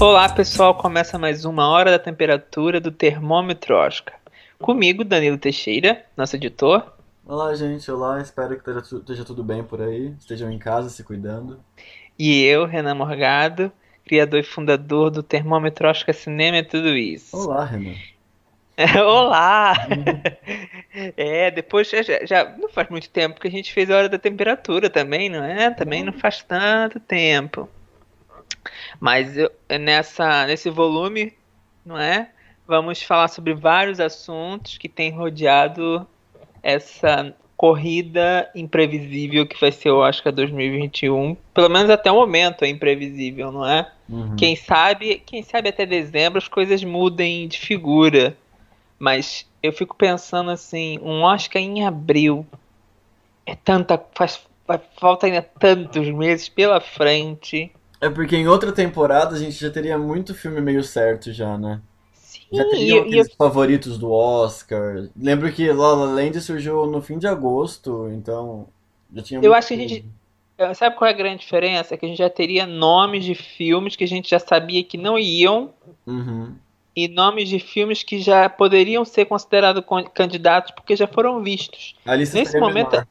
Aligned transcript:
Olá 0.00 0.28
pessoal, 0.28 0.76
começa 0.76 1.18
mais 1.18 1.44
uma 1.44 1.68
hora 1.68 1.90
da 1.90 1.98
temperatura 1.98 2.80
do 2.80 2.92
termômetro 2.92 3.74
Oscar. 3.74 4.14
Comigo, 4.56 5.02
Danilo 5.02 5.36
Teixeira, 5.36 6.04
nosso 6.16 6.36
editor. 6.36 6.92
Olá, 7.26 7.52
gente. 7.56 7.90
Olá. 7.90 8.20
Espero 8.20 8.60
que 8.60 8.70
esteja, 8.70 9.24
tudo 9.24 9.42
bem 9.42 9.64
por 9.64 9.82
aí. 9.82 10.14
Estejam 10.20 10.52
em 10.52 10.58
casa 10.58 10.88
se 10.88 11.02
cuidando. 11.02 11.58
E 12.16 12.44
eu, 12.44 12.64
Renan 12.64 12.94
Morgado, 12.94 13.72
criador 14.06 14.38
e 14.38 14.44
fundador 14.44 15.10
do 15.10 15.20
termômetro 15.20 15.88
Oscar 15.88 16.14
Cinema 16.14 16.58
é 16.58 16.62
tudo 16.62 16.96
isso. 16.96 17.36
Olá, 17.36 17.64
Renan. 17.64 17.96
Olá! 19.04 19.74
é, 21.16 21.50
depois 21.50 21.90
já, 21.90 22.02
já, 22.24 22.56
não 22.56 22.68
faz 22.68 22.88
muito 22.88 23.10
tempo 23.10 23.40
que 23.40 23.48
a 23.48 23.50
gente 23.50 23.72
fez 23.72 23.90
a 23.90 23.96
hora 23.96 24.08
da 24.08 24.18
temperatura 24.18 24.88
também, 24.88 25.28
não 25.28 25.42
é? 25.42 25.70
Também 25.70 26.04
não 26.04 26.12
faz 26.12 26.40
tanto 26.44 27.00
tempo. 27.00 27.68
Mas 29.00 29.36
eu, 29.36 29.50
nessa, 29.80 30.46
nesse 30.46 30.70
volume, 30.70 31.32
não 31.84 31.98
é? 31.98 32.30
Vamos 32.66 33.02
falar 33.02 33.28
sobre 33.28 33.54
vários 33.54 33.98
assuntos 34.00 34.76
que 34.76 34.88
têm 34.88 35.10
rodeado 35.10 36.06
essa 36.62 37.34
corrida 37.56 38.48
imprevisível 38.54 39.46
que 39.46 39.60
vai 39.60 39.72
ser 39.72 39.90
o 39.90 39.98
Oscar 39.98 40.32
2021. 40.32 41.36
Pelo 41.52 41.68
menos 41.68 41.90
até 41.90 42.10
o 42.10 42.14
momento 42.14 42.64
é 42.64 42.68
imprevisível, 42.68 43.50
não 43.50 43.68
é? 43.68 43.90
Uhum. 44.08 44.36
Quem 44.36 44.54
sabe, 44.54 45.22
quem 45.26 45.42
sabe 45.42 45.68
até 45.68 45.84
dezembro 45.84 46.38
as 46.38 46.46
coisas 46.46 46.84
mudem 46.84 47.48
de 47.48 47.58
figura. 47.58 48.36
Mas 48.98 49.44
eu 49.62 49.72
fico 49.72 49.96
pensando 49.96 50.50
assim, 50.50 50.98
um 51.02 51.22
Oscar 51.22 51.60
em 51.60 51.84
abril 51.84 52.46
é 53.44 53.54
tanta 53.56 54.00
faz, 54.14 54.40
falta 55.00 55.26
ainda 55.26 55.42
tantos 55.42 56.08
meses 56.10 56.48
pela 56.48 56.80
frente. 56.80 57.72
É 58.00 58.08
porque 58.08 58.36
em 58.36 58.46
outra 58.46 58.72
temporada 58.72 59.34
a 59.34 59.38
gente 59.38 59.58
já 59.58 59.70
teria 59.70 59.98
muito 59.98 60.34
filme 60.34 60.60
meio 60.60 60.84
certo 60.84 61.32
já, 61.32 61.58
né? 61.58 61.80
Sim, 62.12 62.40
já 62.52 62.64
teriam 62.68 63.00
aqueles 63.00 63.28
eu... 63.28 63.36
favoritos 63.36 63.98
do 63.98 64.10
Oscar. 64.10 65.08
Lembro 65.16 65.52
que 65.52 65.70
La 65.72 65.94
La 65.94 66.04
Land 66.06 66.40
surgiu 66.40 66.86
no 66.86 67.02
fim 67.02 67.18
de 67.18 67.26
agosto, 67.26 68.08
então 68.12 68.68
já 69.12 69.22
tinha 69.22 69.40
Eu 69.42 69.52
acho 69.52 69.68
que 69.68 69.74
a 69.74 69.76
gente 69.76 70.04
sabe 70.74 70.96
qual 70.96 71.08
é 71.08 71.12
a 71.12 71.16
grande 71.16 71.40
diferença? 71.40 71.94
É 71.94 71.96
que 71.96 72.06
a 72.06 72.08
gente 72.08 72.18
já 72.18 72.30
teria 72.30 72.66
nomes 72.66 73.24
de 73.24 73.34
filmes 73.34 73.96
que 73.96 74.04
a 74.04 74.08
gente 74.08 74.30
já 74.30 74.38
sabia 74.38 74.82
que 74.84 74.96
não 74.96 75.18
iam. 75.18 75.72
Uhum. 76.06 76.54
E 76.94 77.06
nomes 77.06 77.48
de 77.48 77.60
filmes 77.60 78.02
que 78.02 78.20
já 78.20 78.48
poderiam 78.48 79.04
ser 79.04 79.24
considerados 79.26 79.84
candidatos 80.14 80.72
porque 80.72 80.96
já 80.96 81.06
foram 81.06 81.42
vistos. 81.42 81.94
Nesse 82.04 82.58
momento, 82.58 82.90
menor. 82.90 83.06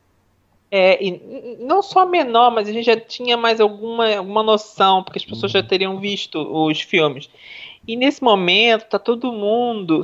É, 0.69 1.01
e 1.01 1.57
não 1.59 1.81
só 1.81 2.05
menor, 2.05 2.51
mas 2.51 2.67
a 2.67 2.73
gente 2.73 2.85
já 2.85 2.99
tinha 2.99 3.37
mais 3.37 3.61
alguma, 3.61 4.15
alguma 4.15 4.43
noção, 4.43 5.01
porque 5.03 5.19
as 5.19 5.25
pessoas 5.25 5.53
uhum. 5.53 5.61
já 5.61 5.67
teriam 5.67 5.99
visto 5.99 6.39
os 6.39 6.81
filmes. 6.81 7.29
E 7.87 7.95
nesse 7.95 8.21
momento 8.21 8.89
tá 8.89 8.99
todo 8.99 9.31
mundo, 9.31 10.01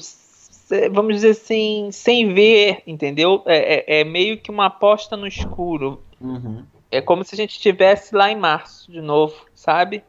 vamos 0.92 1.16
dizer 1.16 1.32
assim, 1.32 1.90
sem 1.92 2.34
ver, 2.34 2.82
entendeu? 2.88 3.44
É, 3.46 3.98
é, 3.98 4.02
é 4.02 4.04
meio 4.06 4.38
que 4.38 4.50
uma 4.50 4.68
aposta 4.68 5.18
no 5.18 5.28
escuro. 5.28 6.02
Uhum. 6.22 6.64
É 6.90 7.02
como 7.02 7.26
se 7.26 7.36
a 7.36 7.38
gente 7.38 7.52
estivesse 7.52 8.16
lá 8.16 8.32
em 8.32 8.36
março 8.36 8.90
de 8.90 9.02
novo, 9.02 9.36
sabe? 9.54 10.04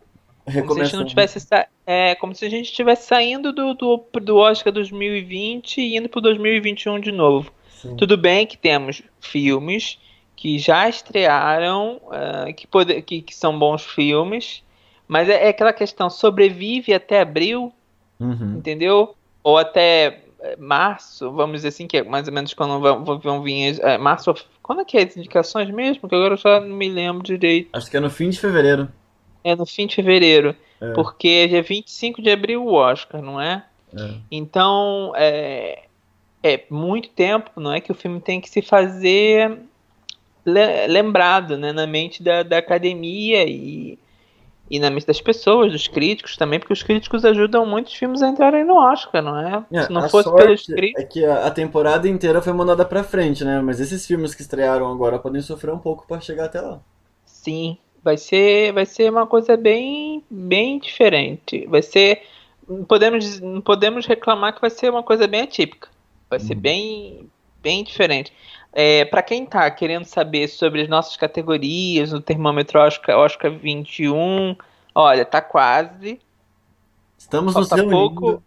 Como 0.66 0.74
se 0.74 0.80
a 0.82 0.84
gente 0.84 0.96
não 0.96 1.06
tivesse 1.06 1.38
é 1.86 2.14
como 2.16 2.34
se 2.34 2.44
a 2.44 2.50
gente 2.50 2.66
estivesse 2.66 3.06
saindo 3.06 3.50
do, 3.50 3.72
do, 3.72 4.04
do 4.20 4.36
Oscar 4.36 4.70
2020 4.70 5.78
e 5.78 5.96
indo 5.96 6.06
para 6.06 6.20
2021 6.20 7.00
de 7.00 7.10
novo. 7.10 7.50
Sim. 7.70 7.96
Tudo 7.96 8.18
bem 8.18 8.46
que 8.46 8.58
temos 8.58 9.02
filmes 9.20 9.98
que 10.36 10.58
já 10.58 10.88
estrearam, 10.88 12.00
uh, 12.04 12.52
que, 12.54 12.66
pode, 12.66 13.00
que, 13.02 13.22
que, 13.22 13.34
são 13.34 13.58
bons 13.58 13.84
filmes, 13.84 14.62
mas 15.06 15.28
é, 15.28 15.46
é, 15.46 15.48
aquela 15.48 15.72
questão, 15.72 16.10
sobrevive 16.10 16.92
até 16.92 17.20
abril, 17.20 17.72
uhum. 18.18 18.56
entendeu? 18.58 19.14
Ou 19.42 19.58
até 19.58 20.24
eh, 20.40 20.56
março, 20.58 21.30
vamos 21.32 21.56
dizer 21.58 21.68
assim, 21.68 21.86
que 21.86 21.98
é 21.98 22.02
mais 22.02 22.28
ou 22.28 22.34
menos 22.34 22.52
quando 22.52 22.78
vão, 22.78 23.18
vão 23.18 23.42
vir. 23.42 23.78
É, 23.82 23.96
março, 23.96 24.34
quando 24.62 24.82
é 24.82 24.84
que 24.84 24.98
é 24.98 25.02
as 25.02 25.16
indicações 25.16 25.70
mesmo? 25.70 26.08
Que 26.08 26.14
agora 26.14 26.34
eu 26.34 26.38
já 26.38 26.60
não 26.60 26.76
me 26.76 26.88
lembro 26.88 27.22
direito. 27.22 27.70
Acho 27.72 27.90
que 27.90 27.96
é 27.96 28.00
no 28.00 28.10
fim 28.10 28.28
de 28.28 28.38
fevereiro. 28.38 28.88
É 29.42 29.56
no 29.56 29.64
fim 29.64 29.86
de 29.86 29.94
fevereiro. 29.94 30.54
É. 30.80 30.92
Porque 30.92 31.28
é 31.28 31.46
dia 31.46 31.62
25 31.62 32.20
de 32.20 32.30
abril 32.30 32.64
o 32.64 32.74
Oscar, 32.74 33.22
não 33.22 33.40
é? 33.40 33.64
é. 33.96 34.14
Então, 34.30 35.12
é, 35.16 35.84
é 36.42 36.64
muito 36.68 37.08
tempo, 37.10 37.50
não 37.56 37.72
é? 37.72 37.80
Que 37.80 37.92
o 37.92 37.94
filme 37.94 38.20
tem 38.20 38.40
que 38.40 38.50
se 38.50 38.60
fazer 38.60 39.58
lembrado 40.44 41.56
né, 41.56 41.72
na 41.72 41.86
mente 41.86 42.22
da, 42.22 42.42
da 42.42 42.58
academia 42.58 43.44
e, 43.48 43.98
e 44.70 44.78
na 44.78 44.90
mente 44.90 45.06
das 45.06 45.20
pessoas, 45.20 45.72
dos 45.72 45.88
críticos 45.88 46.36
também, 46.36 46.58
porque 46.58 46.72
os 46.72 46.82
críticos 46.82 47.24
ajudam 47.24 47.66
muitos 47.66 47.94
filmes 47.94 48.22
a 48.22 48.28
entrarem 48.28 48.64
no 48.64 48.76
Oscar, 48.76 49.22
não 49.22 49.38
é? 49.38 49.64
é 49.72 49.82
Se 49.82 49.92
não 49.92 50.08
fosse 50.08 50.32
pelos 50.34 50.66
críticos. 50.66 51.02
É 51.02 51.06
que 51.06 51.24
a, 51.24 51.46
a, 51.46 51.50
temporada 51.50 52.08
inteira 52.08 52.40
foi 52.40 52.52
mandada 52.52 52.84
pra 52.84 53.04
frente, 53.04 53.44
né? 53.44 53.60
Mas 53.60 53.80
esses 53.80 54.06
filmes 54.06 54.34
que 54.34 54.42
estrearam 54.42 54.90
agora 54.90 55.18
podem 55.18 55.40
sofrer 55.40 55.72
um 55.72 55.78
pouco 55.78 56.06
para 56.06 56.20
chegar 56.20 56.46
até 56.46 56.60
lá. 56.60 56.80
Sim, 57.24 57.76
vai 58.02 58.16
ser, 58.16 58.72
vai 58.72 58.86
ser 58.86 59.10
uma 59.10 59.26
coisa 59.26 59.56
bem, 59.56 60.22
bem 60.30 60.78
diferente. 60.78 61.66
Vai 61.66 61.82
ser. 61.82 62.22
Podemos, 62.88 63.40
não 63.40 63.60
podemos 63.60 64.06
reclamar 64.06 64.54
que 64.54 64.60
vai 64.60 64.70
ser 64.70 64.90
uma 64.90 65.02
coisa 65.02 65.26
bem 65.26 65.42
atípica. 65.42 65.88
Vai 66.30 66.40
ser 66.40 66.54
uhum. 66.54 66.60
bem, 66.60 67.30
bem 67.62 67.84
diferente. 67.84 68.32
É, 68.76 69.04
para 69.04 69.22
quem 69.22 69.44
está 69.44 69.70
querendo 69.70 70.04
saber 70.04 70.48
sobre 70.48 70.82
as 70.82 70.88
nossas 70.88 71.16
categorias 71.16 72.10
no 72.10 72.20
termômetro 72.20 72.80
Oscar, 72.80 73.16
Oscar 73.16 73.52
21, 73.52 74.56
olha, 74.92 75.24
tá 75.24 75.40
quase. 75.40 76.20
Estamos 77.16 77.52
falta 77.52 77.76
nos 77.76 77.88
pouco. 77.88 78.42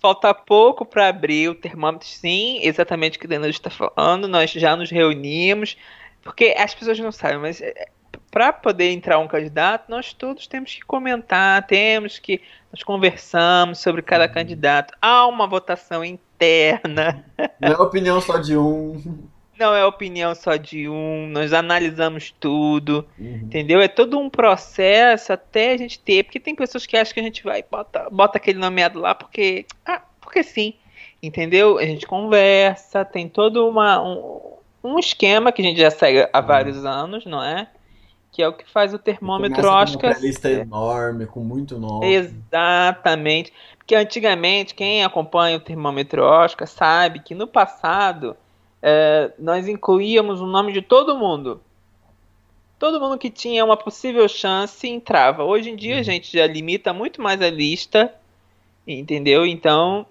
falta 0.00 0.32
pouco 0.32 0.86
para 0.86 1.08
abrir 1.08 1.50
o 1.50 1.54
termômetro, 1.54 2.08
sim, 2.08 2.60
exatamente 2.62 3.18
o 3.18 3.20
que 3.20 3.26
o 3.26 3.28
Danilo 3.28 3.50
está 3.50 3.68
falando. 3.68 4.26
Nós 4.26 4.50
já 4.50 4.74
nos 4.74 4.90
reunimos, 4.90 5.76
porque 6.22 6.54
as 6.56 6.74
pessoas 6.74 6.98
não 6.98 7.12
sabem, 7.12 7.38
mas 7.38 7.60
é, 7.60 7.88
para 8.30 8.54
poder 8.54 8.90
entrar 8.90 9.18
um 9.18 9.28
candidato, 9.28 9.90
nós 9.90 10.14
todos 10.14 10.46
temos 10.46 10.74
que 10.74 10.80
comentar, 10.80 11.66
temos 11.66 12.18
que 12.18 12.40
nós 12.72 12.82
conversamos 12.82 13.80
sobre 13.80 14.00
cada 14.00 14.24
uhum. 14.24 14.32
candidato. 14.32 14.94
Há 15.02 15.26
uma 15.26 15.46
votação 15.46 16.02
interna. 16.02 17.22
Não 17.60 17.68
é 17.68 17.76
opinião 17.76 18.18
só 18.18 18.38
de 18.38 18.56
um 18.56 19.30
não 19.58 19.74
é 19.74 19.84
opinião 19.84 20.34
só 20.34 20.56
de 20.56 20.88
um, 20.88 21.28
nós 21.28 21.52
analisamos 21.52 22.34
tudo, 22.38 23.06
uhum. 23.18 23.40
entendeu? 23.44 23.80
É 23.80 23.88
todo 23.88 24.18
um 24.18 24.30
processo 24.30 25.32
até 25.32 25.72
a 25.72 25.76
gente 25.76 25.98
ter, 25.98 26.24
porque 26.24 26.40
tem 26.40 26.54
pessoas 26.54 26.86
que 26.86 26.96
acham 26.96 27.14
que 27.14 27.20
a 27.20 27.22
gente 27.22 27.42
vai 27.44 27.62
bota, 27.62 28.08
bota 28.10 28.38
aquele 28.38 28.58
nomeado 28.58 28.98
lá 28.98 29.14
porque, 29.14 29.66
ah, 29.84 30.02
porque 30.20 30.42
sim, 30.42 30.74
entendeu? 31.22 31.78
A 31.78 31.84
gente 31.84 32.06
conversa, 32.06 33.04
tem 33.04 33.28
todo 33.28 33.68
uma, 33.68 34.02
um, 34.02 34.56
um 34.82 34.98
esquema 34.98 35.52
que 35.52 35.62
a 35.62 35.64
gente 35.64 35.80
já 35.80 35.90
segue 35.90 36.28
há 36.32 36.40
uhum. 36.40 36.46
vários 36.46 36.84
anos, 36.84 37.24
não 37.26 37.42
é? 37.42 37.68
Que 38.32 38.42
é 38.42 38.48
o 38.48 38.52
que 38.54 38.68
faz 38.68 38.94
o 38.94 38.98
termômetro 38.98 39.68
Oscar. 39.68 40.12
Uma 40.12 40.20
lista 40.20 40.48
enorme, 40.48 41.26
com 41.26 41.40
muito 41.40 41.78
nome. 41.78 42.14
Exatamente. 42.14 43.52
Porque 43.76 43.94
antigamente, 43.94 44.74
quem 44.74 45.04
acompanha 45.04 45.58
o 45.58 45.60
termômetro 45.60 46.24
Oscar 46.24 46.66
sabe 46.66 47.18
que 47.18 47.34
no 47.34 47.46
passado 47.46 48.34
é, 48.82 49.30
nós 49.38 49.68
incluíamos 49.68 50.40
o 50.40 50.46
nome 50.46 50.72
de 50.72 50.82
todo 50.82 51.16
mundo. 51.16 51.62
Todo 52.78 53.00
mundo 53.00 53.16
que 53.16 53.30
tinha 53.30 53.64
uma 53.64 53.76
possível 53.76 54.28
chance 54.28 54.88
entrava. 54.88 55.44
Hoje 55.44 55.70
em 55.70 55.76
dia 55.76 55.94
a 55.94 55.98
uhum. 55.98 56.04
gente 56.04 56.36
já 56.36 56.46
limita 56.46 56.92
muito 56.92 57.22
mais 57.22 57.40
a 57.40 57.48
lista, 57.48 58.12
entendeu? 58.84 59.46
Então, 59.46 60.04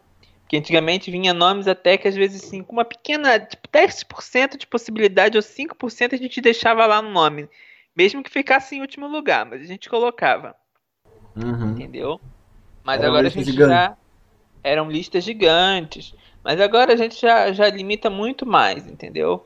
que 0.47 0.55
antigamente 0.55 1.11
vinha 1.11 1.33
nomes 1.33 1.67
até 1.67 1.97
que 1.97 2.07
às 2.07 2.15
vezes 2.15 2.41
assim, 2.41 2.63
com 2.63 2.71
uma 2.71 2.85
pequena, 2.85 3.37
tipo 3.39 3.67
10% 3.67 4.57
de 4.57 4.65
possibilidade 4.65 5.37
ou 5.37 5.43
5% 5.43 6.13
a 6.13 6.17
gente 6.17 6.39
deixava 6.39 6.85
lá 6.85 7.01
no 7.01 7.11
nome. 7.11 7.49
Mesmo 7.93 8.23
que 8.23 8.29
ficasse 8.29 8.75
em 8.75 8.81
último 8.81 9.05
lugar, 9.05 9.45
mas 9.45 9.61
a 9.61 9.65
gente 9.65 9.89
colocava. 9.89 10.55
Uhum. 11.35 11.71
Entendeu? 11.71 12.21
Mas 12.83 13.03
agora 13.03 13.27
a 13.27 13.29
gente 13.29 13.51
já. 13.51 13.97
Eram 14.63 14.89
listas 14.89 15.23
gigantes. 15.23 16.13
Mas 16.43 16.59
agora 16.59 16.93
a 16.93 16.95
gente 16.95 17.19
já, 17.19 17.51
já 17.51 17.69
limita 17.69 18.09
muito 18.09 18.45
mais, 18.45 18.87
entendeu? 18.87 19.45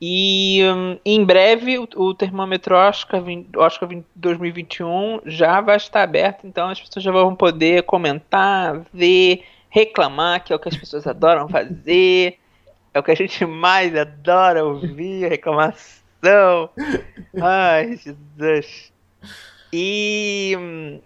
E 0.00 0.60
um, 0.64 0.98
em 1.04 1.24
breve 1.24 1.78
o, 1.78 1.88
o 1.96 2.14
termômetro 2.14 2.76
Oscar, 2.76 3.22
Oscar 3.56 3.88
2021 4.14 5.20
já 5.24 5.60
vai 5.60 5.76
estar 5.76 6.02
aberto, 6.02 6.46
então 6.46 6.68
as 6.68 6.80
pessoas 6.80 7.02
já 7.02 7.10
vão 7.10 7.34
poder 7.34 7.82
comentar, 7.82 8.80
ver, 8.92 9.44
reclamar, 9.68 10.44
que 10.44 10.52
é 10.52 10.56
o 10.56 10.58
que 10.58 10.68
as 10.68 10.76
pessoas 10.76 11.06
adoram 11.06 11.48
fazer, 11.48 12.38
é 12.94 12.98
o 12.98 13.02
que 13.02 13.10
a 13.10 13.16
gente 13.16 13.44
mais 13.44 13.94
adora 13.96 14.64
ouvir, 14.64 15.28
reclamação. 15.28 15.82
Ai, 17.40 17.96
Jesus. 17.96 18.92
E 19.72 20.56
hum, 20.56 21.00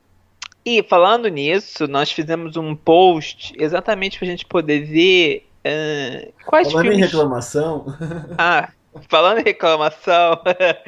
e 0.64 0.82
falando 0.82 1.28
nisso, 1.28 1.88
nós 1.88 2.12
fizemos 2.12 2.56
um 2.56 2.74
post 2.74 3.52
exatamente 3.58 4.18
para 4.18 4.26
a 4.26 4.30
gente 4.30 4.46
poder 4.46 4.84
ver 4.84 5.48
uh, 5.66 6.32
quais 6.44 6.70
Falando 6.70 6.86
filmes... 6.86 6.98
em 6.98 7.06
reclamação. 7.06 7.86
Ah, 8.38 8.70
falando 9.08 9.38
em 9.38 9.44
reclamação, 9.44 10.40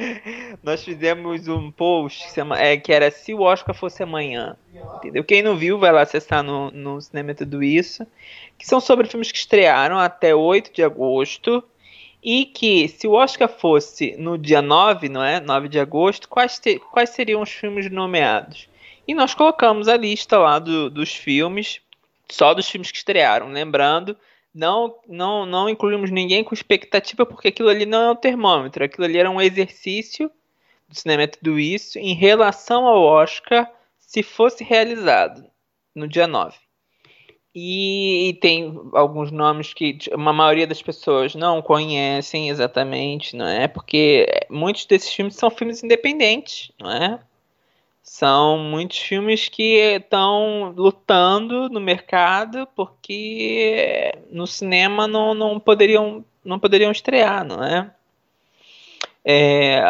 nós 0.62 0.84
fizemos 0.84 1.48
um 1.48 1.70
post 1.72 2.32
que, 2.32 2.40
é, 2.56 2.76
que 2.76 2.92
era 2.92 3.10
Se 3.10 3.34
o 3.34 3.40
Oscar 3.40 3.74
Fosse 3.74 4.02
Amanhã. 4.02 4.56
Entendeu? 4.96 5.24
Quem 5.24 5.42
não 5.42 5.56
viu, 5.56 5.78
vai 5.78 5.90
lá 5.90 6.02
acessar 6.02 6.42
no, 6.42 6.70
no 6.70 7.00
Cinema 7.00 7.34
Tudo 7.34 7.62
Isso. 7.62 8.06
Que 8.56 8.66
são 8.66 8.80
sobre 8.80 9.08
filmes 9.08 9.32
que 9.32 9.38
estrearam 9.38 9.98
até 9.98 10.34
8 10.34 10.72
de 10.72 10.84
agosto. 10.84 11.64
E 12.22 12.46
que, 12.46 12.88
se 12.88 13.06
o 13.06 13.12
Oscar 13.12 13.48
fosse 13.48 14.16
no 14.16 14.38
dia 14.38 14.62
9, 14.62 15.08
não 15.08 15.22
é? 15.22 15.40
9 15.40 15.68
de 15.68 15.78
agosto, 15.78 16.28
quais, 16.28 16.58
te, 16.58 16.78
quais 16.78 17.10
seriam 17.10 17.42
os 17.42 17.50
filmes 17.50 17.90
nomeados? 17.90 18.66
E 19.06 19.14
nós 19.14 19.34
colocamos 19.34 19.88
a 19.88 19.96
lista 19.96 20.38
lá 20.38 20.58
do, 20.58 20.88
dos 20.90 21.14
filmes, 21.14 21.80
só 22.30 22.54
dos 22.54 22.68
filmes 22.68 22.90
que 22.90 22.96
estrearam. 22.96 23.48
Lembrando 23.48 24.16
não, 24.54 24.94
não, 25.08 25.44
não 25.44 25.68
incluímos 25.68 26.10
ninguém 26.10 26.44
com 26.44 26.54
expectativa, 26.54 27.26
porque 27.26 27.48
aquilo 27.48 27.68
ali 27.68 27.84
não 27.84 28.02
é 28.02 28.10
um 28.12 28.16
termômetro, 28.16 28.84
aquilo 28.84 29.04
ali 29.04 29.18
era 29.18 29.30
um 29.30 29.40
exercício 29.40 30.30
do 30.88 30.94
cinema 30.94 31.26
tudo 31.26 31.58
isso 31.58 31.98
em 31.98 32.14
relação 32.14 32.86
ao 32.86 33.02
Oscar 33.02 33.70
se 33.98 34.22
fosse 34.22 34.62
realizado 34.62 35.44
no 35.94 36.06
dia 36.06 36.26
9. 36.26 36.56
E, 37.56 38.28
e, 38.28 38.34
tem 38.34 38.80
alguns 38.94 39.30
nomes 39.30 39.72
que 39.72 39.98
uma 40.12 40.32
maioria 40.32 40.66
das 40.66 40.82
pessoas 40.82 41.36
não 41.36 41.62
conhecem 41.62 42.48
exatamente, 42.48 43.36
não 43.36 43.46
é? 43.46 43.68
Porque 43.68 44.26
muitos 44.50 44.86
desses 44.86 45.12
filmes 45.12 45.36
são 45.36 45.50
filmes 45.50 45.82
independentes, 45.82 46.72
não 46.80 46.90
é? 46.90 47.20
São 48.04 48.58
muitos 48.58 48.98
filmes 48.98 49.48
que 49.48 49.76
estão 49.96 50.74
lutando 50.76 51.70
no 51.70 51.80
mercado 51.80 52.68
porque 52.76 54.12
no 54.30 54.46
cinema 54.46 55.08
não, 55.08 55.32
não, 55.32 55.58
poderiam, 55.58 56.22
não 56.44 56.58
poderiam 56.58 56.92
estrear, 56.92 57.46
não 57.46 57.64
é? 57.64 57.90
É, 59.24 59.80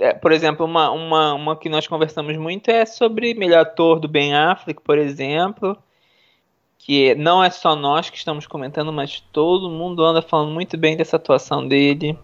é, 0.00 0.12
por 0.12 0.32
exemplo, 0.32 0.66
uma, 0.66 0.90
uma, 0.90 1.32
uma 1.32 1.56
que 1.56 1.70
nós 1.70 1.86
conversamos 1.86 2.36
muito 2.36 2.68
é 2.70 2.84
sobre 2.84 3.32
melhor 3.32 3.60
ator 3.60 3.98
do 3.98 4.06
Ben 4.06 4.34
Affleck, 4.34 4.82
por 4.82 4.98
exemplo, 4.98 5.78
que 6.78 7.14
não 7.14 7.42
é 7.42 7.48
só 7.48 7.74
nós 7.74 8.10
que 8.10 8.18
estamos 8.18 8.46
comentando, 8.46 8.92
mas 8.92 9.20
todo 9.32 9.70
mundo 9.70 10.04
anda 10.04 10.20
falando 10.20 10.52
muito 10.52 10.76
bem 10.76 10.94
dessa 10.94 11.16
atuação 11.16 11.66
dele. 11.66 12.18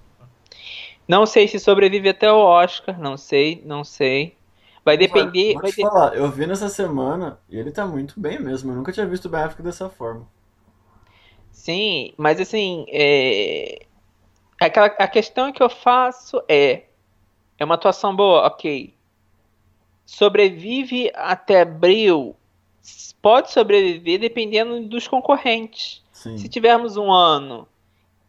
Não 1.08 1.24
sei 1.24 1.48
se 1.48 1.58
sobrevive 1.58 2.10
até 2.10 2.30
o 2.30 2.36
Oscar, 2.36 3.00
não 3.00 3.16
sei, 3.16 3.62
não 3.64 3.82
sei. 3.82 4.38
Vai 4.84 4.96
depender. 4.96 5.54
Vou 5.54 5.62
te 5.62 5.82
vai 5.82 5.90
falar, 5.90 6.16
eu 6.16 6.30
vi 6.30 6.46
nessa 6.46 6.68
semana 6.68 7.38
e 7.48 7.58
ele 7.58 7.70
tá 7.70 7.86
muito 7.86 8.18
bem 8.18 8.40
mesmo. 8.40 8.72
Eu 8.72 8.76
nunca 8.76 8.92
tinha 8.92 9.06
visto 9.06 9.26
o 9.26 9.28
Ben 9.28 9.40
Affleck 9.40 9.62
dessa 9.62 9.88
forma. 9.88 10.26
Sim, 11.52 12.14
mas 12.16 12.40
assim, 12.40 12.86
é... 12.88 13.86
Aquela, 14.60 14.86
a 14.86 15.08
questão 15.08 15.52
que 15.52 15.62
eu 15.62 15.70
faço 15.70 16.42
é: 16.48 16.84
é 17.58 17.64
uma 17.64 17.74
atuação 17.74 18.14
boa, 18.14 18.46
ok. 18.46 18.94
Sobrevive 20.04 21.10
até 21.14 21.62
abril. 21.62 22.36
Pode 23.22 23.52
sobreviver 23.52 24.18
dependendo 24.18 24.88
dos 24.88 25.06
concorrentes. 25.06 26.02
Sim. 26.12 26.36
Se 26.36 26.48
tivermos 26.48 26.96
um 26.96 27.10
ano 27.10 27.68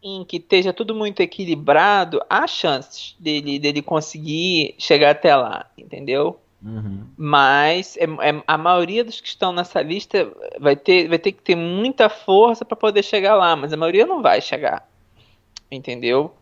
em 0.02 0.24
que 0.24 0.38
esteja 0.38 0.72
tudo 0.72 0.94
muito 0.94 1.20
equilibrado, 1.20 2.20
há 2.28 2.46
chances 2.46 3.14
dele, 3.18 3.58
dele 3.58 3.80
conseguir 3.80 4.74
chegar 4.76 5.10
até 5.10 5.34
lá, 5.36 5.66
entendeu? 5.78 6.40
Uhum. 6.60 7.06
Mas 7.16 7.96
é, 7.96 8.04
é, 8.04 8.42
a 8.46 8.58
maioria 8.58 9.04
dos 9.04 9.20
que 9.20 9.28
estão 9.28 9.52
nessa 9.52 9.80
lista 9.80 10.30
vai 10.58 10.74
ter, 10.74 11.08
vai 11.08 11.18
ter 11.18 11.32
que 11.32 11.42
ter 11.42 11.56
muita 11.56 12.08
força 12.08 12.64
para 12.64 12.76
poder 12.76 13.02
chegar 13.02 13.34
lá, 13.34 13.54
mas 13.54 13.72
a 13.72 13.76
maioria 13.76 14.04
não 14.04 14.20
vai 14.20 14.40
chegar, 14.40 14.88
entendeu? 15.70 16.34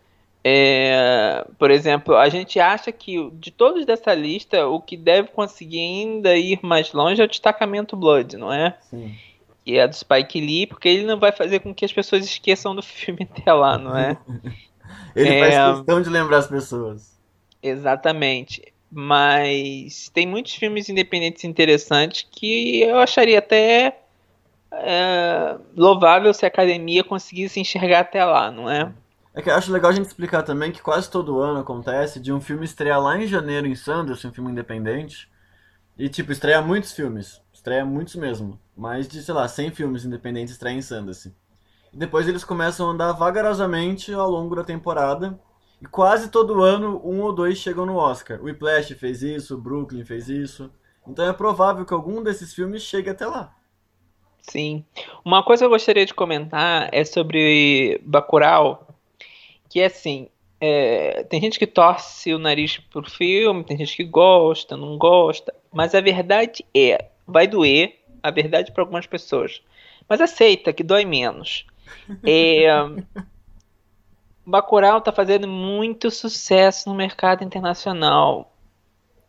É, 0.43 1.47
por 1.59 1.71
exemplo, 1.71 2.17
a 2.17 2.31
gente 2.31 2.59
acha 2.59 2.91
que 2.91 3.31
de 3.35 3.51
todos 3.51 3.85
dessa 3.85 4.15
lista, 4.15 4.67
o 4.67 4.81
que 4.81 4.97
deve 4.97 5.29
conseguir 5.29 5.81
ainda 5.81 6.35
ir 6.35 6.61
mais 6.63 6.95
longe 6.95 7.21
é 7.21 7.25
o 7.25 7.29
destacamento 7.29 7.95
Blood, 7.95 8.39
não 8.39 8.51
é? 8.51 8.77
Sim 8.81 9.15
que 9.65 9.79
é 9.79 9.87
do 9.87 9.95
Spike 9.95 10.41
Lee, 10.41 10.67
porque 10.67 10.89
ele 10.89 11.07
não 11.07 11.19
vai 11.19 11.33
fazer 11.33 11.61
com 11.61 11.75
que 11.75 11.85
as 11.85 11.93
pessoas 11.93 12.25
esqueçam 12.25 12.75
do 12.75 12.83
filme 12.83 13.29
até 13.31 13.53
lá, 13.53 13.79
não 13.79 13.97
é? 13.97 14.17
ele 15.15 15.29
é... 15.29 15.51
faz 15.51 15.77
questão 15.77 16.03
de 16.03 16.09
lembrar 16.09 16.39
as 16.39 16.47
pessoas. 16.47 17.19
Exatamente. 17.63 18.73
Mas 18.91 20.09
tem 20.09 20.27
muitos 20.27 20.55
filmes 20.55 20.89
independentes 20.89 21.45
interessantes 21.45 22.27
que 22.29 22.81
eu 22.83 22.99
acharia 22.99 23.39
até 23.39 24.01
é, 24.73 25.57
louvável 25.77 26.33
se 26.35 26.45
a 26.45 26.49
academia 26.49 27.05
conseguisse 27.05 27.61
enxergar 27.61 28.01
até 28.01 28.25
lá, 28.25 28.51
não 28.51 28.69
é? 28.69 28.93
É 29.33 29.41
que 29.41 29.49
eu 29.49 29.55
acho 29.55 29.71
legal 29.73 29.91
a 29.91 29.95
gente 29.95 30.07
explicar 30.07 30.43
também 30.43 30.73
que 30.73 30.83
quase 30.83 31.09
todo 31.09 31.41
ano 31.41 31.61
acontece 31.61 32.19
de 32.19 32.33
um 32.33 32.41
filme 32.41 32.65
estrear 32.65 33.01
lá 33.01 33.17
em 33.17 33.27
janeiro 33.27 33.67
em 33.67 33.77
Sanders, 33.77 34.25
um 34.25 34.33
filme 34.33 34.51
independente, 34.51 35.31
e 35.97 36.09
tipo, 36.09 36.33
estreia 36.33 36.61
muitos 36.61 36.93
filmes. 36.93 37.41
Estreia 37.53 37.85
muitos 37.85 38.17
mesmo. 38.17 38.59
Mais 38.81 39.07
de, 39.07 39.23
sei 39.23 39.35
lá, 39.35 39.47
100 39.47 39.73
filmes 39.73 40.07
independentes 40.07 40.57
Sundance. 40.57 41.37
E 41.93 41.99
depois 41.99 42.27
eles 42.27 42.43
começam 42.43 42.89
a 42.89 42.93
andar 42.93 43.13
vagarosamente 43.13 44.11
ao 44.11 44.31
longo 44.31 44.57
da 44.57 44.65
temporada. 44.65 45.39
E 45.83 45.85
quase 45.85 46.31
todo 46.31 46.63
ano, 46.63 46.99
um 47.05 47.21
ou 47.21 47.31
dois 47.31 47.59
chegam 47.59 47.85
no 47.85 47.97
Oscar. 47.97 48.41
O 48.41 48.45
Whiplash 48.45 48.95
fez 48.95 49.23
isso, 49.23 49.55
o 49.55 49.61
Brooklyn 49.61 50.03
fez 50.03 50.31
isso. 50.31 50.71
Então 51.07 51.29
é 51.29 51.33
provável 51.35 51.85
que 51.85 51.93
algum 51.93 52.23
desses 52.23 52.55
filmes 52.55 52.81
chegue 52.81 53.11
até 53.11 53.27
lá. 53.27 53.55
Sim. 54.41 54.83
Uma 55.23 55.43
coisa 55.43 55.61
que 55.61 55.67
eu 55.67 55.71
gostaria 55.71 56.07
de 56.07 56.15
comentar 56.15 56.89
é 56.91 57.05
sobre 57.05 58.01
Bacurau, 58.03 58.97
que 59.69 59.81
é 59.81 59.87
assim, 59.87 60.31
é, 60.59 61.23
tem 61.25 61.39
gente 61.39 61.59
que 61.59 61.67
torce 61.67 62.33
o 62.33 62.39
nariz 62.39 62.79
pro 62.79 63.09
filme, 63.11 63.63
tem 63.63 63.77
gente 63.77 63.95
que 63.95 64.05
gosta, 64.05 64.75
não 64.75 64.97
gosta, 64.97 65.55
mas 65.71 65.95
a 65.95 66.01
verdade 66.01 66.65
é, 66.75 67.11
vai 67.27 67.47
doer, 67.47 68.00
a 68.23 68.31
verdade 68.31 68.73
para 68.73 68.83
algumas 68.83 69.07
pessoas. 69.07 69.63
Mas 70.09 70.21
aceita 70.21 70.73
que 70.73 70.83
dói 70.83 71.05
menos. 71.05 71.67
É, 72.25 72.67
Bacurau 74.45 74.99
está 74.99 75.13
fazendo 75.13 75.47
muito 75.47 76.11
sucesso 76.11 76.89
no 76.89 76.95
mercado 76.95 77.45
internacional. 77.45 78.53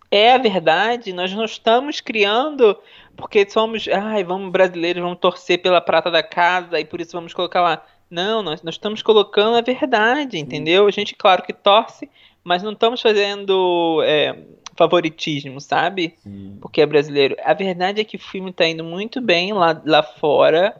É 0.10 0.34
a 0.34 0.38
verdade, 0.38 1.14
nós 1.14 1.32
não 1.34 1.46
estamos 1.46 2.02
criando 2.02 2.78
porque 3.16 3.48
somos, 3.50 3.88
ai, 3.88 4.24
vamos 4.24 4.52
brasileiros, 4.52 5.02
vamos 5.02 5.20
torcer 5.20 5.62
pela 5.62 5.80
prata 5.80 6.10
da 6.10 6.24
casa 6.24 6.80
e 6.80 6.86
por 6.86 7.00
isso 7.00 7.12
vamos 7.12 7.34
colocar 7.34 7.62
lá. 7.62 7.86
Não, 8.10 8.42
nós, 8.42 8.62
nós 8.62 8.76
estamos 8.76 9.02
colocando 9.02 9.56
a 9.56 9.62
verdade, 9.62 10.38
entendeu? 10.38 10.88
A 10.88 10.92
gente, 10.92 11.16
claro 11.16 11.44
que 11.44 11.54
torce, 11.54 12.10
mas 12.44 12.62
não 12.62 12.74
estamos 12.74 13.02
fazendo 13.02 14.02
é, 14.04 14.38
favoritismo, 14.82 15.62
sabe? 15.62 16.16
Sim. 16.24 16.58
Porque 16.60 16.82
é 16.82 16.86
brasileiro. 16.88 17.36
A 17.44 17.54
verdade 17.54 18.02
é 18.02 18.04
que 18.04 18.16
o 18.16 18.20
filme 18.20 18.52
tá 18.52 18.68
indo 18.68 18.84
muito 18.84 19.22
bem 19.22 19.54
lá, 19.54 19.80
lá 19.86 20.02
fora, 20.02 20.76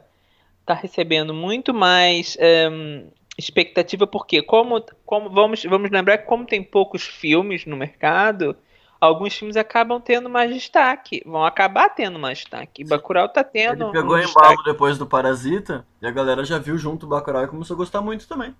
tá 0.66 0.74
recebendo 0.74 1.32
muito 1.32 1.72
mais 1.72 2.36
um, 2.72 3.06
expectativa, 3.38 4.04
porque 4.04 4.42
como, 4.42 4.84
como 5.06 5.30
vamos, 5.30 5.62
vamos 5.62 5.88
lembrar 5.88 6.18
que 6.18 6.26
como 6.26 6.44
tem 6.44 6.64
poucos 6.64 7.04
filmes 7.04 7.64
no 7.64 7.76
mercado, 7.76 8.56
alguns 9.00 9.36
filmes 9.36 9.56
acabam 9.56 10.00
tendo 10.00 10.28
mais 10.28 10.52
destaque, 10.52 11.22
vão 11.24 11.44
acabar 11.44 11.90
tendo 11.90 12.18
mais 12.18 12.38
destaque. 12.38 12.82
E 12.82 12.84
Bacurau 12.84 13.28
tá 13.28 13.44
tendo. 13.44 13.84
Ele 13.84 13.92
pegou 13.92 14.16
um 14.16 14.18
embalo 14.18 14.64
depois 14.64 14.98
do 14.98 15.06
Parasita 15.06 15.86
e 16.00 16.06
a 16.08 16.10
galera 16.10 16.44
já 16.44 16.58
viu 16.58 16.76
junto 16.76 17.06
o 17.06 17.08
Bacurau 17.08 17.44
e 17.44 17.48
começou 17.48 17.74
a 17.74 17.78
gostar 17.78 18.00
muito 18.00 18.26
também. 18.26 18.52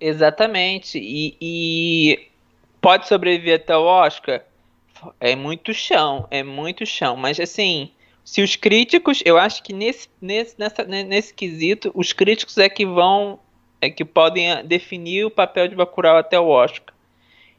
Exatamente. 0.00 1.00
E, 1.02 1.36
e 1.40 2.33
pode 2.84 3.08
sobreviver 3.08 3.56
até 3.56 3.74
o 3.74 3.84
Oscar? 3.84 4.44
É 5.18 5.34
muito 5.34 5.72
chão, 5.72 6.28
é 6.30 6.42
muito 6.42 6.84
chão. 6.84 7.16
Mas 7.16 7.40
assim, 7.40 7.90
se 8.22 8.42
os 8.42 8.56
críticos, 8.56 9.22
eu 9.24 9.38
acho 9.38 9.62
que 9.62 9.72
nesse, 9.72 10.08
nesse, 10.20 10.54
nessa, 10.58 10.84
nesse 10.84 11.32
quesito, 11.32 11.90
os 11.94 12.12
críticos 12.12 12.58
é 12.58 12.68
que 12.68 12.84
vão, 12.84 13.38
é 13.80 13.88
que 13.88 14.04
podem 14.04 14.52
ah, 14.52 14.62
definir 14.62 15.24
o 15.24 15.30
papel 15.30 15.66
de 15.66 15.74
Bacurau 15.74 16.18
até 16.18 16.38
o 16.38 16.48
Oscar. 16.48 16.94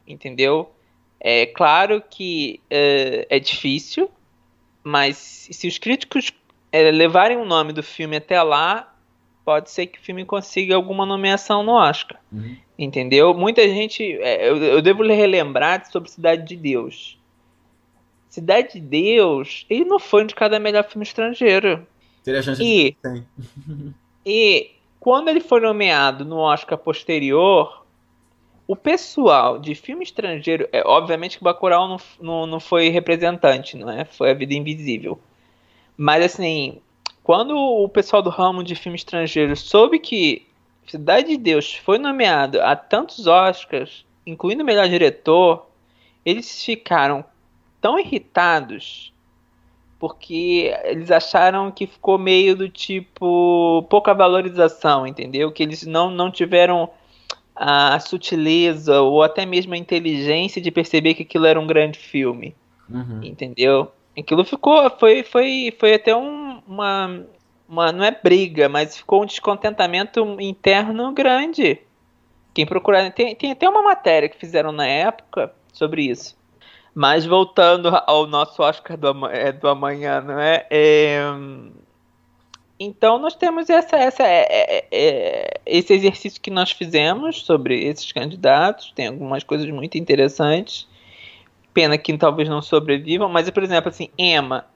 Entendeu? 0.06 0.70
É 1.18 1.44
claro 1.46 2.00
que 2.08 2.60
é, 2.70 3.26
é 3.28 3.40
difícil, 3.40 4.08
mas 4.84 5.16
se 5.50 5.66
os 5.66 5.76
críticos 5.76 6.30
é, 6.70 6.88
levarem 6.92 7.36
o 7.36 7.44
nome 7.44 7.72
do 7.72 7.82
filme 7.82 8.16
até 8.16 8.40
lá, 8.40 8.94
pode 9.44 9.72
ser 9.72 9.86
que 9.86 9.98
o 9.98 10.02
filme 10.02 10.24
consiga 10.24 10.76
alguma 10.76 11.04
nomeação 11.04 11.64
no 11.64 11.72
Oscar. 11.72 12.20
Uhum. 12.30 12.56
Entendeu? 12.78 13.32
Muita 13.32 13.66
gente. 13.68 14.02
É, 14.20 14.48
eu, 14.48 14.56
eu, 14.56 14.82
devo 14.82 15.02
relembrar 15.02 15.90
sobre 15.90 16.10
Cidade 16.10 16.46
de 16.46 16.56
Deus. 16.56 17.18
Cidade 18.28 18.74
de 18.74 18.80
Deus, 18.80 19.64
ele 19.70 19.84
não 19.84 19.98
foi 19.98 20.24
indicado 20.24 20.54
a 20.54 20.60
melhor 20.60 20.84
filme 20.84 21.04
estrangeiro. 21.04 21.86
Teria 22.22 22.42
chance 22.42 22.62
e, 22.62 22.96
de. 23.02 23.24
E 24.28 24.72
quando 24.98 25.28
ele 25.28 25.40
foi 25.40 25.60
nomeado 25.60 26.24
no 26.24 26.38
Oscar 26.38 26.76
posterior, 26.76 27.86
o 28.66 28.74
pessoal 28.74 29.58
de 29.58 29.74
filme 29.74 30.02
estrangeiro. 30.02 30.68
É, 30.72 30.82
obviamente 30.84 31.38
que 31.38 31.44
Bacurau 31.44 31.88
não, 31.88 31.96
não, 32.20 32.46
não 32.46 32.60
foi 32.60 32.88
representante, 32.88 33.76
não 33.76 33.88
é? 33.88 34.04
Foi 34.04 34.30
a 34.30 34.34
vida 34.34 34.52
invisível. 34.52 35.18
Mas 35.96 36.24
assim, 36.24 36.80
quando 37.22 37.56
o 37.56 37.88
pessoal 37.88 38.20
do 38.20 38.30
ramo 38.30 38.62
de 38.62 38.74
filme 38.74 38.96
estrangeiro 38.96 39.56
soube 39.56 39.98
que 39.98 40.46
Cidade 40.86 41.28
de 41.28 41.36
Deus 41.36 41.74
foi 41.74 41.98
nomeado 41.98 42.60
a 42.60 42.76
tantos 42.76 43.26
Oscars, 43.26 44.04
incluindo 44.26 44.62
o 44.62 44.66
melhor 44.66 44.88
diretor, 44.88 45.66
eles 46.24 46.64
ficaram 46.64 47.24
tão 47.80 47.98
irritados 47.98 49.12
porque 49.98 50.74
eles 50.84 51.10
acharam 51.10 51.70
que 51.70 51.86
ficou 51.86 52.18
meio 52.18 52.54
do 52.54 52.68
tipo 52.68 53.84
pouca 53.88 54.12
valorização, 54.12 55.06
entendeu? 55.06 55.50
Que 55.50 55.62
eles 55.62 55.86
não, 55.86 56.10
não 56.10 56.30
tiveram 56.30 56.90
a 57.54 57.98
sutileza 57.98 59.00
ou 59.00 59.22
até 59.22 59.46
mesmo 59.46 59.72
a 59.72 59.78
inteligência 59.78 60.60
de 60.60 60.70
perceber 60.70 61.14
que 61.14 61.22
aquilo 61.22 61.46
era 61.46 61.58
um 61.58 61.66
grande 61.66 61.98
filme, 61.98 62.54
uhum. 62.90 63.20
entendeu? 63.22 63.90
Aquilo 64.16 64.44
ficou, 64.44 64.90
foi, 64.98 65.22
foi, 65.22 65.74
foi 65.78 65.94
até 65.94 66.14
um, 66.14 66.60
uma, 66.66 67.24
uma, 67.68 67.92
não 67.92 68.04
é 68.04 68.10
briga, 68.10 68.68
mas 68.68 68.96
ficou 68.96 69.22
um 69.22 69.26
descontentamento 69.26 70.20
interno 70.40 71.12
grande. 71.12 71.80
Quem 72.54 72.64
procurar, 72.64 73.10
tem, 73.12 73.34
tem 73.34 73.52
até 73.52 73.68
uma 73.68 73.82
matéria 73.82 74.28
que 74.28 74.38
fizeram 74.38 74.72
na 74.72 74.86
época 74.86 75.52
sobre 75.72 76.02
isso. 76.02 76.36
Mas 76.94 77.26
voltando 77.26 77.88
ao 78.06 78.26
nosso 78.26 78.62
Oscar 78.62 78.96
do, 78.96 79.26
é, 79.26 79.52
do 79.52 79.68
amanhã, 79.68 80.22
não 80.22 80.40
é? 80.40 80.66
é 80.70 81.20
então 82.78 83.18
nós 83.18 83.34
temos 83.34 83.70
essa, 83.70 83.96
essa, 83.96 84.22
é, 84.22 84.46
é, 84.48 84.86
é, 84.90 85.60
esse 85.64 85.94
exercício 85.94 86.40
que 86.40 86.50
nós 86.50 86.70
fizemos 86.70 87.42
sobre 87.42 87.84
esses 87.84 88.12
candidatos. 88.12 88.92
Tem 88.94 89.06
algumas 89.08 89.42
coisas 89.42 89.68
muito 89.70 89.96
interessantes. 89.96 90.86
Pena 91.72 91.96
que 91.96 92.16
talvez 92.16 92.48
não 92.48 92.62
sobrevivam, 92.62 93.28
mas 93.28 93.48
por 93.50 93.62
exemplo, 93.62 93.88
assim, 93.88 94.08
Emma. 94.16 94.66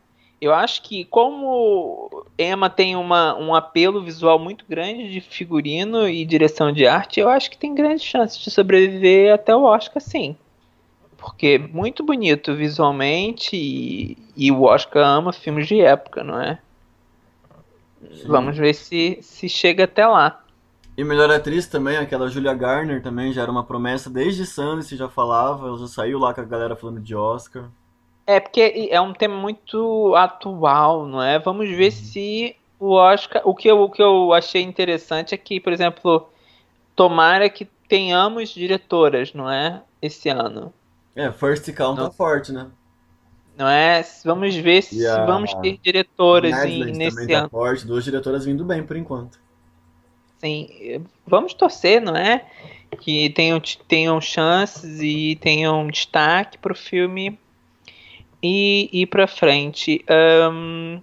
Eu 0.41 0.55
acho 0.55 0.83
que 0.83 1.05
como 1.05 2.20
Emma 2.41 2.71
tem 2.71 2.97
uma, 2.97 3.37
um 3.37 3.55
apelo 3.55 4.03
visual 4.03 4.39
muito 4.39 4.65
grande 4.69 5.11
de 5.13 5.21
figurino 5.21 6.09
e 6.09 6.25
direção 6.25 6.73
de 6.73 6.87
arte, 6.87 7.21
eu 7.21 7.29
acho 7.29 7.51
que 7.51 7.59
tem 7.59 7.75
grandes 7.75 8.05
chances 8.05 8.39
de 8.39 8.51
sobreviver 8.51 9.35
até 9.35 9.55
o 9.55 9.63
Oscar, 9.63 10.01
sim 10.01 10.37
porque 11.21 11.59
muito 11.59 12.03
bonito 12.03 12.55
visualmente 12.57 13.55
e, 13.55 14.17
e 14.35 14.51
o 14.51 14.63
Oscar 14.63 15.07
ama 15.07 15.33
filmes 15.33 15.69
de 15.69 15.81
época, 15.81 16.25
não 16.25 16.41
é? 16.41 16.59
Sim. 18.01 18.27
Vamos 18.27 18.57
ver 18.57 18.75
se, 18.75 19.19
se 19.21 19.49
chega 19.49 19.85
até 19.85 20.07
lá. 20.07 20.43
E 20.97 21.05
melhor 21.05 21.31
atriz 21.31 21.67
também, 21.67 21.99
aquela 21.99 22.29
Julia 22.29 22.55
Garner 22.55 23.03
também 23.03 23.33
já 23.33 23.43
era 23.43 23.51
uma 23.51 23.65
promessa 23.65 24.09
desde 24.09 24.47
Sundance, 24.47 24.97
já 24.97 25.09
falava, 25.09 25.69
ela 25.69 25.79
já 25.79 25.87
saiu 25.87 26.19
lá 26.19 26.33
com 26.33 26.41
a 26.41 26.45
galera 26.45 26.75
falando 26.75 27.01
de 27.01 27.15
Oscar. 27.15 27.65
É, 28.31 28.39
porque 28.39 28.89
é 28.93 29.01
um 29.01 29.13
tema 29.13 29.35
muito 29.35 30.15
atual, 30.15 31.05
não 31.05 31.21
é? 31.21 31.37
Vamos 31.37 31.69
ver 31.69 31.87
uhum. 31.87 31.91
se 31.91 32.57
o 32.79 32.93
Oscar. 32.93 33.43
O 33.45 33.57
que, 33.57 33.69
eu, 33.69 33.81
o 33.81 33.91
que 33.91 34.01
eu 34.01 34.33
achei 34.33 34.63
interessante 34.63 35.35
é 35.35 35.37
que, 35.37 35.59
por 35.59 35.73
exemplo, 35.73 36.31
tomara 36.95 37.51
que 37.51 37.65
tenhamos 37.89 38.51
diretoras, 38.51 39.35
não 39.35 39.51
é? 39.51 39.83
Esse 40.01 40.29
ano. 40.29 40.73
É, 41.17 41.33
First 41.33 41.73
Count 41.75 42.01
tá 42.01 42.09
forte, 42.13 42.53
né? 42.53 42.69
Não 43.59 43.67
é? 43.67 44.01
Vamos 44.25 44.55
ver 44.55 44.83
se 44.83 45.05
a... 45.05 45.27
vamos 45.27 45.53
ter 45.55 45.77
diretoras 45.83 46.65
em, 46.65 46.85
nesse 46.93 47.27
tá 47.27 47.39
ano. 47.41 47.49
Forte, 47.49 47.85
duas 47.85 48.05
diretoras 48.05 48.45
vindo 48.45 48.65
bem 48.65 48.85
por 48.85 48.97
enquanto. 48.97 49.41
Sim, 50.39 51.05
vamos 51.27 51.53
torcer, 51.53 52.01
não 52.01 52.15
é? 52.15 52.47
Que 53.01 53.29
tenham, 53.31 53.61
tenham 53.89 54.21
chances 54.21 55.01
e 55.01 55.35
tenham 55.35 55.89
destaque 55.89 56.59
para 56.59 56.73
o 56.73 56.77
filme 56.77 57.37
e 58.43 58.89
ir 58.93 59.07
para 59.07 59.27
frente. 59.27 60.05
Um... 60.51 61.01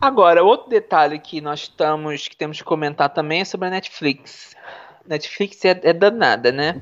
Agora, 0.00 0.44
outro 0.44 0.70
detalhe 0.70 1.18
que 1.18 1.40
nós 1.40 1.60
estamos 1.60 2.28
que 2.28 2.36
temos 2.36 2.58
que 2.58 2.64
comentar 2.64 3.08
também 3.10 3.40
é 3.40 3.44
sobre 3.44 3.66
a 3.66 3.70
Netflix. 3.70 4.54
Netflix 5.06 5.64
é, 5.64 5.80
é 5.82 5.92
danada, 5.92 6.52
né? 6.52 6.80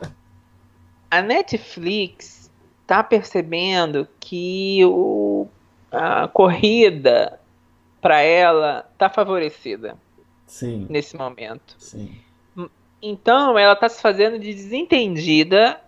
a 1.10 1.20
Netflix 1.20 2.50
está 2.82 3.02
percebendo 3.02 4.08
que 4.20 4.80
o, 4.84 5.48
a 5.90 6.28
corrida 6.28 7.38
para 8.00 8.20
ela 8.20 8.88
está 8.92 9.10
favorecida 9.10 9.96
Sim. 10.46 10.86
nesse 10.88 11.16
momento. 11.16 11.74
Sim. 11.78 12.16
Então 13.02 13.58
ela 13.58 13.74
está 13.74 13.88
se 13.88 14.00
fazendo 14.00 14.38
de 14.38 14.54
desentendida 14.54 15.80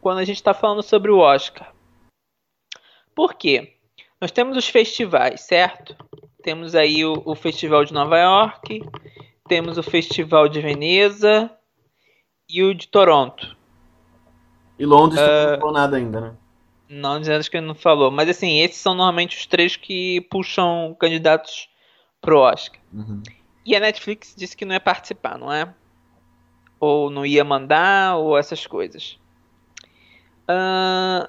quando 0.00 0.18
a 0.18 0.24
gente 0.24 0.36
está 0.36 0.54
falando 0.54 0.82
sobre 0.82 1.10
o 1.10 1.18
Oscar. 1.18 1.72
Por 3.14 3.34
quê? 3.34 3.76
Nós 4.20 4.30
temos 4.30 4.56
os 4.56 4.68
festivais, 4.68 5.42
certo? 5.42 5.96
Temos 6.42 6.74
aí 6.74 7.04
o, 7.04 7.22
o 7.24 7.34
Festival 7.34 7.84
de 7.84 7.92
Nova 7.92 8.18
York, 8.18 8.82
temos 9.48 9.78
o 9.78 9.82
Festival 9.82 10.48
de 10.48 10.60
Veneza 10.60 11.50
e 12.48 12.62
o 12.62 12.74
de 12.74 12.88
Toronto. 12.88 13.56
E 14.78 14.86
Londres 14.86 15.20
uh, 15.20 15.50
não 15.50 15.58
falou 15.58 15.72
nada 15.72 15.96
ainda, 15.96 16.20
né? 16.20 16.36
Não, 16.88 17.16
acho 17.16 17.50
que 17.50 17.60
não 17.60 17.74
falou. 17.74 18.10
Mas 18.10 18.28
assim, 18.28 18.58
esses 18.60 18.78
são 18.78 18.94
normalmente 18.94 19.36
os 19.36 19.46
três 19.46 19.76
que 19.76 20.22
puxam 20.30 20.96
candidatos 20.98 21.68
pro 22.20 22.40
Oscar. 22.40 22.80
Uhum. 22.92 23.22
E 23.64 23.76
a 23.76 23.80
Netflix 23.80 24.34
disse 24.36 24.56
que 24.56 24.64
não 24.64 24.74
ia 24.74 24.80
participar, 24.80 25.38
não 25.38 25.52
é? 25.52 25.72
Ou 26.80 27.10
não 27.10 27.24
ia 27.24 27.44
mandar, 27.44 28.16
ou 28.16 28.36
essas 28.36 28.66
coisas. 28.66 29.19
Uh, 30.50 31.28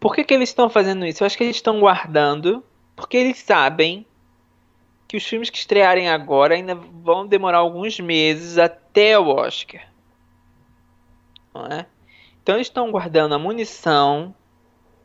por 0.00 0.14
que, 0.14 0.24
que 0.24 0.32
eles 0.32 0.48
estão 0.48 0.70
fazendo 0.70 1.06
isso? 1.06 1.22
Eu 1.22 1.26
acho 1.26 1.36
que 1.36 1.44
eles 1.44 1.56
estão 1.56 1.78
guardando, 1.78 2.64
porque 2.96 3.16
eles 3.16 3.38
sabem 3.38 4.06
que 5.06 5.16
os 5.16 5.24
filmes 5.24 5.50
que 5.50 5.58
estrearem 5.58 6.08
agora 6.08 6.54
ainda 6.54 6.74
vão 6.74 7.26
demorar 7.26 7.58
alguns 7.58 8.00
meses 8.00 8.56
até 8.56 9.18
o 9.18 9.28
Oscar. 9.28 9.82
Não 11.54 11.66
é? 11.66 11.86
Então 12.42 12.56
eles 12.56 12.66
estão 12.66 12.90
guardando 12.90 13.34
a 13.34 13.38
munição, 13.38 14.34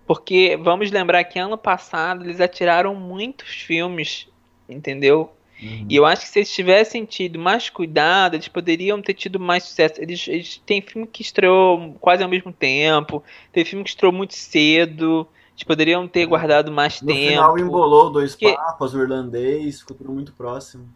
porque 0.08 0.58
vamos 0.58 0.90
lembrar 0.90 1.24
que 1.26 1.38
ano 1.38 1.58
passado 1.58 2.24
eles 2.24 2.40
atiraram 2.40 2.96
muitos 2.96 3.50
filmes, 3.50 4.28
entendeu? 4.68 5.37
Uhum. 5.62 5.86
E 5.90 5.96
eu 5.96 6.06
acho 6.06 6.22
que 6.24 6.30
se 6.30 6.40
eles 6.40 6.54
tivessem 6.54 7.04
tido 7.06 7.40
mais 7.40 7.70
cuidado, 7.70 8.36
eles 8.36 8.48
poderiam 8.48 9.02
ter 9.02 9.14
tido 9.14 9.40
mais 9.40 9.64
sucesso. 9.64 9.96
Eles, 10.00 10.28
eles 10.28 10.62
têm 10.66 10.82
filme 10.82 11.08
que 11.08 11.22
estreou 11.22 11.96
quase 12.00 12.24
ao 12.24 12.30
mesmo 12.30 12.54
tempo, 12.54 13.24
tem 13.52 13.66
filme 13.66 13.84
que 13.84 13.90
estreou 13.90 14.14
muito 14.14 14.36
cedo. 14.36 15.28
Eles 15.54 15.64
poderiam 15.64 16.08
ter 16.08 16.26
guardado 16.28 16.72
mais 16.72 17.02
no 17.02 17.08
tempo. 17.08 17.22
No 17.22 17.30
final 17.30 17.60
embolou 17.60 18.12
dois 18.12 18.36
porque... 18.36 18.54
papas, 18.54 18.94
o 18.94 19.02
irlandês, 19.02 19.80
ficou 19.80 19.98
tudo 19.98 20.12
muito 20.12 20.32
próximo. 20.34 20.88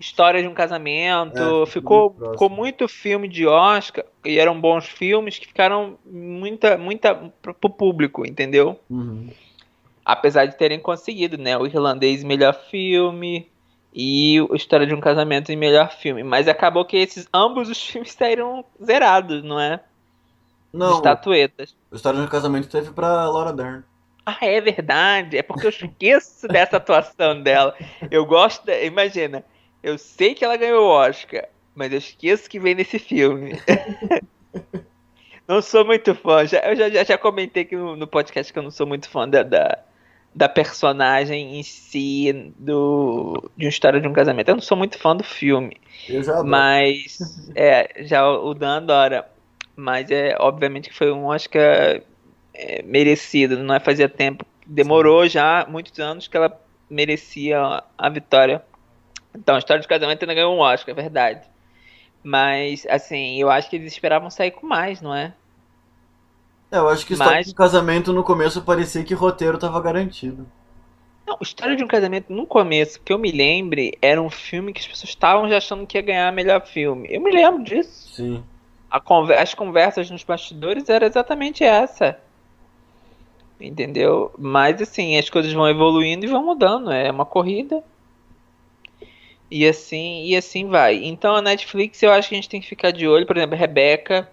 História 0.00 0.40
de 0.40 0.48
um 0.48 0.54
casamento, 0.54 1.64
é, 1.64 1.66
ficou, 1.66 2.14
muito 2.16 2.30
ficou 2.30 2.48
muito 2.48 2.88
filme 2.88 3.28
de 3.28 3.46
Oscar, 3.48 4.04
e 4.24 4.38
eram 4.38 4.58
bons 4.58 4.86
filmes 4.86 5.40
que 5.40 5.46
ficaram 5.48 5.98
muita, 6.06 6.78
muita 6.78 7.14
pro 7.42 7.68
público, 7.68 8.24
entendeu? 8.24 8.78
Uhum. 8.88 9.28
Apesar 10.04 10.46
de 10.46 10.56
terem 10.56 10.78
conseguido, 10.78 11.36
né? 11.36 11.58
O 11.58 11.66
Irlandês 11.66 12.22
melhor 12.22 12.54
filme 12.70 13.48
e 14.00 14.40
o 14.42 14.54
História 14.54 14.86
de 14.86 14.94
um 14.94 15.00
Casamento 15.00 15.50
em 15.50 15.56
melhor 15.56 15.90
filme. 15.90 16.22
Mas 16.22 16.46
acabou 16.46 16.84
que 16.84 16.96
esses 16.96 17.26
ambos 17.34 17.68
os 17.68 17.82
filmes 17.84 18.12
saíram 18.12 18.64
zerados, 18.82 19.42
não 19.42 19.58
é? 19.58 19.80
Não. 20.72 20.98
Estatuetas. 20.98 21.74
O 21.90 21.96
História 21.96 22.20
de 22.20 22.24
um 22.24 22.30
Casamento 22.30 22.68
teve 22.68 22.92
pra 22.92 23.28
Laura 23.28 23.52
Dern. 23.52 23.82
Ah, 24.24 24.38
é 24.40 24.60
verdade. 24.60 25.36
É 25.36 25.42
porque 25.42 25.66
eu 25.66 25.70
esqueço 25.70 26.46
dessa 26.48 26.76
atuação 26.76 27.42
dela. 27.42 27.74
Eu 28.08 28.24
gosto. 28.24 28.64
Da... 28.64 28.80
Imagina, 28.82 29.44
eu 29.82 29.98
sei 29.98 30.32
que 30.32 30.44
ela 30.44 30.56
ganhou 30.56 30.84
o 30.84 30.90
Oscar, 30.90 31.48
mas 31.74 31.90
eu 31.90 31.98
esqueço 31.98 32.48
que 32.48 32.60
vem 32.60 32.76
nesse 32.76 33.00
filme. 33.00 33.58
não 35.48 35.60
sou 35.60 35.84
muito 35.84 36.14
fã. 36.14 36.46
Já, 36.46 36.60
eu 36.60 36.76
já, 36.76 36.88
já, 36.88 37.02
já 37.02 37.18
comentei 37.18 37.64
aqui 37.64 37.74
no, 37.74 37.96
no, 37.96 38.06
podcast 38.06 38.52
que 38.52 38.58
eu 38.60 38.62
não 38.62 38.70
sou 38.70 38.86
muito 38.86 39.08
fã 39.08 39.28
da, 39.28 39.42
da, 39.42 39.78
da, 40.38 40.48
personagem 40.48 41.58
em 41.58 41.62
si, 41.62 42.52
do, 42.58 43.50
de 43.56 43.66
uma 43.66 43.70
história 43.70 44.00
de 44.00 44.08
um 44.08 44.12
casamento. 44.12 44.48
Eu 44.48 44.54
não 44.56 44.62
sou 44.62 44.76
muito 44.76 44.98
fã 44.98 45.16
do 45.16 45.24
filme. 45.24 45.76
Eu 46.08 46.22
já 46.22 46.42
mas 46.42 47.18
é, 47.54 48.04
já 48.04 48.28
o 48.28 48.54
Dan 48.54 48.76
adora. 48.76 49.28
Mas 49.76 50.10
é 50.10 50.36
obviamente 50.40 50.88
que 50.88 50.94
foi 50.96 51.12
um 51.12 51.26
Oscar 51.26 52.00
é, 52.52 52.82
merecido. 52.82 53.58
Não 53.58 53.74
é 53.74 53.80
fazia 53.80 54.08
tempo. 54.08 54.44
Demorou 54.66 55.22
Sim. 55.22 55.30
já 55.30 55.66
muitos 55.68 55.98
anos 55.98 56.26
que 56.26 56.36
ela 56.36 56.60
merecia 56.90 57.82
a 57.96 58.08
vitória 58.08 58.62
então, 59.34 59.54
a 59.54 59.58
história 59.58 59.80
de 59.80 59.88
casamento 59.88 60.22
ainda 60.22 60.34
ganhou 60.34 60.54
um 60.54 60.60
Oscar, 60.60 60.92
é 60.92 61.00
verdade. 61.00 61.42
Mas, 62.22 62.86
assim, 62.88 63.40
eu 63.40 63.50
acho 63.50 63.70
que 63.70 63.76
eles 63.76 63.92
esperavam 63.92 64.30
sair 64.30 64.50
com 64.50 64.66
mais, 64.66 65.00
não 65.00 65.14
é? 65.14 65.32
É 66.70 66.78
eu 66.78 66.88
acho 66.88 67.06
que 67.06 67.14
história 67.14 67.36
Mas... 67.36 67.46
de 67.46 67.54
casamento 67.54 68.12
no 68.12 68.22
começo 68.22 68.62
parecia 68.62 69.02
que 69.04 69.14
o 69.14 69.18
roteiro 69.18 69.58
tava 69.58 69.80
garantido. 69.80 70.46
Não, 71.28 71.36
História 71.42 71.76
de 71.76 71.84
um 71.84 71.86
Casamento 71.86 72.32
no 72.32 72.46
começo, 72.46 72.98
que 73.02 73.12
eu 73.12 73.18
me 73.18 73.30
lembre, 73.30 73.98
era 74.00 74.20
um 74.20 74.30
filme 74.30 74.72
que 74.72 74.80
as 74.80 74.86
pessoas 74.86 75.10
estavam 75.10 75.46
já 75.46 75.58
achando 75.58 75.86
que 75.86 75.98
ia 75.98 76.02
ganhar 76.02 76.32
melhor 76.32 76.66
filme. 76.66 77.06
Eu 77.10 77.20
me 77.20 77.30
lembro 77.30 77.62
disso. 77.62 78.14
Sim. 78.14 78.42
Conver 79.04 79.38
as 79.38 79.52
conversas 79.52 80.10
nos 80.10 80.24
bastidores 80.24 80.88
era 80.88 81.06
exatamente 81.06 81.62
essa. 81.62 82.18
Entendeu? 83.60 84.32
Mas 84.38 84.80
assim, 84.80 85.18
as 85.18 85.28
coisas 85.28 85.52
vão 85.52 85.68
evoluindo 85.68 86.24
e 86.24 86.28
vão 86.28 86.42
mudando. 86.42 86.90
É 86.90 87.10
uma 87.10 87.26
corrida. 87.26 87.84
E 89.50 89.66
assim, 89.66 90.24
e 90.24 90.34
assim 90.34 90.66
vai. 90.66 91.04
Então 91.04 91.36
a 91.36 91.42
Netflix 91.42 92.02
eu 92.02 92.10
acho 92.10 92.30
que 92.30 92.34
a 92.34 92.38
gente 92.38 92.48
tem 92.48 92.60
que 92.60 92.68
ficar 92.68 92.90
de 92.90 93.06
olho, 93.06 93.26
por 93.26 93.36
exemplo, 93.36 93.56
Rebeca. 93.56 94.30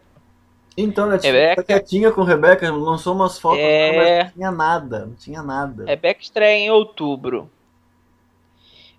Então, 0.78 1.06
a 1.06 1.08
Netflix 1.12 1.34
tá 1.36 1.40
Rebeca. 1.50 1.64
quietinha 1.64 2.12
com 2.12 2.24
Rebeca, 2.24 2.70
lançou 2.72 3.16
umas 3.16 3.40
fotos, 3.40 3.60
É. 3.60 3.96
mas 3.96 4.24
não 4.26 4.32
tinha 4.34 4.52
nada, 4.52 5.06
não 5.06 5.14
tinha 5.16 5.42
nada. 5.42 5.86
Rebeca 5.86 6.22
estreia 6.22 6.58
em 6.66 6.70
outubro. 6.70 7.50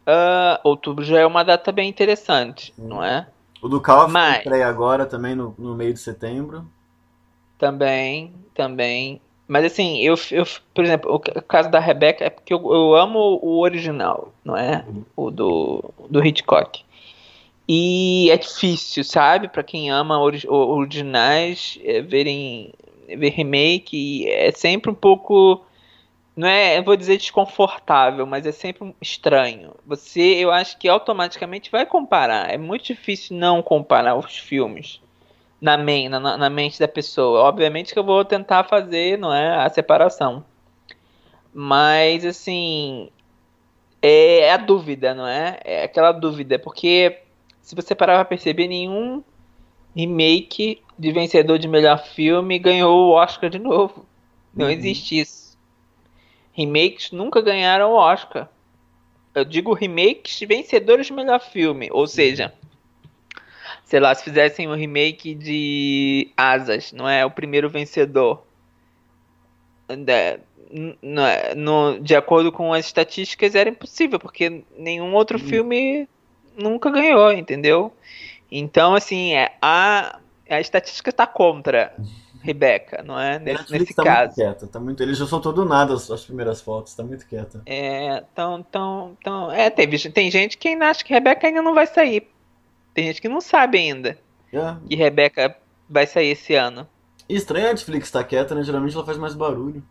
Ah, 0.06 0.61
outubro 0.62 1.04
já 1.04 1.18
é 1.21 1.26
uma 1.26 1.42
data 1.45 1.73
bem 1.73 1.88
interessante, 1.88 2.73
não 2.78 3.02
é? 3.02 3.26
O 3.61 3.68
do 3.68 3.80
Call 3.80 4.04
of 4.04 4.12
Mas- 4.12 4.38
estreia 4.38 4.66
agora 4.68 5.04
também 5.04 5.35
no, 5.35 5.54
no 5.59 5.75
meio 5.75 5.92
de 5.92 5.99
setembro. 6.00 6.64
Também, 7.59 8.33
também. 8.54 9.21
Mas 9.49 9.64
assim, 9.64 9.99
eu, 9.99 10.14
eu 10.30 10.45
por 10.75 10.85
exemplo, 10.85 11.12
o 11.12 11.18
ca- 11.18 11.40
caso 11.42 11.71
da 11.71 11.78
Rebeca 11.80 12.25
é 12.25 12.30
porque 12.30 12.52
eu, 12.54 12.59
eu 12.73 12.95
amo 12.95 13.38
o 13.42 13.61
original, 13.61 14.33
não 14.45 14.56
é? 14.56 14.85
O 15.16 15.30
do, 15.30 15.85
do 16.09 16.25
Hitchcock. 16.25 16.85
E 17.68 18.30
é 18.30 18.37
difícil, 18.37 19.02
sabe? 19.02 19.49
Pra 19.49 19.62
quem 19.62 19.90
ama 19.90 20.20
originais, 20.20 21.78
é, 21.82 22.00
verem 22.00 22.73
ver 23.08 23.30
remake 23.30 24.28
é 24.28 24.50
sempre 24.50 24.90
um 24.90 24.94
pouco 24.94 25.64
não 26.37 26.46
é, 26.46 26.78
eu 26.78 26.85
vou 26.85 26.96
dizer 26.96 27.16
desconfortável, 27.16 28.26
mas 28.26 28.44
é 28.44 28.52
sempre 28.52 28.94
estranho. 29.00 29.73
Você, 29.87 30.20
eu 30.20 30.52
acho 30.52 30.76
que 30.76 30.87
automaticamente 30.87 31.70
vai 31.70 31.87
comparar. 31.87 32.50
É 32.52 32.58
muito 32.58 32.85
difícil 32.85 33.38
não 33.38 33.62
comparar 33.62 34.14
os 34.16 34.37
filmes 34.37 35.00
na, 35.58 35.78
men 35.78 36.11
na, 36.11 36.37
na 36.37 36.50
mente 36.50 36.78
da 36.78 36.87
pessoa. 36.87 37.40
Obviamente 37.40 37.94
que 37.94 37.99
eu 37.99 38.04
vou 38.04 38.23
tentar 38.23 38.64
fazer, 38.64 39.16
não 39.16 39.32
é, 39.32 39.64
a 39.64 39.68
separação. 39.70 40.44
Mas 41.54 42.23
assim, 42.26 43.08
é 44.02 44.52
a 44.52 44.58
dúvida, 44.58 45.14
não 45.14 45.26
é? 45.26 45.58
É 45.64 45.85
aquela 45.85 46.12
dúvida, 46.12 46.58
porque 46.58 47.18
se 47.66 47.75
você 47.75 47.96
parar 47.96 48.14
pra 48.14 48.25
perceber, 48.25 48.68
nenhum 48.68 49.25
remake 49.94 50.80
de 50.96 51.11
vencedor 51.11 51.58
de 51.58 51.66
melhor 51.66 51.99
filme 51.99 52.61
ganhou 52.61 53.08
o 53.08 53.11
Oscar 53.11 53.50
de 53.50 53.58
novo. 53.58 54.06
Não 54.54 54.66
Uhum. 54.66 54.70
existe 54.73 55.18
isso. 55.18 55.58
Remakes 56.52 57.11
nunca 57.11 57.40
ganharam 57.42 57.90
o 57.90 57.96
Oscar. 57.96 58.49
Eu 59.35 59.44
digo 59.44 59.75
remakes 59.75 60.38
vencedores 60.46 61.06
de 61.08 61.12
melhor 61.12 61.40
filme, 61.40 61.88
ou 61.90 62.06
seja, 62.06 62.54
sei 63.85 63.99
lá, 63.99 64.14
se 64.14 64.23
fizessem 64.23 64.68
um 64.68 64.75
remake 64.76 65.35
de 65.35 66.30
Asas, 66.37 66.92
não 66.92 67.08
é 67.08 67.26
o 67.26 67.30
primeiro 67.32 67.68
vencedor. 67.68 68.44
Da- 69.88 70.38
n- 70.70 70.96
n- 71.02 71.54
no- 71.56 71.99
de 72.00 72.14
acordo 72.14 72.52
com 72.52 72.73
as 72.73 72.87
estatísticas 72.87 73.56
era 73.56 73.68
impossível, 73.68 74.20
porque 74.20 74.62
nenhum 74.78 75.12
outro 75.14 75.37
filme 75.38 76.08
nunca 76.56 76.90
ganhou, 76.90 77.32
entendeu? 77.32 77.92
Então, 78.50 78.94
assim, 78.94 79.34
é, 79.34 79.56
a, 79.60 80.18
a 80.48 80.60
estatística 80.60 81.10
está 81.10 81.26
contra 81.26 81.94
Rebeca, 82.40 83.02
não 83.02 83.18
é? 83.18 83.38
Nesse, 83.38 83.72
nesse 83.72 83.94
tá 83.94 84.04
caso. 84.04 84.22
muito 84.26 84.34
quieta, 84.34 84.66
tá 84.68 84.78
muito, 84.78 85.02
ele 85.02 85.14
já 85.14 85.26
soltou 85.26 85.52
do 85.52 85.64
nada 85.64 85.94
as, 85.94 86.10
as 86.10 86.25
primeiras 86.25 86.60
fotos, 86.60 86.94
tá 86.94 87.02
muito 87.02 87.26
quieta. 87.26 87.60
É, 87.66 88.22
então, 88.32 88.58
então, 88.60 89.16
então, 89.20 89.52
é, 89.52 89.68
tem, 89.68 89.88
tem 89.88 90.30
gente 90.30 90.56
que 90.56 90.68
ainda 90.68 90.88
acha 90.88 91.04
que 91.04 91.12
Rebeca 91.12 91.46
ainda 91.46 91.60
não 91.60 91.75
vai 91.75 91.86
sair. 91.86 92.28
Tem 92.94 93.06
gente 93.06 93.20
que 93.20 93.28
não 93.28 93.40
sabe 93.40 93.78
ainda 93.78 94.16
É. 94.52 94.76
que 94.88 94.94
Rebeca 94.94 95.56
vai 95.88 96.06
sair 96.06 96.28
esse 96.28 96.54
ano. 96.54 96.88
E 97.28 97.34
estranho 97.34 97.66
a 97.66 97.68
Netflix 97.70 98.10
tá 98.10 98.22
quieta, 98.22 98.54
né? 98.54 98.62
Geralmente 98.62 98.94
ela 98.94 99.04
faz 99.04 99.18
mais 99.18 99.34
barulho. 99.34 99.82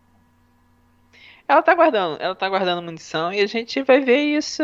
Ela 1.46 1.62
tá 1.62 1.74
guardando, 1.74 2.20
ela 2.20 2.34
tá 2.34 2.48
guardando 2.48 2.82
munição 2.82 3.32
e 3.32 3.40
a 3.40 3.46
gente 3.46 3.82
vai 3.82 4.00
ver 4.00 4.18
isso 4.18 4.62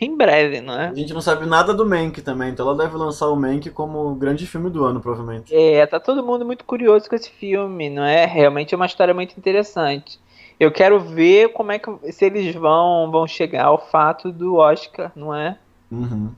em 0.00 0.16
breve, 0.16 0.60
não 0.60 0.74
é? 0.74 0.88
A 0.88 0.94
gente 0.94 1.12
não 1.12 1.20
sabe 1.20 1.46
nada 1.46 1.72
do 1.72 1.86
Mank 1.86 2.20
também, 2.22 2.50
então 2.50 2.66
ela 2.66 2.76
deve 2.76 2.96
lançar 2.96 3.28
o 3.28 3.36
Mank 3.36 3.70
como 3.70 4.10
o 4.10 4.14
grande 4.14 4.46
filme 4.46 4.68
do 4.70 4.84
ano, 4.84 5.00
provavelmente. 5.00 5.54
É, 5.54 5.86
tá 5.86 5.98
todo 5.98 6.24
mundo 6.24 6.44
muito 6.44 6.64
curioso 6.64 7.08
com 7.08 7.14
esse 7.14 7.30
filme, 7.30 7.88
não 7.88 8.04
é? 8.04 8.24
Realmente 8.26 8.74
é 8.74 8.76
uma 8.76 8.86
história 8.86 9.14
muito 9.14 9.36
interessante. 9.36 10.20
Eu 10.58 10.70
quero 10.70 11.00
ver 11.00 11.52
como 11.52 11.72
é 11.72 11.78
que 11.78 12.12
se 12.12 12.26
eles 12.26 12.54
vão 12.54 13.10
vão 13.10 13.26
chegar 13.26 13.64
ao 13.64 13.78
fato 13.78 14.30
do 14.30 14.56
Oscar, 14.56 15.10
não 15.16 15.34
é? 15.34 15.56
Uhum. 15.90 16.30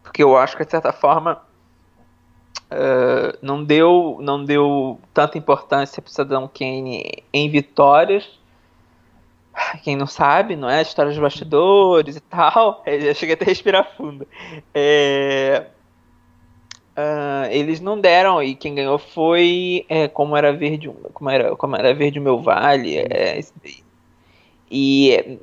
porque 0.00 0.22
eu 0.22 0.36
acho 0.36 0.56
que 0.56 0.64
de 0.64 0.70
certa 0.70 0.92
forma 0.92 1.42
eh, 2.70 3.36
não 3.42 3.62
deu 3.64 4.18
não 4.20 4.44
deu 4.44 4.98
tanta 5.12 5.36
importância 5.36 6.00
para 6.00 6.08
o 6.08 6.12
Cidadão 6.12 6.48
Kane 6.48 7.24
em 7.32 7.50
vitórias 7.50 8.38
quem 9.82 9.96
não 9.96 10.06
sabe 10.06 10.56
não 10.56 10.68
é? 10.68 10.78
A 10.78 10.82
história 10.82 11.10
dos 11.10 11.20
bastidores 11.20 12.16
e 12.16 12.20
tal. 12.20 12.82
Eu 12.86 13.00
já 13.00 13.14
cheguei 13.14 13.34
até 13.34 13.44
a 13.44 13.48
respirar 13.48 13.90
fundo. 13.96 14.26
É, 14.74 15.66
ah, 16.96 17.48
eles 17.50 17.80
não 17.80 17.98
deram 18.00 18.42
e 18.42 18.54
quem 18.54 18.74
ganhou 18.74 18.98
foi 18.98 19.84
é, 19.88 20.08
como 20.08 20.36
era 20.36 20.52
verde 20.52 20.90
como 21.14 21.30
era 21.30 21.56
como 21.56 21.74
era 21.76 21.94
verde 21.94 22.18
o 22.18 22.22
meu 22.22 22.38
vale 22.38 22.98
é, 22.98 23.40
e 24.70 25.38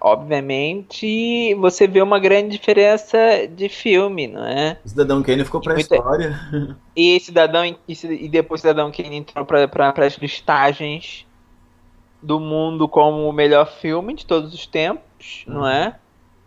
obviamente 0.00 1.54
você 1.54 1.86
vê 1.86 2.02
uma 2.02 2.18
grande 2.18 2.50
diferença 2.50 3.18
de 3.48 3.68
filme, 3.68 4.26
não 4.26 4.44
é? 4.44 4.78
Cidadão 4.84 5.22
Kane 5.22 5.44
ficou 5.44 5.60
pra 5.60 5.74
Muita- 5.74 5.94
história. 5.96 6.40
E 6.96 7.18
Cidadão 7.20 7.64
e, 7.64 7.76
e 7.88 8.28
depois 8.28 8.60
Cidadão 8.60 8.90
Kane 8.90 9.16
entrou 9.16 9.44
para 9.46 9.94
as 10.06 10.14
listagens 10.16 11.26
do 12.22 12.38
mundo 12.38 12.88
como 12.88 13.28
o 13.28 13.32
melhor 13.32 13.66
filme 13.66 14.14
de 14.14 14.26
todos 14.26 14.52
os 14.52 14.66
tempos, 14.66 15.44
não 15.46 15.66
é? 15.66 15.96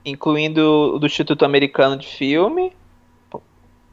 Incluindo 0.05 0.95
o 0.95 0.99
do 0.99 1.05
Instituto 1.05 1.45
Americano 1.45 1.97
de 1.97 2.07
Filme. 2.07 2.73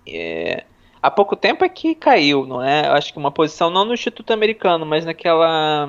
É, 0.07 0.65
há 1.03 1.11
pouco 1.11 1.37
tempo 1.37 1.65
é 1.65 1.69
que 1.69 1.95
caiu, 1.95 2.47
não 2.47 2.63
é? 2.63 2.89
Eu 2.89 2.93
acho 2.93 3.13
que 3.13 3.19
uma 3.19 3.31
posição 3.31 3.71
não 3.71 3.85
no 3.85 3.95
Instituto 3.95 4.33
Americano, 4.33 4.85
mas 4.85 5.05
naquela 5.05 5.89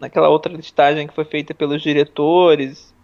naquela 0.00 0.28
outra 0.28 0.52
listagem 0.52 1.06
que 1.06 1.14
foi 1.14 1.24
feita 1.24 1.54
pelos 1.54 1.82
diretores. 1.82 2.94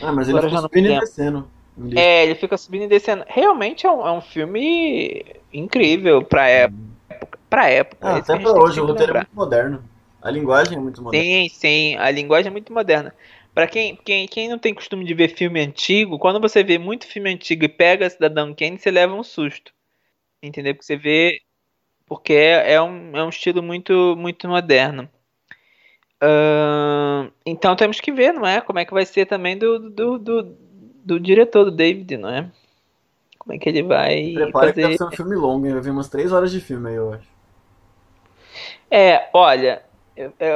Ah, 0.00 0.12
mas 0.12 0.28
ele 0.28 0.40
não 0.40 0.60
subindo 0.60 0.90
e 0.90 1.00
descendo. 1.00 1.48
É, 1.96 2.24
ele 2.24 2.34
fica 2.36 2.56
subindo 2.56 2.84
e 2.84 2.88
descendo. 2.88 3.24
Realmente 3.26 3.86
é 3.86 3.90
um, 3.90 4.06
é 4.06 4.12
um 4.12 4.20
filme 4.20 5.24
incrível 5.52 6.22
pra 6.22 6.48
época. 6.48 7.38
Pra 7.50 7.68
época. 7.68 8.08
Ah, 8.08 8.16
é 8.16 8.18
até 8.18 8.38
pra 8.38 8.52
hoje, 8.52 8.80
o 8.80 8.86
roteiro 8.86 9.12
é 9.12 9.16
muito 9.16 9.34
moderno. 9.34 9.82
A 10.24 10.30
linguagem 10.30 10.78
é 10.78 10.80
muito 10.80 11.02
moderna. 11.02 11.22
Sim, 11.22 11.48
sim, 11.50 11.96
a 11.96 12.10
linguagem 12.10 12.48
é 12.48 12.50
muito 12.50 12.72
moderna. 12.72 13.14
Pra 13.54 13.68
quem, 13.68 13.94
quem, 13.94 14.26
quem 14.26 14.48
não 14.48 14.58
tem 14.58 14.74
costume 14.74 15.04
de 15.04 15.12
ver 15.12 15.28
filme 15.28 15.60
antigo, 15.60 16.18
quando 16.18 16.40
você 16.40 16.64
vê 16.64 16.78
muito 16.78 17.06
filme 17.06 17.30
antigo 17.30 17.64
e 17.64 17.68
pega 17.68 18.08
Cidadão 18.08 18.54
Kane, 18.54 18.78
você 18.78 18.90
leva 18.90 19.14
um 19.14 19.22
susto. 19.22 19.72
Entendeu? 20.42 20.74
Porque 20.74 20.86
você 20.86 20.96
vê. 20.96 21.40
Porque 22.06 22.32
é, 22.32 22.72
é 22.72 22.82
um, 22.82 23.16
é 23.16 23.22
um 23.22 23.28
estilo 23.28 23.62
muito, 23.62 24.16
muito 24.16 24.48
moderno. 24.48 25.08
Ahn, 26.20 27.30
então 27.44 27.76
temos 27.76 28.00
que 28.00 28.10
ver, 28.10 28.32
não 28.32 28.46
é? 28.46 28.62
Como 28.62 28.78
é 28.78 28.84
que 28.84 28.94
vai 28.94 29.04
ser 29.04 29.26
também 29.26 29.58
do, 29.58 29.90
do, 29.90 30.18
do, 30.18 30.42
do 31.04 31.20
diretor, 31.20 31.64
do 31.66 31.70
David, 31.70 32.16
não 32.16 32.30
é? 32.30 32.50
Como 33.38 33.54
é 33.54 33.58
que 33.58 33.68
ele 33.68 33.82
vai 33.82 34.32
Prepara 34.34 34.72
que 34.72 34.80
deve 34.80 34.96
fazer. 34.96 34.98
ser 34.98 35.04
um 35.04 35.10
filme 35.12 35.36
longo, 35.36 35.66
hein? 35.66 35.74
Vai 35.74 35.82
vir 35.82 35.90
umas 35.90 36.08
3 36.08 36.32
horas 36.32 36.50
de 36.50 36.60
filme 36.60 36.88
aí, 36.88 36.94
eu 36.96 37.12
acho. 37.12 37.28
É, 38.90 39.28
olha, 39.32 39.82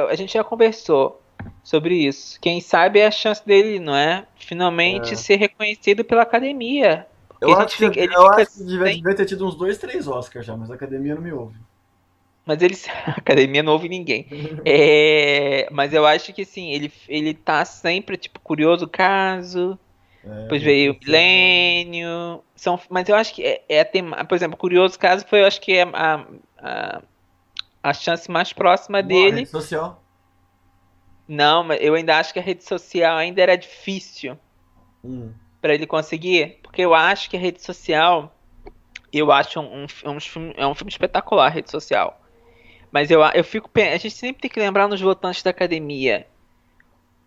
a 0.09 0.15
gente 0.15 0.33
já 0.33 0.43
conversou 0.43 1.21
sobre 1.63 1.95
isso. 1.95 2.39
Quem 2.39 2.61
sabe 2.61 2.99
é 2.99 3.07
a 3.07 3.11
chance 3.11 3.45
dele, 3.45 3.79
não 3.79 3.95
é? 3.95 4.25
Finalmente 4.37 5.13
É. 5.13 5.15
ser 5.15 5.35
reconhecido 5.35 6.03
pela 6.03 6.23
academia. 6.23 7.07
Eu 7.41 7.53
acho 7.53 7.77
que, 7.77 7.85
fica- 7.87 7.99
ele 7.99 8.13
eu 8.13 8.27
acho 8.27 8.51
que 8.51 8.63
devia, 8.63 8.93
devia 8.95 9.15
ter 9.15 9.25
tido 9.25 9.45
uns 9.47 9.55
2, 9.55 9.77
3 9.77 10.07
Oscars 10.07 10.45
já, 10.45 10.57
mas 10.57 10.69
a 10.69 10.75
academia 10.75 11.15
não 11.15 11.21
me 11.21 11.31
ouve. 11.31 11.55
Mas 12.45 12.61
ele. 12.61 12.75
A 13.05 13.11
academia 13.11 13.61
não 13.63 13.73
ouve 13.73 13.87
ninguém. 13.87 14.27
É, 14.65 15.67
mas 15.71 15.93
eu 15.93 16.05
acho 16.05 16.33
que 16.33 16.43
sim, 16.43 16.71
ele, 16.71 16.91
ele 17.07 17.33
tá 17.33 17.63
sempre, 17.63 18.17
tipo, 18.17 18.39
curioso 18.39 18.87
caso. 18.87 19.77
É, 20.25 20.41
Depois 20.43 20.61
veio 20.61 20.93
o 20.93 20.97
Milênio. 21.05 22.43
São, 22.55 22.79
mas 22.89 23.07
eu 23.07 23.15
acho 23.15 23.33
que 23.33 23.43
é, 23.43 23.63
é 23.69 23.79
a 23.81 23.85
tema, 23.85 24.25
por 24.25 24.35
exemplo, 24.35 24.57
Curioso 24.57 24.99
Caso 24.99 25.25
foi, 25.27 25.41
eu 25.41 25.45
acho 25.45 25.61
que 25.61 25.73
é 25.73 25.83
a, 25.83 26.25
a, 26.57 27.01
a 27.83 27.93
chance 27.93 28.29
mais 28.29 28.53
próxima 28.53 29.01
Boa, 29.01 29.07
dele. 29.07 29.37
rede 29.37 29.49
social. 29.49 30.03
Não, 31.27 31.63
mas 31.63 31.79
eu 31.81 31.93
ainda 31.93 32.17
acho 32.17 32.33
que 32.33 32.39
a 32.39 32.41
rede 32.41 32.63
social 32.63 33.15
ainda 33.15 33.41
era 33.41 33.55
difícil 33.55 34.37
Hum. 35.03 35.31
pra 35.61 35.73
ele 35.73 35.85
conseguir, 35.85 36.59
porque 36.63 36.81
eu 36.81 36.93
acho 36.93 37.29
que 37.29 37.37
a 37.37 37.39
rede 37.39 37.61
social, 37.61 38.35
eu 39.13 39.31
acho 39.31 39.59
um, 39.59 39.83
um, 39.83 40.11
um 40.11 40.19
filme, 40.19 40.53
é 40.57 40.65
um 40.65 40.73
filme 40.75 40.91
espetacular, 40.91 41.45
a 41.45 41.49
rede 41.49 41.69
social. 41.69 42.19
Mas 42.91 43.11
eu, 43.11 43.21
eu 43.21 43.43
fico, 43.43 43.69
a 43.75 43.97
gente 43.97 44.11
sempre 44.11 44.41
tem 44.41 44.49
que 44.49 44.59
lembrar 44.59 44.87
nos 44.87 44.99
votantes 44.99 45.43
da 45.43 45.51
academia. 45.51 46.25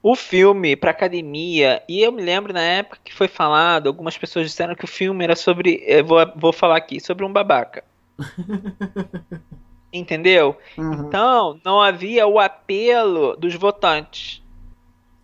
O 0.03 0.17
filme 0.17 0.75
pra 0.75 0.91
academia, 0.91 1.81
e 1.89 2.03
eu 2.03 2.11
me 2.11 2.21
lembro 2.21 2.53
na 2.53 2.61
época 2.61 2.99
que 3.05 3.15
foi 3.15 3.29
falado, 3.29 3.87
algumas 3.87 4.19
pessoas 4.19 4.47
disseram 4.47 4.75
que 4.75 4.85
o 4.85 4.89
filme 4.89 5.23
era 5.23 5.37
sobre, 5.37 5.81
eu 5.87 6.05
vou, 6.05 6.19
vou 6.35 6.53
falar 6.53 6.77
aqui, 6.77 6.99
sobre 6.99 7.25
um 7.25 7.33
babaca. 7.33 7.85
Entendeu? 9.93 10.57
Uhum. 10.79 11.07
Então, 11.07 11.61
não 11.65 11.81
havia 11.81 12.27
o 12.27 12.39
apelo 12.39 13.37
dos 13.37 13.55
votantes. 13.55 14.43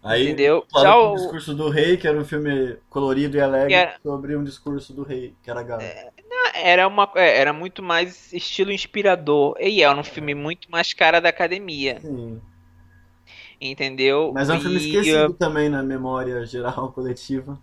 Aí, 0.03 0.29
Entendeu? 0.29 0.65
Já 0.73 0.97
o 0.97 1.15
discurso 1.15 1.55
do 1.55 1.69
rei, 1.69 1.97
que 1.97 2.07
era 2.07 2.19
um 2.19 2.25
filme 2.25 2.77
colorido 2.89 3.37
e 3.37 3.41
alegre, 3.41 3.75
era- 3.75 3.97
sobre 4.03 4.37
um 4.37 4.45
discurso 4.45 4.93
do 4.93 5.03
rei, 5.03 5.35
que 5.43 5.51
era 5.51 5.63
galo. 5.63 5.83
Era, 6.55 6.87
uma, 6.87 7.11
é, 7.15 7.39
era 7.39 7.53
muito 7.53 7.83
mais 7.83 8.33
estilo 8.33 8.73
inspirador. 8.73 9.57
E 9.61 9.83
era 9.83 9.97
um 9.97 10.05
filme 10.05 10.35
muito 10.35 10.71
mais 10.71 10.93
cara 10.93 11.21
da 11.21 11.29
academia. 11.29 12.01
Sim. 12.01 12.41
Entendeu? 13.61 14.31
Mas 14.33 14.49
é 14.49 14.55
um 14.55 14.61
filme 14.61 14.77
E, 14.77 14.87
esquecido 14.87 15.35
também 15.35 15.69
na 15.69 15.83
memória 15.83 16.45
geral 16.47 16.91
coletiva. 16.95 17.59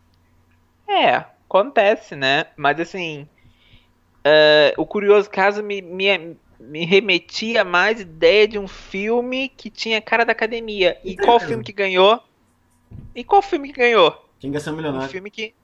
É, 0.87 1.15
acontece, 1.47 2.15
né? 2.15 2.47
Mas 2.57 2.79
assim, 2.79 3.27
é, 4.23 4.73
o 4.77 4.85
curioso 4.85 5.29
caso 5.29 5.63
me, 5.63 5.81
me, 5.81 6.35
me 6.65 6.85
remetia 6.85 7.61
a 7.61 7.65
mais 7.65 7.99
ideia 8.01 8.47
de 8.47 8.59
um 8.59 8.67
filme 8.67 9.49
que 9.49 9.69
tinha 9.69 10.01
cara 10.01 10.25
da 10.25 10.31
academia. 10.33 10.99
E 11.03 11.15
qual 11.17 11.39
filme 11.39 11.63
que 11.63 11.73
ganhou? 11.73 12.21
E 13.15 13.23
qual 13.23 13.41
filme 13.41 13.69
que 13.71 13.79
ganhou? 13.79 14.15
Quem 14.39 14.51
quer 14.51 14.59
ser 14.61 14.71
um 14.71 14.73
Um 14.73 14.75
milionário? 14.77 15.09
filme 15.09 15.31
que. 15.31 15.55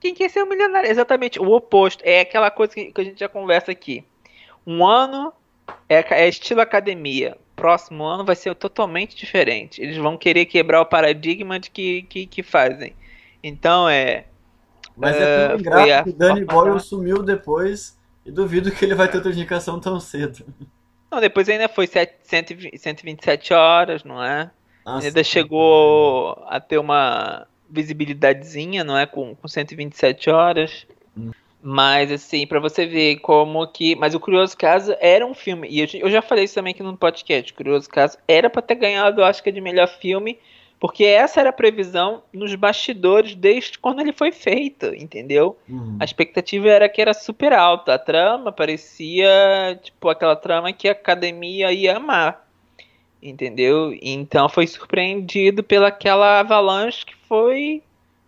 Quem 0.00 0.14
quer 0.14 0.30
ser 0.30 0.42
um 0.42 0.48
milionário? 0.48 0.90
Exatamente, 0.90 1.40
o 1.40 1.50
oposto. 1.50 2.02
É 2.04 2.20
aquela 2.20 2.50
coisa 2.50 2.74
que, 2.74 2.92
que 2.92 3.00
a 3.00 3.04
gente 3.04 3.18
já 3.20 3.28
conversa 3.28 3.72
aqui. 3.72 4.04
Um 4.66 4.86
ano 4.86 5.32
é, 5.88 6.24
é 6.24 6.28
estilo 6.28 6.60
academia. 6.60 7.38
Próximo 7.56 8.04
ano 8.04 8.24
vai 8.24 8.36
ser 8.36 8.54
totalmente 8.54 9.16
diferente. 9.16 9.82
Eles 9.82 9.96
vão 9.96 10.16
querer 10.18 10.46
quebrar 10.46 10.80
o 10.80 10.86
paradigma 10.86 11.58
de 11.60 11.70
que, 11.70 12.02
que, 12.04 12.26
que 12.26 12.42
fazem. 12.42 12.96
Então 13.42 13.88
é. 13.88 14.26
Mas 14.96 15.20
é 15.20 15.26
É, 15.26 15.56
tão 15.56 15.58
foi 15.60 15.60
ingrato 15.60 15.98
a 16.00 16.02
que 16.02 16.12
Danny 16.12 16.44
forma 16.44 16.46
Boyle 16.46 16.80
sumiu 16.80 17.22
depois 17.22 17.97
e 18.28 18.30
duvido 18.30 18.70
que 18.70 18.84
ele 18.84 18.94
vai 18.94 19.08
ter 19.08 19.16
outra 19.16 19.32
indicação 19.32 19.80
tão 19.80 19.98
cedo. 19.98 20.44
Não, 21.10 21.20
depois 21.20 21.48
ainda 21.48 21.68
foi 21.68 21.86
sete- 21.86 22.16
120 22.22 22.78
127 22.78 23.54
horas, 23.54 24.04
não 24.04 24.22
é? 24.22 24.50
Nossa, 24.84 25.06
Ainda 25.06 25.24
chegou 25.24 26.44
a 26.46 26.60
ter 26.60 26.78
uma 26.78 27.46
visibilidadezinha, 27.68 28.84
não 28.84 28.96
é? 28.96 29.06
Com, 29.06 29.34
com 29.34 29.48
127 29.48 30.30
horas. 30.30 30.86
Hum. 31.16 31.30
Mas, 31.60 32.12
assim, 32.12 32.46
pra 32.46 32.60
você 32.60 32.86
ver 32.86 33.16
como 33.16 33.66
que. 33.66 33.96
Mas 33.96 34.14
o 34.14 34.20
Curioso 34.20 34.56
Caso 34.56 34.94
era 35.00 35.26
um 35.26 35.34
filme. 35.34 35.68
E 35.68 35.80
eu, 35.80 35.88
eu 35.94 36.10
já 36.10 36.22
falei 36.22 36.44
isso 36.44 36.54
também 36.54 36.72
aqui 36.72 36.82
no 36.82 36.96
podcast. 36.96 37.52
O 37.52 37.56
Curioso 37.56 37.88
Caso 37.88 38.16
era 38.28 38.48
pra 38.48 38.62
ter 38.62 38.76
ganhado 38.76 39.20
o 39.20 39.24
Oscar 39.24 39.52
de 39.52 39.60
melhor 39.60 39.88
filme. 39.88 40.38
Porque 40.80 41.04
essa 41.04 41.40
era 41.40 41.50
a 41.50 41.52
previsão 41.52 42.22
nos 42.32 42.54
bastidores 42.54 43.34
desde 43.34 43.78
quando 43.78 44.00
ele 44.00 44.12
foi 44.12 44.30
feito, 44.30 44.94
entendeu? 44.94 45.58
Uhum. 45.68 45.96
A 45.98 46.04
expectativa 46.04 46.68
era 46.68 46.88
que 46.88 47.00
era 47.00 47.12
super 47.12 47.52
alta. 47.52 47.94
A 47.94 47.98
trama 47.98 48.52
parecia 48.52 49.78
tipo 49.82 50.08
aquela 50.08 50.36
trama 50.36 50.72
que 50.72 50.88
a 50.88 50.92
academia 50.92 51.72
ia 51.72 51.96
amar. 51.96 52.46
Entendeu? 53.20 53.92
Então 54.00 54.48
foi 54.48 54.68
surpreendido 54.68 55.64
pelaquela 55.64 56.38
avalanche 56.38 57.04
que 57.04 57.16
foi 57.26 57.82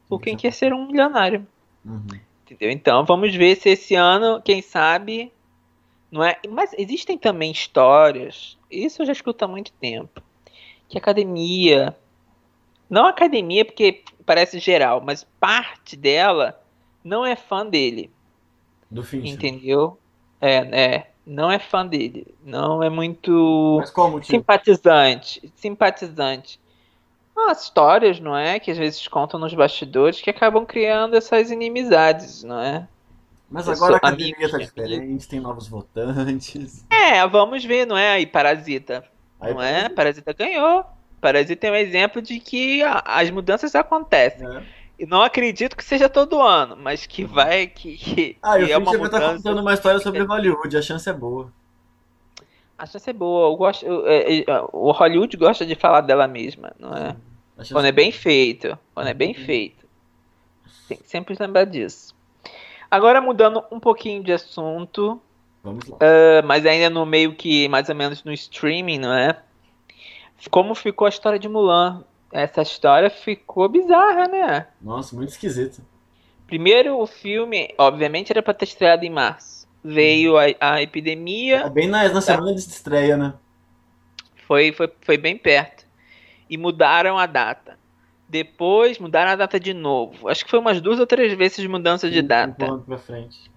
o 0.08 0.18
Quem 0.18 0.36
Quer 0.36 0.52
Ser 0.52 0.72
um 0.72 0.88
Milionário. 0.88 1.46
Uhum. 1.84 2.08
Entendeu? 2.44 2.70
Então 2.72 3.04
vamos 3.04 3.32
ver 3.32 3.54
se 3.54 3.70
esse 3.70 3.94
ano, 3.94 4.42
quem 4.42 4.60
sabe, 4.60 5.32
não 6.10 6.24
é? 6.24 6.36
Mas 6.48 6.74
existem 6.76 7.16
também 7.16 7.52
histórias, 7.52 8.58
isso 8.68 9.02
eu 9.02 9.06
já 9.06 9.12
escuto 9.12 9.44
há 9.44 9.48
muito 9.48 9.72
tempo, 9.74 10.20
que 10.88 10.98
a 10.98 11.00
academia, 11.00 11.96
não 12.90 13.06
a 13.06 13.10
academia 13.10 13.64
porque 13.64 14.02
parece 14.26 14.58
geral, 14.58 15.00
mas 15.00 15.24
parte 15.38 15.96
dela 15.96 16.60
não 17.02 17.24
é 17.24 17.36
fã 17.36 17.64
dele, 17.64 18.10
Do 18.90 19.02
Fincher. 19.02 19.32
entendeu? 19.32 19.96
É, 20.40 20.56
é, 20.56 21.10
não 21.24 21.50
é 21.50 21.58
fã 21.58 21.86
dele, 21.86 22.26
não 22.44 22.82
é 22.82 22.90
muito 22.90 23.80
simpatizante, 24.24 25.52
simpatizante. 25.54 26.60
As 27.48 27.62
histórias, 27.62 28.20
não 28.20 28.36
é? 28.36 28.60
Que 28.60 28.70
às 28.70 28.76
vezes 28.76 29.08
contam 29.08 29.40
nos 29.40 29.54
bastidores 29.54 30.20
que 30.20 30.28
acabam 30.28 30.66
criando 30.66 31.16
essas 31.16 31.50
inimizades, 31.50 32.42
não 32.42 32.60
é? 32.60 32.86
Mas 33.50 33.66
agora 33.66 33.94
a 33.94 33.96
academia 33.96 34.34
amigo 34.36 34.50
tá 34.50 34.58
diferente, 34.58 35.26
tem 35.26 35.40
novos 35.40 35.66
votantes. 35.66 36.84
É, 36.90 37.26
vamos 37.26 37.64
ver, 37.64 37.86
não 37.86 37.96
é? 37.96 38.12
Aí 38.12 38.26
Parasita, 38.26 39.04
Aí, 39.40 39.54
não 39.54 39.62
é? 39.62 39.88
Parasita 39.88 40.32
ganhou. 40.34 40.84
Parasita 41.20 41.66
é 41.66 41.70
um 41.70 41.74
exemplo 41.76 42.20
de 42.22 42.38
que 42.40 42.82
as 43.04 43.30
mudanças 43.30 43.74
acontecem. 43.74 44.46
É. 44.46 44.62
E 44.98 45.06
não 45.06 45.22
acredito 45.22 45.76
que 45.76 45.84
seja 45.84 46.08
todo 46.08 46.40
ano, 46.42 46.76
mas 46.76 47.06
que 47.06 47.24
vai 47.24 47.66
que, 47.66 47.96
que, 47.96 48.36
Ah, 48.42 48.58
que 48.58 48.70
é 48.70 48.76
uma 48.76 48.92
estar 48.92 48.98
mudança. 49.04 49.34
contando 49.36 49.60
uma 49.60 49.72
história 49.74 49.98
sobre 50.00 50.22
Hollywood, 50.22 50.76
a 50.76 50.82
chance 50.82 51.08
é 51.08 51.12
boa. 51.12 51.50
A 52.76 52.84
chance 52.86 53.08
é 53.08 53.12
boa. 53.12 53.48
Eu 53.50 53.56
gosto, 53.56 53.84
eu- 53.86 54.06
é, 54.06 54.38
é, 54.40 54.44
o 54.72 54.90
Hollywood 54.92 55.36
gosta 55.36 55.64
de 55.64 55.74
falar 55.74 56.02
dela 56.02 56.26
mesma, 56.28 56.72
não 56.78 56.92
é? 56.94 57.16
Quando 57.72 57.86
é 57.86 57.92
bem 57.92 58.10
feito. 58.12 58.78
Quando 58.94 59.08
é 59.08 59.14
bem 59.14 59.34
feito. 59.34 59.86
Tem 60.88 60.96
que 60.98 61.08
sempre 61.08 61.36
lembrar 61.38 61.64
disso. 61.64 62.14
Agora 62.90 63.20
mudando 63.20 63.62
um 63.70 63.78
pouquinho 63.78 64.22
de 64.24 64.32
assunto, 64.32 65.20
Vamos 65.62 65.86
lá. 65.86 65.96
uh, 65.98 66.46
mas 66.46 66.64
ainda 66.66 66.90
no 66.90 67.06
meio 67.06 67.34
que 67.34 67.68
mais 67.68 67.88
ou 67.88 67.94
menos 67.94 68.24
no 68.24 68.32
streaming, 68.32 68.98
não 68.98 69.12
é? 69.14 69.38
Como 70.48 70.74
ficou 70.74 71.06
a 71.06 71.10
história 71.10 71.38
de 71.38 71.48
Mulan? 71.48 72.04
Essa 72.32 72.62
história 72.62 73.10
ficou 73.10 73.68
bizarra, 73.68 74.28
né? 74.28 74.68
Nossa, 74.80 75.14
muito 75.16 75.30
esquisito. 75.30 75.82
Primeiro, 76.46 76.98
o 76.98 77.06
filme, 77.06 77.74
obviamente, 77.76 78.30
era 78.32 78.42
pra 78.42 78.54
ter 78.54 78.64
estreado 78.64 79.04
em 79.04 79.10
março. 79.10 79.68
Veio 79.82 80.36
a, 80.36 80.44
a 80.60 80.80
É 80.80 80.82
epidemia, 80.82 81.68
bem 81.68 81.88
na, 81.88 82.08
na 82.08 82.20
semana 82.20 82.52
de 82.54 82.60
estreia, 82.60 83.16
né? 83.16 83.34
foi, 84.46 84.72
foi, 84.72 84.90
foi 85.00 85.16
bem 85.16 85.36
perto. 85.36 85.86
E 86.48 86.56
mudaram 86.56 87.16
a 87.18 87.26
data. 87.26 87.78
Depois 88.28 88.98
mudaram 88.98 89.30
a 89.32 89.36
data 89.36 89.58
de 89.58 89.72
novo. 89.72 90.28
Acho 90.28 90.44
que 90.44 90.50
foi 90.50 90.58
umas 90.58 90.80
duas 90.80 90.98
ou 91.00 91.06
três 91.06 91.32
vezes 91.34 91.64
mudança 91.66 92.10
de 92.10 92.20
data. 92.20 92.64
Empurrando 92.64 92.84
pra 92.84 92.98
frente. 92.98 93.50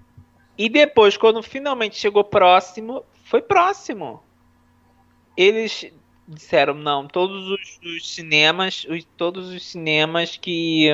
E 0.57 0.69
depois, 0.69 1.17
quando 1.17 1.41
finalmente 1.41 1.95
chegou 1.95 2.23
próximo, 2.23 3.03
foi 3.25 3.41
próximo. 3.41 4.21
Eles 5.35 5.91
disseram, 6.27 6.73
não, 6.73 7.07
todos 7.07 7.49
os, 7.49 7.79
os 7.83 8.09
cinemas, 8.13 8.85
os- 8.89 9.05
todos 9.17 9.49
os 9.49 9.63
cinemas 9.65 10.37
que, 10.37 10.89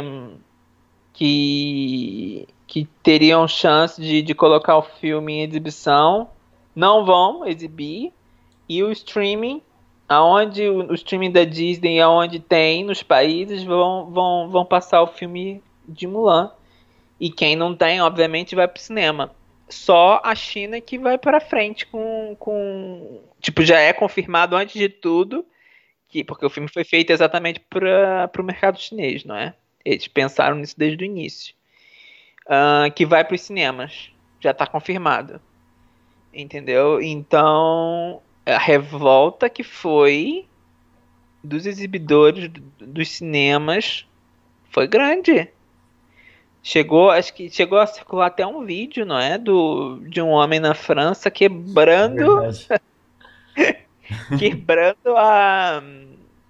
que, 1.14 2.48
que 2.68 2.86
teriam 3.04 3.48
chance 3.48 4.02
de, 4.02 4.22
de 4.22 4.34
colocar 4.34 4.78
o 4.78 4.82
filme 4.84 5.34
em 5.34 5.44
exibição, 5.44 6.30
não 6.76 7.06
vão 7.06 7.46
exibir. 7.46 8.14
E 8.68 8.84
o 8.84 8.92
streaming, 8.92 9.62
aonde 10.08 10.68
o, 10.68 10.92
o 10.92 10.94
streaming 10.94 11.32
da 11.32 11.44
Disney, 11.44 12.00
aonde 12.00 12.40
tem 12.40 12.84
nos 12.84 13.02
países, 13.04 13.64
vão, 13.64 14.10
vão, 14.12 14.50
vão 14.50 14.66
passar 14.66 15.02
o 15.02 15.08
filme 15.08 15.62
de 15.88 16.08
Mulan. 16.08 16.52
E 17.20 17.30
quem 17.32 17.56
não 17.56 17.76
tem, 17.76 18.02
obviamente, 18.02 18.56
vai 18.56 18.68
pro 18.68 18.82
cinema. 18.82 19.32
Só 19.70 20.22
a 20.24 20.34
China 20.34 20.82
que 20.82 20.98
vai 20.98 21.18
para 21.18 21.40
frente 21.40 21.86
com, 21.86 22.36
com. 22.40 23.22
Tipo, 23.40 23.64
já 23.64 23.80
é 23.80 23.94
confirmado 23.94 24.56
antes 24.56 24.74
de 24.74 24.90
tudo, 24.90 25.46
que 26.08 26.24
porque 26.24 26.46
o 26.46 26.50
filme 26.50 26.68
foi 26.68 26.84
feito 26.84 27.12
exatamente 27.12 27.60
para 27.60 28.30
o 28.40 28.44
mercado 28.44 28.80
chinês, 28.80 29.24
não 29.24 29.36
é? 29.36 29.54
Eles 29.86 30.08
pensaram 30.08 30.58
nisso 30.58 30.76
desde 30.78 31.04
o 31.04 31.06
início. 31.06 31.54
Ah, 32.48 32.90
que 32.96 33.06
vai 33.06 33.24
para 33.24 33.36
os 33.36 33.42
cinemas. 33.42 34.12
Já 34.40 34.52
está 34.52 34.66
confirmado. 34.66 35.40
Entendeu? 36.34 37.02
Então, 37.02 38.22
a 38.46 38.58
revolta 38.58 39.50
que 39.50 39.64
foi 39.64 40.48
dos 41.44 41.66
exibidores 41.66 42.50
do- 42.50 42.62
dos 42.88 43.10
cinemas 43.10 44.06
foi 44.72 44.88
grande. 44.88 45.48
Chegou, 46.62 47.10
acho 47.10 47.34
que 47.34 47.50
chegou 47.50 47.80
a 47.80 47.88
circular 47.88 48.28
até 48.28 48.46
um 48.46 48.66
vídeo, 48.66 49.06
não 49.06 49.18
é? 49.18 49.38
Do, 49.38 50.00
de 50.08 50.22
um 50.22 50.30
homem 50.30 50.60
na 50.60 50.74
França 50.74 51.32
quebrando, 51.32 52.40
Verdade. 52.40 52.68
quebrando 54.38 55.16
a, 55.16 55.82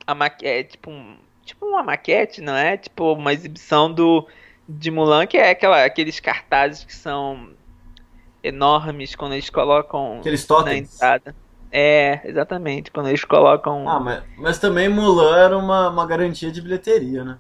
a 0.08 0.16
maquete, 0.16 0.72
tipo, 0.72 0.90
um, 0.90 1.16
tipo 1.46 1.66
uma 1.66 1.84
maquete, 1.84 2.42
não 2.42 2.56
é? 2.56 2.78
Tipo 2.78 3.14
uma 3.14 3.32
exibição 3.34 3.92
do 3.92 4.28
de 4.68 4.92
Mulan, 4.92 5.26
que 5.26 5.38
é 5.38 5.50
aquela, 5.50 5.84
aqueles 5.84 6.20
cartazes 6.20 6.84
que 6.84 6.96
são 6.96 7.50
enormes 8.44 9.16
quando 9.16 9.34
eles 9.34 9.50
colocam 9.50 10.20
Aqueles 10.20 10.48
na 10.48 10.76
entrada. 10.76 11.36
É, 11.72 12.22
exatamente, 12.24 12.92
quando 12.92 13.10
eles 13.10 13.24
colocam. 13.24 13.88
Ah, 13.88 14.00
mas, 14.00 14.24
mas 14.38 14.60
também 14.60 14.90
Mulan 14.90 15.38
era 15.38 15.58
uma, 15.58 15.90
uma 15.90 16.06
garantia 16.06 16.52
de 16.52 16.62
bilheteria, 16.62 17.24
né? 17.24 17.38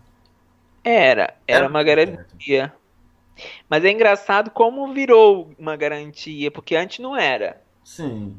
Era, 0.84 1.34
era 1.48 1.68
uma 1.68 1.84
garantia. 1.84 2.74
Mas 3.70 3.86
é 3.86 3.92
engraçado 3.92 4.52
como 4.52 4.94
virou 4.94 5.52
uma 5.58 5.76
garantia, 5.76 6.52
porque 6.52 6.76
antes 6.76 7.00
não 7.00 7.16
era, 7.16 7.62
Sim. 7.84 8.36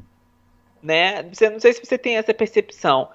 né? 0.81 1.23
Você, 1.23 1.49
não 1.49 1.59
sei 1.59 1.73
se 1.73 1.83
você 1.83 1.97
tem 1.97 2.17
essa 2.17 2.33
percepção. 2.33 3.09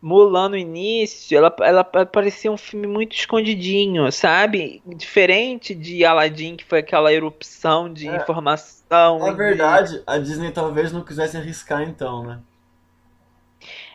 Mulan 0.00 0.48
no 0.48 0.56
início, 0.56 1.38
ela, 1.38 1.54
ela 1.60 1.84
parecia 1.84 2.50
um 2.50 2.56
filme 2.56 2.88
muito 2.88 3.14
escondidinho, 3.14 4.10
sabe? 4.10 4.82
Diferente 4.84 5.76
de 5.76 6.04
Aladdin, 6.04 6.56
que 6.56 6.64
foi 6.64 6.80
aquela 6.80 7.12
erupção 7.12 7.92
de 7.92 8.08
É. 8.08 8.16
informação. 8.16 9.20
Na 9.20 9.32
verdade, 9.32 10.02
a 10.04 10.18
Disney 10.18 10.50
talvez 10.50 10.92
não 10.92 11.04
quisesse 11.04 11.36
arriscar 11.36 11.82
então, 11.82 12.24
né? 12.24 12.40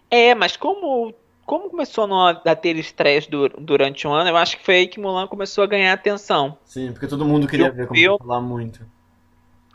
É, 0.09 0.33
mas 0.33 0.55
como 0.55 1.13
como 1.47 1.69
começou 1.71 2.03
a, 2.03 2.07
não, 2.07 2.27
a 2.27 2.55
ter 2.55 2.75
estresse 2.77 3.29
du- 3.31 3.49
durante 3.49 4.07
um 4.07 4.13
ano, 4.13 4.29
eu 4.29 4.37
acho 4.37 4.57
que 4.57 4.63
foi 4.65 4.75
aí 4.75 4.87
que 4.87 4.99
Mulan 4.99 5.27
começou 5.27 5.63
a 5.63 5.67
ganhar 5.67 5.93
atenção. 5.93 6.59
Sim, 6.65 6.91
porque 6.91 7.07
todo 7.07 7.25
mundo 7.25 7.47
queria 7.47 7.71
ver 7.71 7.87
como 7.87 7.99
filme- 7.99 8.19
falar 8.19 8.41
muito. 8.41 8.85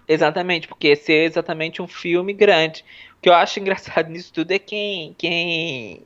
Exatamente, 0.07 0.69
porque 0.69 0.89
esse 0.89 1.13
é 1.13 1.25
exatamente 1.25 1.81
um 1.81 1.89
filme 1.89 2.33
grande. 2.33 2.85
O 3.19 3.23
que 3.23 3.29
eu 3.29 3.35
acho 3.35 3.59
engraçado 3.61 4.09
nisso 4.11 4.33
tudo 4.33 4.51
é 4.53 4.59
quem, 4.59 5.15
quem, 5.15 6.05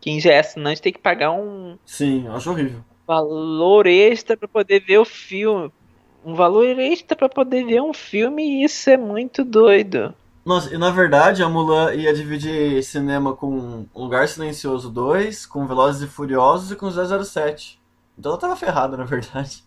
quem 0.00 0.20
já 0.20 0.32
é 0.34 0.40
assinante 0.40 0.82
tem 0.82 0.92
que 0.92 0.98
pagar 1.00 1.32
um 1.32 1.78
Sim, 1.86 2.26
eu 2.26 2.34
acho 2.34 2.50
horrível. 2.50 2.84
valor 3.06 3.86
extra 3.86 4.36
para 4.36 4.48
poder 4.48 4.80
ver 4.80 4.98
o 4.98 5.04
filme. 5.04 5.72
Um 6.24 6.34
valor 6.34 6.66
extra 6.78 7.16
para 7.16 7.28
poder 7.28 7.64
ver 7.64 7.80
um 7.80 7.94
filme 7.94 8.42
e 8.44 8.64
isso 8.64 8.90
é 8.90 8.96
muito 8.96 9.44
doido. 9.44 10.14
Nossa, 10.48 10.74
e 10.74 10.78
na 10.78 10.90
verdade 10.90 11.42
a 11.42 11.48
Mulan 11.48 11.92
ia 11.92 12.14
dividir 12.14 12.82
cinema 12.82 13.36
com 13.36 13.84
Um 13.94 14.02
Lugar 14.02 14.26
Silencioso 14.26 14.88
2, 14.90 15.44
com 15.44 15.66
Velozes 15.66 16.00
e 16.02 16.06
Furiosos 16.06 16.70
e 16.72 16.76
com 16.76 16.90
007. 16.90 17.78
Então 18.18 18.32
ela 18.32 18.40
tava 18.40 18.56
ferrada, 18.56 18.96
na 18.96 19.04
verdade. 19.04 19.62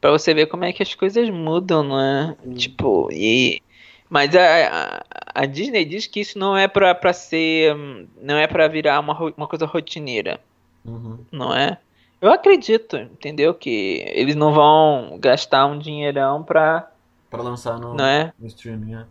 Pra 0.00 0.10
você 0.10 0.34
ver 0.34 0.46
como 0.46 0.64
é 0.64 0.72
que 0.72 0.82
as 0.82 0.94
coisas 0.96 1.30
mudam, 1.30 1.84
não 1.84 2.00
é? 2.00 2.36
Sim. 2.42 2.54
Tipo, 2.54 3.08
e. 3.12 3.62
Mas 4.10 4.34
a, 4.34 4.40
a, 4.42 5.42
a 5.42 5.46
Disney 5.46 5.84
diz 5.84 6.08
que 6.08 6.18
isso 6.20 6.38
não 6.40 6.56
é 6.56 6.66
pra, 6.66 6.92
pra 6.94 7.12
ser. 7.12 7.74
hum, 7.76 8.06
Não 8.20 8.36
é 8.36 8.48
pra 8.48 8.66
virar 8.66 8.98
uma, 8.98 9.16
uma 9.36 9.46
coisa 9.46 9.64
rotineira, 9.64 10.40
Uhum. 10.84 11.18
não 11.30 11.54
é? 11.54 11.78
Eu 12.20 12.32
acredito, 12.32 12.96
entendeu? 12.96 13.54
Que 13.54 14.02
eles 14.08 14.34
não 14.34 14.52
vão 14.52 15.16
gastar 15.20 15.66
um 15.66 15.78
dinheirão 15.78 16.42
pra. 16.42 16.90
Pra 17.30 17.42
lançar 17.42 17.78
no, 17.78 17.94
Não 17.94 18.04
é? 18.04 18.32
no 18.38 18.46
streaming, 18.48 18.92
né? 18.96 19.06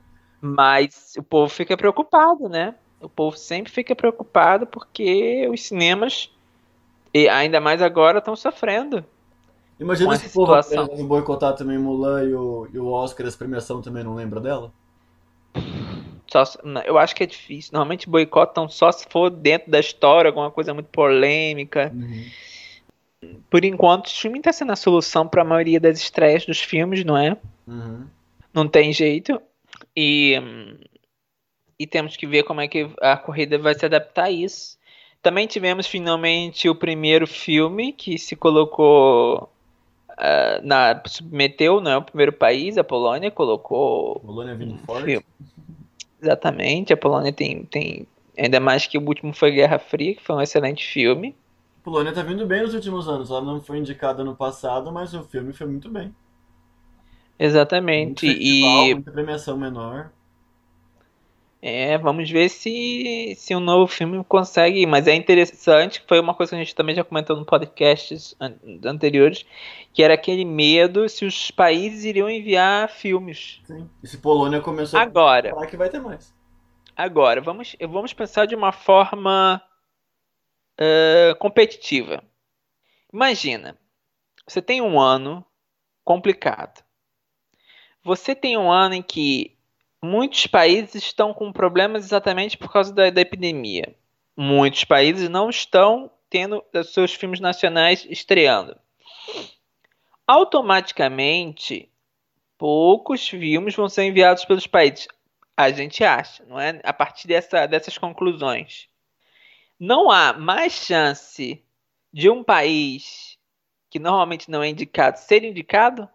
Mas 0.45 1.13
o 1.17 1.23
povo 1.23 1.47
fica 1.47 1.77
preocupado, 1.77 2.49
né? 2.49 2.75
O 2.99 3.07
povo 3.07 3.37
sempre 3.37 3.71
fica 3.71 3.95
preocupado 3.95 4.67
porque 4.67 5.47
os 5.49 5.63
cinemas, 5.63 6.29
e 7.13 7.29
ainda 7.29 7.61
mais 7.61 7.81
agora, 7.81 8.17
estão 8.17 8.35
sofrendo. 8.35 9.05
Imagina 9.79 10.17
se 10.17 10.25
o 10.25 10.25
essa 10.25 10.33
povo 10.33 10.53
resolve 10.53 11.03
boicotar 11.03 11.55
também 11.55 11.77
Mulan 11.77 12.25
e 12.25 12.33
o, 12.33 12.67
e 12.73 12.77
o 12.77 12.87
Oscar, 12.87 13.25
as 13.25 13.37
premiação 13.37 13.81
também 13.81 14.03
não 14.03 14.15
lembra 14.15 14.41
dela? 14.41 14.69
Só, 16.27 16.43
eu 16.83 16.97
acho 16.97 17.15
que 17.15 17.23
é 17.23 17.25
difícil. 17.25 17.71
Normalmente 17.71 18.09
boicotam 18.09 18.67
só 18.67 18.91
se 18.91 19.07
for 19.09 19.29
dentro 19.29 19.71
da 19.71 19.79
história, 19.79 20.27
alguma 20.27 20.51
coisa 20.51 20.73
muito 20.73 20.87
polêmica. 20.87 21.89
Uhum. 21.95 23.39
Por 23.49 23.63
enquanto, 23.63 24.07
o 24.07 24.09
streaming 24.09 24.39
está 24.39 24.51
sendo 24.51 24.73
a 24.73 24.75
solução 24.75 25.25
para 25.25 25.41
a 25.41 25.45
maioria 25.45 25.79
das 25.79 25.99
estreias 25.99 26.45
dos 26.45 26.59
filmes, 26.59 27.05
não 27.05 27.15
é? 27.15 27.37
Uhum. 27.65 28.07
Não 28.53 28.67
tem 28.67 28.91
jeito. 28.91 29.41
E, 29.95 30.35
e 31.79 31.85
temos 31.85 32.17
que 32.17 32.25
ver 32.25 32.43
como 32.43 32.61
é 32.61 32.67
que 32.67 32.89
a 33.01 33.17
corrida 33.17 33.57
vai 33.57 33.73
se 33.73 33.85
adaptar 33.85 34.25
a 34.25 34.31
isso. 34.31 34.77
Também 35.21 35.47
tivemos 35.47 35.87
finalmente 35.87 36.67
o 36.67 36.75
primeiro 36.75 37.25
filme 37.25 37.93
que 37.93 38.17
se 38.17 38.35
colocou 38.35 39.49
ah, 40.17 40.59
na 40.63 41.01
submeteu, 41.07 41.81
não 41.81 41.91
é 41.91 41.97
o 41.97 42.01
primeiro 42.01 42.33
país, 42.33 42.77
a 42.77 42.83
Polônia 42.83 43.31
colocou 43.31 44.19
Polônia 44.19 44.55
vindo 44.55 44.75
um 44.75 44.77
forte. 44.79 45.05
filme. 45.05 45.25
Exatamente, 46.21 46.93
a 46.93 46.97
Polônia 46.97 47.33
tem, 47.33 47.65
tem 47.65 48.07
ainda 48.37 48.59
mais 48.59 48.85
que 48.87 48.97
o 48.97 49.05
último 49.05 49.33
foi 49.33 49.51
Guerra 49.51 49.79
Fria, 49.79 50.15
que 50.15 50.23
foi 50.23 50.35
um 50.35 50.41
excelente 50.41 50.85
filme. 50.85 51.35
Polônia 51.83 52.13
tá 52.13 52.21
vindo 52.21 52.45
bem 52.45 52.61
nos 52.61 52.73
últimos 52.73 53.09
anos. 53.09 53.29
Ela 53.29 53.41
não 53.41 53.59
foi 53.59 53.77
indicada 53.77 54.23
no 54.23 54.35
passado, 54.35 54.91
mas 54.91 55.13
o 55.13 55.23
filme 55.23 55.51
foi 55.51 55.67
muito 55.67 55.89
bem. 55.89 56.15
Muito 57.97 58.21
Exatamente. 58.21 58.23
festival, 58.23 58.91
E 58.91 58.93
muita 58.93 59.11
premiação 59.11 59.57
menor. 59.57 60.11
é, 61.61 61.97
vamos 61.97 62.29
ver 62.29 62.49
se, 62.49 63.35
se 63.37 63.55
um 63.55 63.59
novo 63.59 63.87
filme 63.87 64.23
consegue. 64.25 64.85
Mas 64.85 65.07
é 65.07 65.15
interessante, 65.15 66.01
que 66.01 66.07
foi 66.07 66.19
uma 66.19 66.33
coisa 66.33 66.51
que 66.51 66.55
a 66.55 66.59
gente 66.59 66.75
também 66.75 66.95
já 66.95 67.03
comentou 67.03 67.37
no 67.37 67.45
podcasts 67.45 68.35
an- 68.39 68.57
anteriores, 68.85 69.45
que 69.93 70.03
era 70.03 70.13
aquele 70.13 70.43
medo 70.45 71.07
se 71.07 71.25
os 71.25 71.51
países 71.51 72.03
iriam 72.03 72.29
enviar 72.29 72.89
filmes. 72.89 73.61
Sim. 73.65 73.89
E 74.01 74.07
se 74.07 74.17
Polônia 74.19 74.61
começou 74.61 74.99
Agora, 74.99 75.49
a 75.49 75.55
falar 75.55 75.67
que 75.67 75.75
vai 75.77 75.89
ter 75.89 75.99
mais. 75.99 76.33
agora, 76.95 77.39
vamos, 77.41 77.75
vamos 77.87 78.13
pensar 78.13 78.47
de 78.47 78.55
uma 78.55 78.71
forma 78.71 79.61
eh, 80.99 81.33
competitiva. 81.39 82.23
Imagina, 83.13 83.79
você 84.47 84.61
tem 84.61 84.81
um 84.81 84.99
ano 84.99 85.45
complicado. 86.05 86.83
Você 88.03 88.35
tem 88.35 88.57
um 88.57 88.69
ano 88.69 88.95
em 88.95 89.01
que 89.01 89.55
muitos 90.01 90.45
países 90.45 90.95
estão 90.95 91.33
com 91.33 91.53
problemas 91.53 92.03
exatamente 92.03 92.57
por 92.57 92.71
causa 92.71 92.93
da, 92.93 93.09
da 93.09 93.21
epidemia. 93.21 93.95
Muitos 94.35 94.83
países 94.83 95.29
não 95.29 95.49
estão 95.49 96.11
tendo 96.29 96.63
seus 96.83 97.13
filmes 97.13 97.39
nacionais 97.39 98.05
estreando. 98.09 98.75
Automaticamente, 100.27 101.89
poucos 102.57 103.27
filmes 103.27 103.75
vão 103.75 103.87
ser 103.87 104.03
enviados 104.03 104.43
pelos 104.43 104.67
países. 104.67 105.07
A 105.55 105.71
gente 105.71 106.03
acha, 106.03 106.43
não 106.45 106.59
é? 106.59 106.81
A 106.83 106.91
partir 106.91 107.27
dessa, 107.27 107.67
dessas 107.67 107.97
conclusões. 107.97 108.89
Não 109.79 110.09
há 110.09 110.33
mais 110.33 110.73
chance 110.73 111.63
de 112.11 112.29
um 112.29 112.43
país 112.43 113.37
que 113.89 113.99
normalmente 113.99 114.49
não 114.49 114.63
é 114.63 114.69
indicado 114.69 115.19
ser 115.19 115.43
indicado? 115.43 116.09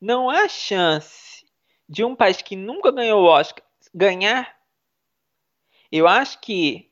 Não 0.00 0.28
há 0.28 0.48
chance 0.48 1.44
de 1.88 2.04
um 2.04 2.14
país 2.14 2.42
que 2.42 2.56
nunca 2.56 2.90
ganhou 2.90 3.22
o 3.22 3.26
Oscar 3.26 3.64
ganhar? 3.94 4.54
Eu 5.90 6.08
acho 6.08 6.40
que 6.40 6.90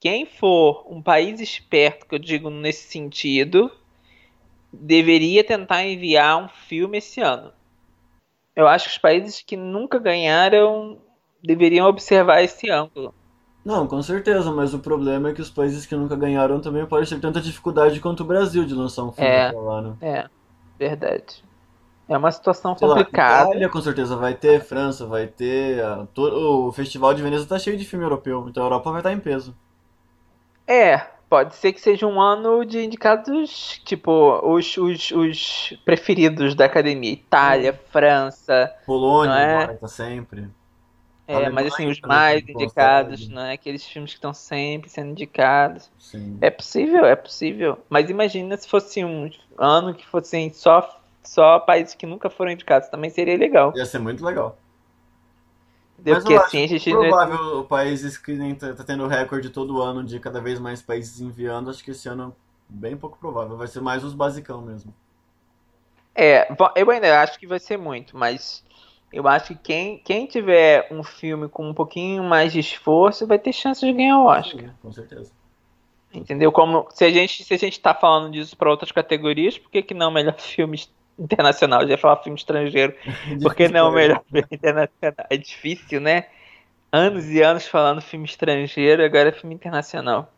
quem 0.00 0.26
for 0.26 0.86
um 0.88 1.02
país 1.02 1.40
esperto, 1.40 2.06
que 2.06 2.14
eu 2.14 2.18
digo 2.18 2.50
nesse 2.50 2.90
sentido, 2.90 3.70
deveria 4.72 5.42
tentar 5.42 5.84
enviar 5.84 6.44
um 6.44 6.48
filme 6.48 6.98
esse 6.98 7.20
ano. 7.20 7.52
Eu 8.54 8.68
acho 8.68 8.84
que 8.84 8.90
os 8.92 8.98
países 8.98 9.42
que 9.42 9.56
nunca 9.56 9.98
ganharam 9.98 11.00
deveriam 11.42 11.86
observar 11.88 12.42
esse 12.42 12.70
ângulo. 12.70 13.14
Não, 13.64 13.86
com 13.86 14.02
certeza, 14.02 14.52
mas 14.52 14.74
o 14.74 14.78
problema 14.78 15.30
é 15.30 15.32
que 15.32 15.40
os 15.40 15.50
países 15.50 15.86
que 15.86 15.96
nunca 15.96 16.14
ganharam 16.14 16.60
também 16.60 16.86
podem 16.86 17.08
ter 17.08 17.18
tanta 17.18 17.40
dificuldade 17.40 17.98
quanto 17.98 18.20
o 18.20 18.26
Brasil 18.26 18.64
de 18.64 18.74
lançar 18.74 19.04
um 19.04 19.12
filme 19.12 19.30
É. 19.30 19.50
pra 19.50 19.60
lá, 19.60 19.82
né? 19.82 19.96
É, 20.02 20.28
verdade. 20.78 21.42
É 22.08 22.16
uma 22.16 22.32
situação 22.32 22.74
Sei 22.76 22.86
lá, 22.88 23.00
complicada. 23.00 23.50
Itália 23.50 23.68
com 23.68 23.80
certeza 23.80 24.16
vai 24.16 24.34
ter, 24.34 24.60
França 24.64 25.06
vai 25.06 25.26
ter, 25.26 25.82
a- 25.84 26.06
to- 26.14 26.66
o 26.68 26.72
Festival 26.72 27.14
de 27.14 27.22
Veneza 27.22 27.46
tá 27.46 27.58
cheio 27.58 27.76
de 27.76 27.84
filme 27.84 28.04
europeu, 28.04 28.46
então 28.48 28.62
a 28.62 28.66
Europa 28.66 28.90
vai 28.92 29.00
estar 29.00 29.12
em 29.12 29.20
peso. 29.20 29.54
É, 30.66 30.98
pode 31.28 31.54
ser 31.56 31.72
que 31.72 31.80
seja 31.80 32.06
um 32.06 32.20
ano 32.20 32.64
de 32.64 32.80
indicados, 32.82 33.80
tipo, 33.84 34.10
os, 34.46 34.76
os, 34.76 35.10
os 35.10 35.78
preferidos 35.84 36.54
da 36.54 36.64
academia. 36.66 37.12
Itália, 37.12 37.72
França, 37.90 38.74
Polônia 38.86 39.46
Não 39.46 39.74
é? 39.74 39.78
tá 39.80 39.88
sempre. 39.88 40.48
é, 41.26 41.34
Alemanha 41.36 41.50
mas 41.50 41.74
assim, 41.74 41.88
os 41.88 42.00
mais 42.02 42.46
indicados, 42.48 43.28
não 43.28 43.42
é? 43.42 43.52
Aqueles 43.54 43.84
filmes 43.86 44.10
que 44.12 44.18
estão 44.18 44.34
sempre 44.34 44.90
sendo 44.90 45.10
indicados. 45.10 45.90
Sim. 45.98 46.38
É 46.40 46.50
possível, 46.50 47.04
é 47.06 47.16
possível. 47.16 47.78
Mas 47.88 48.10
imagina 48.10 48.56
se 48.56 48.68
fosse 48.68 49.04
um 49.04 49.30
ano 49.58 49.94
que 49.94 50.06
fossem 50.06 50.52
só, 50.52 51.02
só 51.24 51.58
países 51.58 51.94
que 51.94 52.06
nunca 52.06 52.30
foram 52.30 52.52
indicados. 52.52 52.88
Também 52.88 53.10
seria 53.10 53.36
legal. 53.36 53.72
Ia 53.76 53.86
ser 53.86 53.98
muito 53.98 54.24
legal. 54.24 54.56
Entendeu? 55.98 56.14
Mas 56.14 56.24
Porque 56.24 56.34
eu 56.34 56.38
acho 56.38 56.46
assim 56.48 56.64
a 56.64 56.66
gente. 56.66 56.90
não 56.92 57.04
é- 57.04 57.08
provável 57.08 57.64
países 57.64 58.18
que 58.18 58.32
nem 58.32 58.54
tá, 58.54 58.72
tá 58.74 58.84
tendo 58.84 59.06
recorde 59.06 59.50
todo 59.50 59.80
ano 59.80 60.04
de 60.04 60.18
cada 60.20 60.40
vez 60.40 60.58
mais 60.60 60.82
países 60.82 61.20
enviando, 61.20 61.70
acho 61.70 61.82
que 61.82 61.92
esse 61.92 62.08
ano 62.08 62.34
bem 62.68 62.96
pouco 62.96 63.18
provável. 63.18 63.56
Vai 63.56 63.66
ser 63.66 63.80
mais 63.80 64.04
os 64.04 64.14
basicão 64.14 64.60
mesmo. 64.60 64.94
É, 66.14 66.46
eu 66.76 66.90
ainda 66.90 67.20
acho 67.20 67.38
que 67.38 67.46
vai 67.46 67.58
ser 67.58 67.76
muito, 67.76 68.16
mas 68.16 68.64
eu 69.12 69.26
acho 69.26 69.48
que 69.48 69.54
quem, 69.56 69.98
quem 69.98 70.26
tiver 70.26 70.86
um 70.90 71.02
filme 71.02 71.48
com 71.48 71.68
um 71.68 71.74
pouquinho 71.74 72.22
mais 72.22 72.52
de 72.52 72.60
esforço 72.60 73.26
vai 73.26 73.38
ter 73.38 73.52
chance 73.52 73.84
de 73.84 73.92
ganhar 73.92 74.18
o 74.18 74.26
Oscar. 74.26 74.60
Sim, 74.60 74.70
com 74.80 74.92
certeza. 74.92 75.32
Entendeu? 76.12 76.52
Como 76.52 76.86
se 76.90 77.04
a 77.04 77.10
gente 77.10 77.42
se 77.42 77.54
a 77.54 77.56
gente 77.56 77.80
tá 77.80 77.92
falando 77.92 78.32
disso 78.32 78.56
para 78.56 78.70
outras 78.70 78.92
categorias, 78.92 79.58
por 79.58 79.70
que, 79.70 79.82
que 79.82 79.94
não 79.94 80.10
melhor 80.12 80.34
filme 80.38 80.78
internacional? 81.18 81.82
Eu 81.82 81.88
já 81.88 81.92
ia 81.94 81.98
falar 81.98 82.22
filme 82.22 82.38
estrangeiro. 82.38 82.94
Por 83.42 83.54
que 83.54 83.68
não 83.68 83.92
melhor 83.92 84.22
filme 84.32 84.46
internacional? 84.50 85.26
É 85.30 85.36
difícil, 85.36 86.00
né? 86.00 86.28
Anos 86.92 87.26
e 87.26 87.42
anos 87.42 87.66
falando 87.66 88.02
filme 88.02 88.26
estrangeiro, 88.26 89.04
agora 89.04 89.30
é 89.30 89.32
filme 89.32 89.54
internacional. 89.54 90.32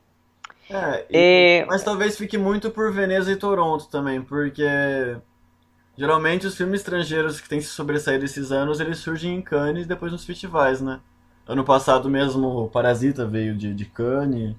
É, 0.68 1.06
e- 1.10 1.26
É, 1.38 1.64
mas 1.66 1.82
talvez 1.84 2.16
fique 2.18 2.36
muito 2.38 2.70
por 2.70 2.92
Veneza 2.92 3.30
e 3.32 3.36
Toronto 3.36 3.88
também, 3.88 4.22
porque 4.22 4.62
geralmente 5.96 6.46
os 6.46 6.56
filmes 6.56 6.80
estrangeiros 6.80 7.40
que 7.40 7.48
têm 7.48 7.60
se 7.60 7.68
sobressaído 7.68 8.24
esses 8.24 8.52
anos, 8.52 8.80
eles 8.80 8.98
surgem 8.98 9.34
em 9.34 9.42
Cannes 9.42 9.84
e 9.84 9.88
depois 9.88 10.12
nos 10.12 10.24
festivais, 10.24 10.80
né? 10.80 11.00
Ano 11.46 11.64
passado 11.64 12.08
mesmo 12.10 12.46
o 12.64 12.68
Parasita 12.70 13.26
veio 13.26 13.56
de, 13.56 13.74
de 13.74 13.84
Cannes. 13.86 14.54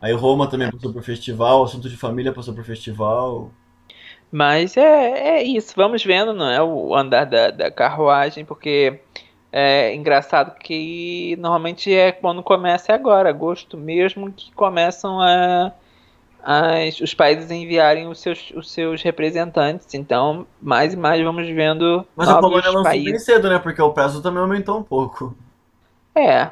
Aí 0.00 0.12
Roma 0.12 0.48
também 0.50 0.68
passou 0.70 0.92
por 0.92 1.02
festival, 1.02 1.62
Assunto 1.62 1.88
de 1.88 1.96
Família 1.96 2.32
passou 2.32 2.54
por 2.54 2.64
festival. 2.64 3.50
Mas 4.32 4.76
é, 4.78 5.38
é 5.38 5.42
isso, 5.44 5.74
vamos 5.76 6.02
vendo, 6.02 6.32
não 6.32 6.50
é? 6.50 6.62
O 6.62 6.94
andar 6.96 7.26
da, 7.26 7.50
da 7.50 7.70
carruagem, 7.70 8.44
porque 8.44 8.98
É 9.52 9.94
engraçado 9.94 10.58
que 10.58 11.36
normalmente 11.38 11.94
é 11.94 12.10
quando 12.10 12.42
começa 12.42 12.90
é 12.92 12.94
agora, 12.94 13.28
agosto 13.28 13.76
mesmo, 13.76 14.32
que 14.32 14.50
começam 14.52 15.20
a, 15.20 15.72
as, 16.42 16.98
os 17.00 17.12
países 17.12 17.50
enviarem 17.50 18.08
os 18.08 18.18
seus, 18.18 18.50
os 18.56 18.70
seus 18.72 19.02
representantes. 19.02 19.92
Então, 19.92 20.46
mais 20.60 20.94
e 20.94 20.96
mais 20.96 21.22
vamos 21.22 21.46
vendo. 21.48 22.06
Mas 22.16 22.30
a 22.30 22.38
Polônia 22.38 22.70
lançou 22.70 22.84
países. 22.84 23.10
bem 23.10 23.18
cedo, 23.18 23.50
né? 23.50 23.58
Porque 23.58 23.82
o 23.82 23.92
prazo 23.92 24.22
também 24.22 24.40
aumentou 24.40 24.78
um 24.78 24.82
pouco. 24.82 25.36
É. 26.14 26.50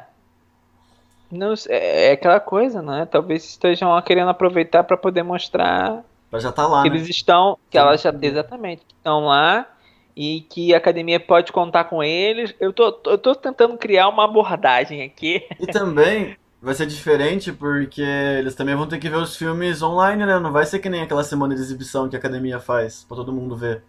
Não, 1.31 1.53
é, 1.69 2.09
é 2.09 2.11
aquela 2.11 2.39
coisa, 2.39 2.83
né? 2.83 3.07
Talvez 3.09 3.43
estejam 3.45 3.99
querendo 4.03 4.29
aproveitar 4.29 4.83
para 4.83 4.95
poder 4.97 5.23
mostrar. 5.23 6.03
Pra 6.31 6.39
já 6.39 6.51
tá 6.51 6.65
lá. 6.65 6.81
Que 6.81 6.89
né? 6.89 6.95
eles 6.95 7.09
estão. 7.09 7.57
Que 7.69 7.77
elas 7.77 8.01
já. 8.01 8.11
Exatamente. 8.21 8.83
Estão 8.87 9.25
lá 9.25 9.67
e 10.15 10.41
que 10.49 10.73
a 10.73 10.77
academia 10.77 11.19
pode 11.19 11.51
contar 11.51 11.83
com 11.83 12.01
eles. 12.01 12.55
Eu 12.59 12.71
tô, 12.71 12.99
eu 13.05 13.17
tô 13.17 13.35
tentando 13.35 13.77
criar 13.77 14.07
uma 14.07 14.23
abordagem 14.23 15.03
aqui. 15.03 15.45
E 15.59 15.67
também 15.67 16.37
vai 16.61 16.73
ser 16.73 16.85
diferente 16.85 17.51
porque 17.51 18.01
eles 18.01 18.55
também 18.55 18.75
vão 18.75 18.87
ter 18.87 18.97
que 18.97 19.09
ver 19.09 19.17
os 19.17 19.35
filmes 19.35 19.81
online, 19.81 20.25
né? 20.25 20.39
Não 20.39 20.53
vai 20.53 20.65
ser 20.65 20.79
que 20.79 20.89
nem 20.89 21.01
aquela 21.01 21.23
semana 21.23 21.53
de 21.53 21.61
exibição 21.61 22.07
que 22.07 22.15
a 22.15 22.19
academia 22.19 22.59
faz 22.59 23.03
pra 23.03 23.17
todo 23.17 23.33
mundo 23.33 23.55
ver. 23.57 23.83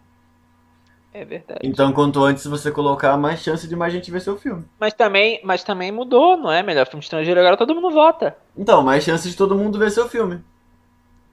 É 1.15 1.25
verdade. 1.25 1.61
Então, 1.63 1.93
quanto 1.93 2.25
antes 2.25 2.47
você 2.47 2.71
colocar, 2.71 3.15
mais 3.19 3.41
chance 3.41 3.69
de 3.69 3.77
mais 3.77 3.93
gente 3.93 4.11
ver 4.11 4.21
seu 4.21 4.37
filme. 4.37 4.65
Mas 4.81 4.95
também, 4.95 5.41
mas 5.45 5.63
também 5.63 5.93
mudou, 5.93 6.39
não 6.39 6.51
é? 6.51 6.63
Melhor 6.63 6.87
filme 6.87 7.03
estrangeiro 7.03 7.39
agora 7.39 7.57
todo 7.57 7.75
mundo 7.75 7.91
vota. 7.91 8.35
Então, 8.57 8.83
mais 8.83 9.05
chance 9.05 9.29
de 9.29 9.37
todo 9.37 9.55
mundo 9.55 9.79
ver 9.79 9.91
seu 9.91 10.09
filme. 10.09 10.43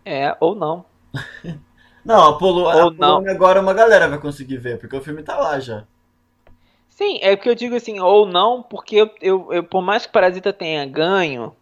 É, 0.04 0.36
ou 0.42 0.54
não. 0.54 0.84
Não, 2.06 2.30
a, 2.30 2.38
Polo, 2.38 2.62
Ou 2.62 2.70
a 2.70 2.92
Polônia 2.92 3.32
agora 3.32 3.62
uma 3.62 3.74
galera 3.74 4.08
vai 4.08 4.20
conseguir 4.20 4.58
ver, 4.58 4.80
porque 4.80 4.96
o 4.96 5.02
filme 5.02 5.22
tá 5.22 5.38
lá 5.38 5.60
já. 5.60 5.86
Sim, 6.90 7.20
é 7.22 7.34
o 7.34 7.38
que 7.38 7.50
eu 7.50 7.56
digo 7.56 7.76
assim, 7.76 8.00
ou 8.00 8.26
não, 8.26 8.64
porque 8.64 8.96
eu, 8.96 9.10
eu, 9.22 9.54
eu, 9.54 9.64
por 9.64 9.82
mais 9.82 10.06
que 10.06 10.12
Parasita 10.12 10.52
tenha 10.52 10.86
ganho, 10.86 11.56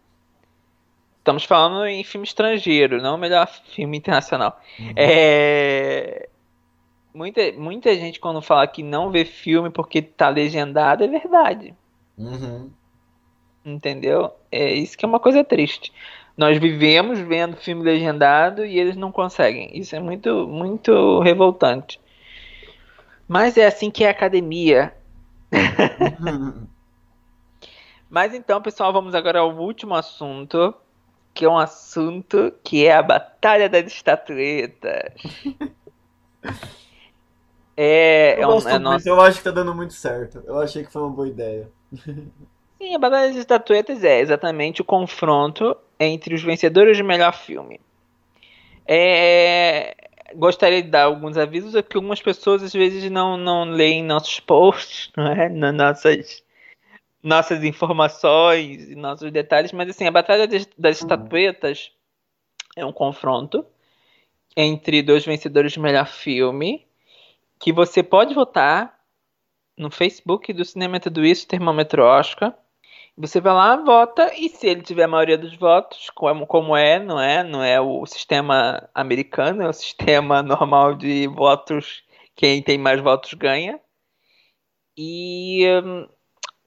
estamos 1.18 1.44
falando 1.44 1.86
em 1.86 2.02
filme 2.02 2.26
estrangeiro, 2.26 3.02
não 3.02 3.16
o 3.16 3.18
melhor 3.18 3.46
filme 3.46 3.98
internacional. 3.98 4.58
Uhum. 4.80 4.92
É, 4.96 6.28
muita, 7.14 7.52
muita 7.52 7.94
gente 7.94 8.18
quando 8.18 8.40
fala 8.40 8.66
que 8.66 8.82
não 8.82 9.10
vê 9.10 9.24
filme 9.24 9.70
porque 9.70 10.00
tá 10.00 10.28
legendado, 10.28 11.04
é 11.04 11.08
verdade. 11.08 11.74
Uhum. 12.16 12.70
Entendeu? 13.64 14.32
É 14.50 14.72
isso 14.72 14.96
que 14.96 15.04
é 15.04 15.08
uma 15.08 15.20
coisa 15.20 15.44
triste. 15.44 15.92
Nós 16.38 16.56
vivemos 16.56 17.18
vendo 17.18 17.56
filme 17.56 17.82
legendado 17.82 18.64
e 18.64 18.78
eles 18.78 18.94
não 18.94 19.10
conseguem. 19.10 19.76
Isso 19.76 19.96
é 19.96 19.98
muito, 19.98 20.46
muito 20.46 21.18
revoltante. 21.18 22.00
Mas 23.26 23.56
é 23.56 23.66
assim 23.66 23.90
que 23.90 24.04
é 24.04 24.06
a 24.06 24.12
academia. 24.12 24.94
Mas 28.08 28.32
então, 28.32 28.62
pessoal, 28.62 28.92
vamos 28.92 29.16
agora 29.16 29.40
ao 29.40 29.50
último 29.50 29.96
assunto, 29.96 30.72
que 31.34 31.44
é 31.44 31.48
um 31.48 31.58
assunto 31.58 32.54
que 32.62 32.86
é 32.86 32.94
a 32.94 33.02
Batalha 33.02 33.68
das 33.68 33.86
Estatuetas. 33.86 35.12
é, 37.76 38.36
eu, 38.38 38.42
é 38.42 38.54
um, 38.54 38.68
é 38.68 38.78
nosso... 38.78 39.08
eu 39.08 39.20
acho 39.20 39.38
que 39.38 39.44
tá 39.44 39.50
dando 39.50 39.74
muito 39.74 39.94
certo. 39.94 40.40
Eu 40.46 40.60
achei 40.60 40.84
que 40.84 40.92
foi 40.92 41.02
uma 41.02 41.10
boa 41.10 41.26
ideia. 41.26 41.68
Sim, 42.78 42.94
a 42.94 42.98
Batalha 43.00 43.26
das 43.26 43.36
Estatuetas 43.36 44.04
é 44.04 44.20
exatamente 44.20 44.80
o 44.80 44.84
confronto 44.84 45.76
entre 45.98 46.34
os 46.34 46.42
vencedores 46.42 46.96
de 46.96 47.02
melhor 47.02 47.32
filme. 47.32 47.80
É, 48.86 49.94
gostaria 50.34 50.82
de 50.82 50.88
dar 50.88 51.04
alguns 51.04 51.36
avisos, 51.36 51.74
é 51.74 51.82
que 51.82 51.96
algumas 51.96 52.22
pessoas 52.22 52.62
às 52.62 52.72
vezes 52.72 53.10
não, 53.10 53.36
não 53.36 53.64
leem 53.64 54.02
nossos 54.02 54.40
posts, 54.40 55.10
não 55.16 55.26
é? 55.26 55.48
Na 55.48 55.72
nossas, 55.72 56.42
nossas 57.22 57.64
informações 57.64 58.90
e 58.90 58.94
nossos 58.94 59.30
detalhes, 59.30 59.72
mas 59.72 59.90
assim, 59.90 60.06
a 60.06 60.10
Batalha 60.10 60.46
das, 60.46 60.66
das 60.78 60.98
Estatuetas 60.98 61.92
é 62.76 62.84
um 62.84 62.92
confronto 62.92 63.66
entre 64.56 65.02
dois 65.02 65.24
vencedores 65.24 65.72
de 65.72 65.80
melhor 65.80 66.06
filme 66.06 66.86
que 67.58 67.72
você 67.72 68.02
pode 68.02 68.34
votar 68.34 68.98
no 69.76 69.90
Facebook 69.90 70.52
do 70.52 70.64
Cinema 70.64 70.98
Tudo 71.00 71.24
Isso, 71.24 71.46
Termômetro 71.46 72.02
Oscar 72.02 72.54
você 73.18 73.40
vai 73.40 73.52
lá, 73.52 73.76
vota, 73.76 74.32
e 74.36 74.48
se 74.48 74.68
ele 74.68 74.82
tiver 74.82 75.02
a 75.04 75.08
maioria 75.08 75.36
dos 75.36 75.54
votos, 75.56 76.08
como, 76.14 76.46
como 76.46 76.76
é, 76.76 77.00
não 77.00 77.20
é? 77.20 77.42
Não 77.42 77.62
é 77.62 77.80
o 77.80 78.06
sistema 78.06 78.88
americano, 78.94 79.62
é 79.62 79.68
o 79.68 79.72
sistema 79.74 80.40
normal 80.40 80.94
de 80.94 81.26
votos, 81.26 82.04
quem 82.36 82.62
tem 82.62 82.78
mais 82.78 83.00
votos 83.00 83.34
ganha. 83.34 83.80
E 84.96 85.66
um, 85.84 86.08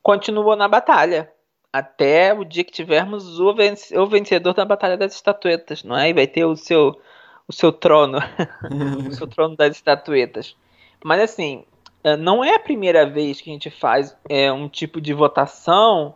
continua 0.02 0.56
na 0.58 0.68
batalha. 0.68 1.32
Até 1.72 2.34
o 2.34 2.44
dia 2.44 2.66
que 2.66 2.72
tivermos 2.72 3.40
o, 3.40 3.54
venc 3.54 3.80
o 3.98 4.06
vencedor 4.06 4.54
da 4.54 4.66
Batalha 4.66 4.98
das 4.98 5.14
Estatuetas, 5.16 5.86
não 5.86 5.98
é? 5.98 6.10
E 6.10 6.14
vai 6.14 6.28
ter 6.28 6.44
o 6.44 6.56
seu, 6.56 7.00
o 7.48 7.54
seu 7.54 7.72
trono. 7.72 8.20
o 9.08 9.12
seu 9.14 9.26
trono 9.26 9.56
das 9.56 9.78
estatuetas. 9.78 10.58
Mas 11.02 11.22
assim, 11.22 11.64
eh, 12.04 12.18
não 12.18 12.44
é 12.44 12.56
a 12.56 12.60
primeira 12.60 13.10
vez 13.10 13.40
que 13.40 13.50
a 13.50 13.54
gente 13.54 13.70
faz 13.70 14.18
é, 14.28 14.52
um 14.52 14.68
tipo 14.68 15.00
de 15.00 15.14
votação 15.14 16.14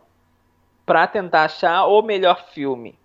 para 0.86 1.06
tentar 1.08 1.44
achar 1.44 1.84
o 1.86 2.00
melhor 2.00 2.46
filme. 2.52 2.96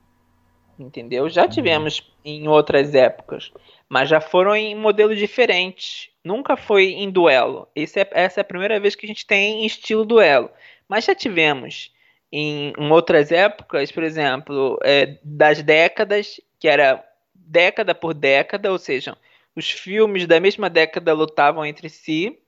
Entendeu? 0.80 1.28
Já 1.30 1.44
uhum. 1.44 1.50
tivemos 1.50 2.12
em 2.24 2.48
outras 2.48 2.96
épocas, 2.96 3.52
mas 3.90 4.08
já 4.08 4.22
foram 4.22 4.56
em 4.56 4.76
modelos 4.76 5.18
diferentes. 5.18 6.10
Nunca 6.24 6.56
foi 6.56 6.92
em 6.92 7.10
duelo. 7.10 7.68
É, 7.76 7.82
essa 8.12 8.40
é 8.40 8.42
a 8.42 8.46
primeira 8.46 8.80
vez 8.80 8.96
que 8.96 9.06
a 9.06 9.10
gente 9.10 9.26
tem 9.26 9.64
em 9.64 9.66
estilo 9.66 10.06
duelo. 10.06 10.50
Mas 10.88 11.06
já 11.06 11.16
tivemos 11.16 11.92
em, 12.32 12.74
em 12.78 12.92
outras 12.92 13.32
épocas, 13.32 13.92
por 13.92 14.04
exemplo, 14.04 14.80
é, 14.84 15.18
das 15.24 15.62
décadas, 15.62 16.40
que 16.60 16.68
era 16.68 17.04
década 17.34 17.94
por 17.94 18.14
década, 18.14 18.72
ou 18.72 18.78
seja, 18.78 19.18
os 19.56 19.70
filmes 19.70 20.26
da 20.26 20.40
mesma 20.40 20.70
década 20.70 21.14
lutavam 21.14 21.66
entre 21.66 21.90
si. 21.90 22.40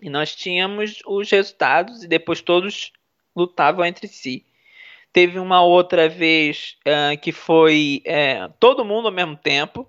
E 0.00 0.08
nós 0.08 0.34
tínhamos 0.34 1.02
os 1.06 1.30
resultados 1.30 2.02
e 2.02 2.08
depois 2.08 2.40
todos 2.40 2.92
lutavam 3.34 3.84
entre 3.84 4.08
si. 4.08 4.44
Teve 5.12 5.38
uma 5.38 5.62
outra 5.62 6.08
vez 6.08 6.76
uh, 6.86 7.18
que 7.20 7.32
foi 7.32 8.02
uh, 8.06 8.52
todo 8.60 8.84
mundo 8.84 9.08
ao 9.08 9.14
mesmo 9.14 9.36
tempo. 9.36 9.88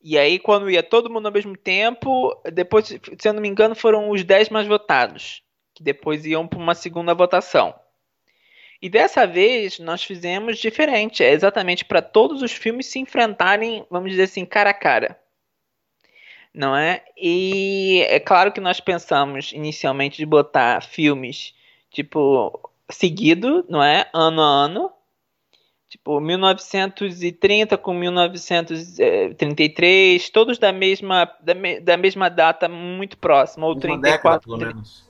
E 0.00 0.18
aí, 0.18 0.38
quando 0.38 0.70
ia 0.70 0.82
todo 0.82 1.10
mundo 1.10 1.26
ao 1.26 1.32
mesmo 1.32 1.56
tempo, 1.56 2.34
depois, 2.52 2.86
se 2.86 3.00
eu 3.28 3.32
não 3.32 3.40
me 3.40 3.48
engano, 3.48 3.74
foram 3.74 4.10
os 4.10 4.24
10 4.24 4.48
mais 4.48 4.66
votados, 4.66 5.42
que 5.74 5.82
depois 5.82 6.26
iam 6.26 6.46
para 6.46 6.58
uma 6.58 6.74
segunda 6.74 7.14
votação. 7.14 7.74
E 8.82 8.88
dessa 8.88 9.24
vez 9.28 9.78
nós 9.78 10.02
fizemos 10.02 10.58
diferente, 10.58 11.22
é 11.22 11.30
exatamente 11.30 11.84
para 11.84 12.02
todos 12.02 12.42
os 12.42 12.50
filmes 12.50 12.86
se 12.86 12.98
enfrentarem, 12.98 13.86
vamos 13.88 14.10
dizer 14.10 14.24
assim, 14.24 14.44
cara 14.44 14.70
a 14.70 14.74
cara. 14.74 15.16
Não 16.52 16.76
é? 16.76 17.04
E 17.16 18.04
é 18.08 18.18
claro 18.18 18.50
que 18.50 18.60
nós 18.60 18.80
pensamos 18.80 19.52
inicialmente 19.52 20.16
de 20.16 20.26
botar 20.26 20.82
filmes 20.82 21.54
tipo, 21.92 22.70
seguido, 22.88 23.64
não 23.68 23.82
é? 23.82 24.08
Ano 24.12 24.42
a 24.42 24.46
ano. 24.46 24.92
Tipo, 25.88 26.20
1930 26.20 27.76
com 27.76 27.92
1933, 27.92 30.30
todos 30.30 30.58
da 30.58 30.72
mesma, 30.72 31.30
da, 31.40 31.54
me, 31.54 31.80
da 31.80 31.98
mesma 31.98 32.30
data, 32.30 32.66
muito 32.66 33.18
próxima, 33.18 33.66
ou 33.66 33.76
34 33.76 34.10
década, 34.10 34.40
pelo 34.40 34.56
menos. 34.56 35.06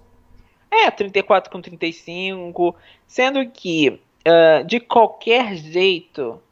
É, 0.68 0.90
34 0.90 1.52
com 1.52 1.62
35, 1.62 2.74
sendo 3.06 3.48
que 3.48 4.00
uh, 4.26 4.64
de 4.66 4.80
qualquer 4.80 5.54
jeito 5.54 6.42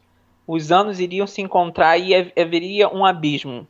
os 0.47 0.71
anos 0.71 1.01
iriam 1.01 1.27
se 1.27 1.41
encontrar 1.41 1.99
e 1.99 2.15
haveria 2.15 2.89
um 2.89 3.05
abismo. 3.05 3.67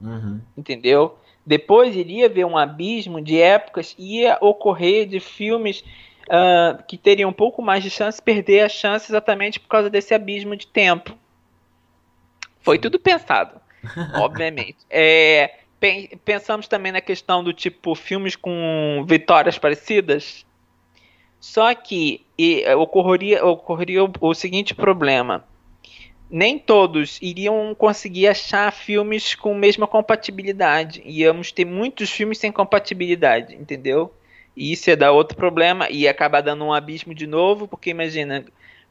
Uhum. 0.00 0.40
Entendeu? 0.56 1.18
Depois 1.46 1.94
iria 1.94 2.26
haver 2.26 2.46
um 2.46 2.56
abismo 2.56 3.20
de 3.20 3.40
épocas, 3.40 3.94
ia 3.98 4.38
ocorrer 4.40 5.06
de 5.06 5.20
filmes 5.20 5.84
uh, 6.24 6.82
que 6.88 6.96
teriam 6.96 7.30
um 7.30 7.34
pouco 7.34 7.60
mais 7.60 7.82
de 7.82 7.90
chance 7.90 8.20
perder 8.20 8.60
a 8.60 8.68
chance 8.68 9.10
exatamente 9.10 9.60
por 9.60 9.68
causa 9.68 9.90
desse 9.90 10.14
abismo 10.14 10.56
de 10.56 10.66
tempo. 10.66 11.16
Foi 12.60 12.78
tudo 12.78 12.98
pensado, 12.98 13.60
obviamente. 14.16 14.78
É, 14.88 15.58
pensamos 16.24 16.66
também 16.66 16.92
na 16.92 17.02
questão 17.02 17.44
do 17.44 17.52
tipo 17.52 17.94
filmes 17.94 18.36
com 18.36 19.04
vitórias 19.06 19.58
parecidas. 19.58 20.46
Só 21.38 21.74
que 21.74 22.24
e, 22.38 22.66
ocorreria, 22.74 23.44
ocorreria 23.44 24.02
o, 24.02 24.10
o 24.18 24.34
seguinte 24.34 24.74
problema 24.74 25.44
nem 26.36 26.58
todos 26.58 27.20
iriam 27.22 27.72
conseguir 27.76 28.26
achar 28.26 28.72
filmes 28.72 29.36
com 29.36 29.54
mesma 29.54 29.86
compatibilidade. 29.86 31.00
Íamos 31.06 31.52
ter 31.52 31.64
muitos 31.64 32.10
filmes 32.10 32.38
sem 32.38 32.50
compatibilidade, 32.50 33.54
entendeu? 33.54 34.12
E 34.56 34.72
isso 34.72 34.90
ia 34.90 34.96
dar 34.96 35.12
outro 35.12 35.36
problema 35.36 35.88
e 35.88 35.98
ia 36.02 36.10
acabar 36.10 36.40
dando 36.40 36.64
um 36.64 36.72
abismo 36.72 37.14
de 37.14 37.24
novo, 37.24 37.68
porque 37.68 37.90
imagina 37.90 38.44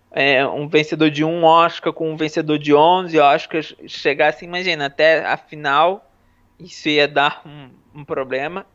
é, 0.09 0.45
um 0.47 0.69
vencedor 0.69 1.09
de 1.11 1.25
um 1.25 1.43
Oscar 1.43 1.91
com 1.91 2.09
um 2.13 2.15
vencedor 2.15 2.57
de 2.57 2.73
11 2.73 3.19
Oscars 3.19 3.75
chegasse, 3.87 4.45
imagina, 4.45 4.85
até 4.85 5.25
a 5.25 5.35
final, 5.35 6.09
isso 6.57 6.87
ia 6.87 7.09
dar 7.09 7.41
um, 7.45 7.69
um 7.99 8.05
problema. 8.05 8.65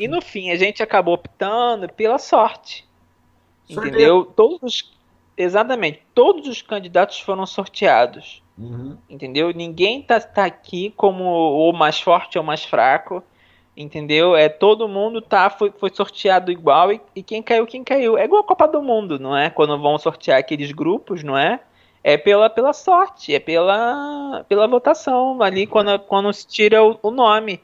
E 0.00 0.08
no 0.08 0.20
fim 0.24 0.50
a 0.50 0.56
gente 0.56 0.82
acabou 0.82 1.12
optando 1.12 1.92
pela 1.92 2.18
sorte. 2.18 2.86
Entendeu? 3.68 4.24
Todos 4.24 4.62
os- 4.62 4.93
exatamente, 5.36 6.02
todos 6.14 6.48
os 6.48 6.62
candidatos 6.62 7.20
foram 7.20 7.46
sorteados. 7.46 8.42
Uhum. 8.56 8.96
Entendeu? 9.10 9.52
Ninguém 9.52 10.02
tá, 10.02 10.20
tá 10.20 10.44
aqui 10.44 10.92
como 10.96 11.24
o 11.24 11.72
mais 11.72 12.00
forte 12.00 12.38
ou 12.38 12.44
mais 12.44 12.64
fraco. 12.64 13.22
Entendeu? 13.76 14.36
É 14.36 14.48
todo 14.48 14.88
mundo 14.88 15.20
tá 15.20 15.50
foi, 15.50 15.72
foi 15.72 15.90
sorteado 15.92 16.52
igual 16.52 16.92
e, 16.92 17.00
e 17.16 17.22
quem 17.24 17.42
caiu, 17.42 17.66
quem 17.66 17.82
caiu. 17.82 18.16
É 18.16 18.24
igual 18.24 18.42
a 18.42 18.46
Copa 18.46 18.68
do 18.68 18.80
Mundo, 18.80 19.18
não 19.18 19.36
é? 19.36 19.50
Quando 19.50 19.76
vão 19.80 19.98
sortear 19.98 20.38
aqueles 20.38 20.70
grupos, 20.70 21.24
não 21.24 21.36
é? 21.36 21.58
É 22.02 22.16
pela, 22.16 22.48
pela 22.48 22.72
sorte, 22.72 23.34
é 23.34 23.40
pela, 23.40 24.44
pela 24.48 24.68
votação 24.68 25.42
ali 25.42 25.66
quando, 25.66 25.98
quando 26.00 26.32
se 26.32 26.46
tira 26.46 26.84
o, 26.84 26.96
o 27.02 27.10
nome. 27.10 27.60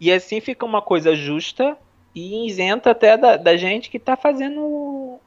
E 0.00 0.10
assim 0.10 0.40
fica 0.40 0.64
uma 0.64 0.80
coisa 0.80 1.14
justa 1.14 1.76
e 2.14 2.46
isenta 2.46 2.90
até 2.90 3.18
da, 3.18 3.36
da 3.36 3.56
gente 3.56 3.90
que 3.90 3.98
tá 3.98 4.16
fazendo 4.16 5.20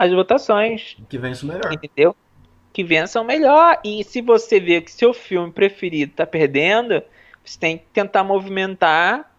as 0.00 0.10
votações 0.12 0.96
Que 1.10 1.18
vence 1.18 1.44
o 1.44 1.48
melhor. 1.48 1.70
entendeu? 1.72 2.16
Que 2.72 2.82
vençam 2.82 3.22
melhor. 3.22 3.78
E 3.84 4.02
se 4.04 4.22
você 4.22 4.58
vê 4.58 4.80
que 4.80 4.90
seu 4.90 5.12
filme 5.12 5.52
preferido 5.52 6.12
tá 6.14 6.24
perdendo, 6.26 7.02
você 7.44 7.58
tem 7.58 7.76
que 7.78 7.84
tentar 7.92 8.24
movimentar, 8.24 9.30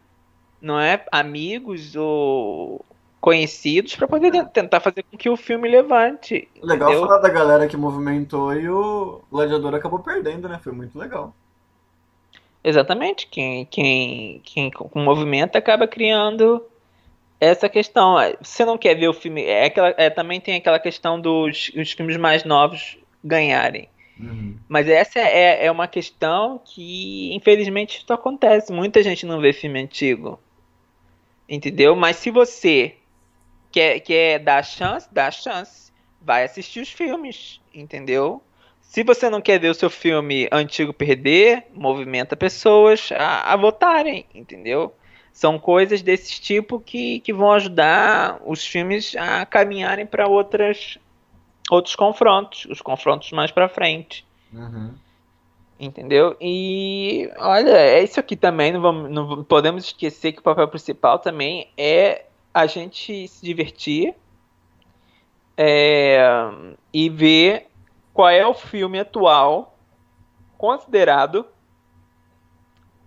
não 0.62 0.80
é, 0.80 1.04
amigos 1.12 1.96
ou 1.96 2.86
conhecidos 3.20 3.96
para 3.96 4.08
poder 4.08 4.32
te- 4.32 4.46
tentar 4.52 4.80
fazer 4.80 5.04
com 5.04 5.18
que 5.18 5.30
o 5.30 5.36
filme 5.38 5.68
levante. 5.70 6.48
Legal 6.62 6.90
entendeu? 6.92 7.08
falar 7.08 7.22
da 7.22 7.30
galera 7.30 7.68
que 7.68 7.78
movimentou 7.78 8.54
e 8.54 8.70
o 8.70 9.22
Gladiador 9.32 9.74
acabou 9.76 10.00
perdendo, 10.00 10.48
né? 10.48 10.60
Foi 10.64 10.74
muito 10.74 10.98
legal. 11.00 11.34
Exatamente. 12.64 13.28
Quem, 13.28 13.66
quem, 13.66 14.42
quem 14.44 14.70
com 14.70 15.00
movimento 15.00 15.56
acaba 15.56 15.88
criando 15.88 16.64
essa 17.42 17.68
questão. 17.68 18.16
Você 18.40 18.64
não 18.64 18.78
quer 18.78 18.96
ver 18.96 19.08
o 19.08 19.14
filme. 19.14 19.44
É 19.44 19.66
aquela, 19.66 19.94
é, 19.98 20.12
também 20.12 20.40
tem 20.40 20.56
aquela 20.56 20.80
questão 20.80 21.20
dos 21.20 21.72
os 21.76 21.92
filmes 21.92 22.16
mais 22.16 22.44
novos 22.44 23.00
ganharem. 23.24 23.90
Uhum. 24.20 24.56
Mas 24.70 24.88
essa 24.88 25.20
é, 25.20 25.66
é 25.66 25.72
uma 25.72 25.88
questão 25.88 26.62
que, 26.64 27.34
infelizmente, 27.34 27.98
isso 27.98 28.14
acontece. 28.14 28.72
Muita 28.72 29.02
gente 29.02 29.26
não 29.26 29.42
vê 29.42 29.52
filme 29.52 29.82
antigo. 29.82 30.40
Entendeu? 31.50 31.96
Mas 31.96 32.18
se 32.18 32.30
você 32.30 32.96
quer, 33.72 34.00
quer 34.02 34.38
dar 34.38 34.64
chance, 34.64 35.12
dá 35.12 35.32
chance. 35.32 35.92
Vai 36.22 36.44
assistir 36.44 36.82
os 36.82 36.92
filmes. 36.92 37.60
Entendeu? 37.74 38.44
Se 38.82 39.04
você 39.04 39.30
não 39.32 39.42
quer 39.42 39.60
ver 39.60 39.70
o 39.70 39.74
seu 39.74 39.90
filme 39.90 40.48
antigo 40.52 40.94
perder, 40.94 41.66
movimenta 41.74 42.36
pessoas 42.36 43.10
a, 43.14 43.52
a 43.52 43.56
votarem. 43.56 44.28
Entendeu? 44.36 44.94
São 45.32 45.58
coisas 45.58 46.02
desse 46.02 46.40
tipo 46.40 46.80
que, 46.80 47.20
que 47.22 47.34
vão 47.34 47.52
ajudar 47.54 48.40
os 48.46 48.66
filmes 48.66 49.16
a 49.16 49.46
caminharem 49.46 50.06
para 50.06 50.28
outras 50.28 50.98
outros 51.70 51.96
confrontos, 51.96 52.66
os 52.66 52.82
confrontos 52.82 53.32
mais 53.32 53.50
pra 53.50 53.70
frente. 53.70 54.26
Uhum. 54.54 54.94
Entendeu? 55.80 56.36
E 56.40 57.32
olha, 57.40 57.72
é 57.72 58.04
isso 58.04 58.20
aqui 58.20 58.36
também. 58.36 58.72
Não, 58.72 58.82
vamos, 58.82 59.10
não 59.10 59.44
podemos 59.44 59.86
esquecer 59.86 60.34
que 60.34 60.40
o 60.40 60.44
papel 60.44 60.68
principal 60.68 61.18
também 61.18 61.72
é 61.78 62.26
a 62.54 62.68
gente 62.68 63.28
se 63.28 63.44
divertir 63.44 64.14
é, 65.58 66.20
e 66.94 67.10
ver 67.10 67.68
qual 68.14 68.30
é 68.30 68.46
o 68.46 68.54
filme 68.54 69.00
atual 69.00 69.78
considerado 70.58 71.48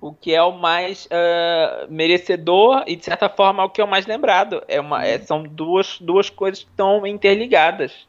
o 0.09 0.13
que 0.13 0.35
é 0.35 0.43
o 0.43 0.53
mais 0.53 1.09
ah, 1.11 1.87
merecedor 1.89 2.85
e 2.87 2.95
de 2.97 3.05
certa 3.05 3.29
forma 3.29 3.65
o 3.65 3.71
que 3.71 3.81
é 3.81 3.85
o 3.85 3.89
mais 3.89 4.07
lembrado. 4.07 4.63
É 4.69 4.81
uma, 4.81 5.05
é- 5.05 5.19
são 5.19 5.43
duas, 5.43 5.99
duas 6.01 6.29
coisas 6.31 6.63
que 6.63 6.71
estão 6.71 7.07
interligadas. 7.07 8.07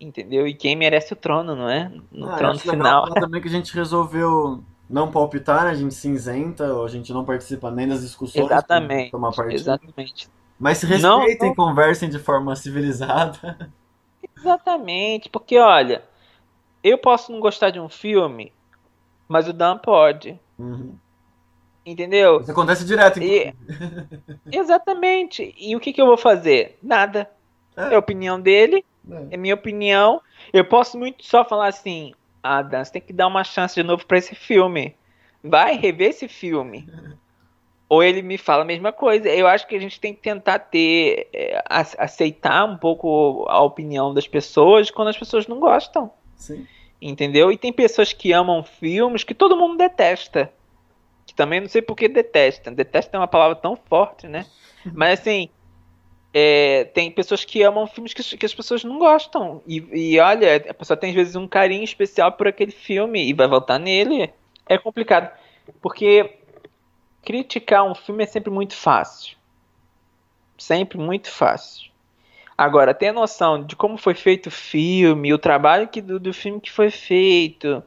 Entendeu? 0.00 0.46
E 0.48 0.54
quem 0.54 0.74
merece 0.74 1.12
o 1.12 1.16
trono, 1.16 1.54
não 1.54 1.68
é? 1.68 1.92
No 2.10 2.28
Ah, 2.28 2.36
trono 2.36 2.58
final. 2.58 3.04
também 3.14 3.40
que 3.40 3.48
a 3.48 3.50
gente 3.50 3.72
resolveu 3.74 4.62
não 4.90 5.10
palpitar, 5.10 5.64
né? 5.64 5.70
A 5.70 5.74
gente 5.74 5.94
se 5.94 6.08
isenta, 6.10 6.74
ou 6.74 6.84
a 6.84 6.88
gente 6.88 7.12
não 7.12 7.24
participa 7.24 7.70
nem 7.70 7.86
das 7.86 8.00
discussões. 8.00 8.46
pra 8.46 8.56
Exatamente. 8.56 9.10
Tomar 9.12 9.32
partido. 9.32 9.54
Exatamente. 9.54 10.28
Mas 10.58 10.78
se 10.78 10.86
Não, 10.86 11.18
respeitem, 11.20 11.48
não. 11.50 11.54
conversem 11.54 12.08
de 12.08 12.18
forma 12.18 12.56
civilizada. 12.56 13.70
Exatamente, 14.36 15.28
porque 15.28 15.58
olha, 15.58 16.02
eu 16.82 16.98
posso 16.98 17.30
não 17.32 17.40
gostar 17.40 17.70
de 17.70 17.78
um 17.80 17.88
filme, 17.88 18.52
mas 19.28 19.48
o 19.48 19.52
Dan 19.52 19.78
pode, 19.78 20.38
Uhum. 20.58 20.94
Entendeu? 21.84 22.40
Isso 22.40 22.50
acontece 22.50 22.84
direto, 22.84 23.20
E- 23.22 23.52
exatamente. 24.50 25.54
E 25.58 25.74
o 25.76 25.80
que, 25.80 25.92
que 25.92 26.00
eu 26.00 26.06
vou 26.06 26.16
fazer? 26.16 26.78
Nada. 26.82 27.28
É. 27.76 27.92
É 27.92 27.94
a 27.94 27.98
opinião 27.98 28.40
dele, 28.40 28.84
É. 29.10 29.34
é 29.34 29.36
minha 29.36 29.54
opinião. 29.54 30.20
Eu 30.52 30.64
posso 30.64 30.98
muito 30.98 31.24
só 31.24 31.44
falar 31.44 31.68
assim: 31.68 32.12
ah, 32.42 32.62
Dan, 32.62 32.84
você 32.84 32.92
tem 32.92 33.02
que 33.02 33.12
dar 33.12 33.26
uma 33.26 33.44
chance 33.44 33.74
de 33.74 33.82
novo 33.82 34.04
pra 34.06 34.18
esse 34.18 34.34
filme. 34.34 34.94
Vai 35.42 35.76
rever 35.76 36.10
esse 36.10 36.28
filme. 36.28 36.88
Ou 37.88 38.02
ele 38.02 38.22
me 38.22 38.38
fala 38.38 38.62
a 38.62 38.66
mesma 38.66 38.90
coisa. 38.90 39.28
Eu 39.28 39.46
acho 39.46 39.66
que 39.66 39.76
a 39.76 39.78
gente 39.80 40.00
tem 40.00 40.14
que 40.14 40.22
tentar 40.22 40.58
ter, 40.60 41.28
é, 41.32 41.62
ace- 41.68 41.96
aceitar 41.98 42.64
um 42.64 42.78
pouco 42.78 43.44
a 43.48 43.60
opinião 43.60 44.14
das 44.14 44.26
pessoas 44.26 44.90
quando 44.90 45.08
as 45.08 45.18
pessoas 45.18 45.46
não 45.46 45.60
gostam. 45.60 46.10
Sim. 46.36 46.66
Entendeu? 47.00 47.52
E 47.52 47.58
tem 47.58 47.70
pessoas 47.72 48.10
que 48.12 48.32
amam 48.32 48.62
filmes 48.64 49.24
que 49.24 49.34
todo 49.34 49.56
mundo 49.58 49.76
detesta. 49.76 50.50
Que 51.32 51.36
também 51.36 51.62
não 51.62 51.68
sei 51.68 51.80
por 51.80 51.96
que 51.96 52.08
detesta. 52.08 52.70
Detesta 52.70 53.16
é 53.16 53.20
uma 53.20 53.26
palavra 53.26 53.56
tão 53.56 53.74
forte, 53.74 54.28
né? 54.28 54.44
Mas 54.84 55.18
assim, 55.18 55.48
é, 56.34 56.84
tem 56.84 57.10
pessoas 57.10 57.42
que 57.42 57.62
amam 57.62 57.86
filmes 57.86 58.12
que, 58.12 58.36
que 58.36 58.44
as 58.44 58.54
pessoas 58.54 58.84
não 58.84 58.98
gostam. 58.98 59.62
E, 59.66 60.12
e 60.12 60.20
olha, 60.20 60.56
a 60.56 60.74
pessoa 60.74 60.94
tem 60.94 61.08
às 61.08 61.16
vezes 61.16 61.34
um 61.34 61.48
carinho 61.48 61.84
especial 61.84 62.32
por 62.32 62.46
aquele 62.46 62.70
filme 62.70 63.26
e 63.26 63.32
vai 63.32 63.48
votar 63.48 63.80
nele. 63.80 64.30
É 64.66 64.76
complicado. 64.76 65.30
Porque 65.80 66.38
criticar 67.22 67.82
um 67.90 67.94
filme 67.94 68.24
é 68.24 68.26
sempre 68.26 68.50
muito 68.50 68.76
fácil. 68.76 69.34
Sempre 70.58 70.98
muito 70.98 71.30
fácil. 71.30 71.90
Agora, 72.58 72.92
ter 72.92 73.10
noção 73.10 73.64
de 73.64 73.74
como 73.74 73.96
foi 73.96 74.12
feito 74.12 74.48
o 74.48 74.50
filme, 74.50 75.32
o 75.32 75.38
trabalho 75.38 75.88
que, 75.88 76.02
do, 76.02 76.20
do 76.20 76.34
filme 76.34 76.60
que 76.60 76.70
foi 76.70 76.90
feito, 76.90 77.82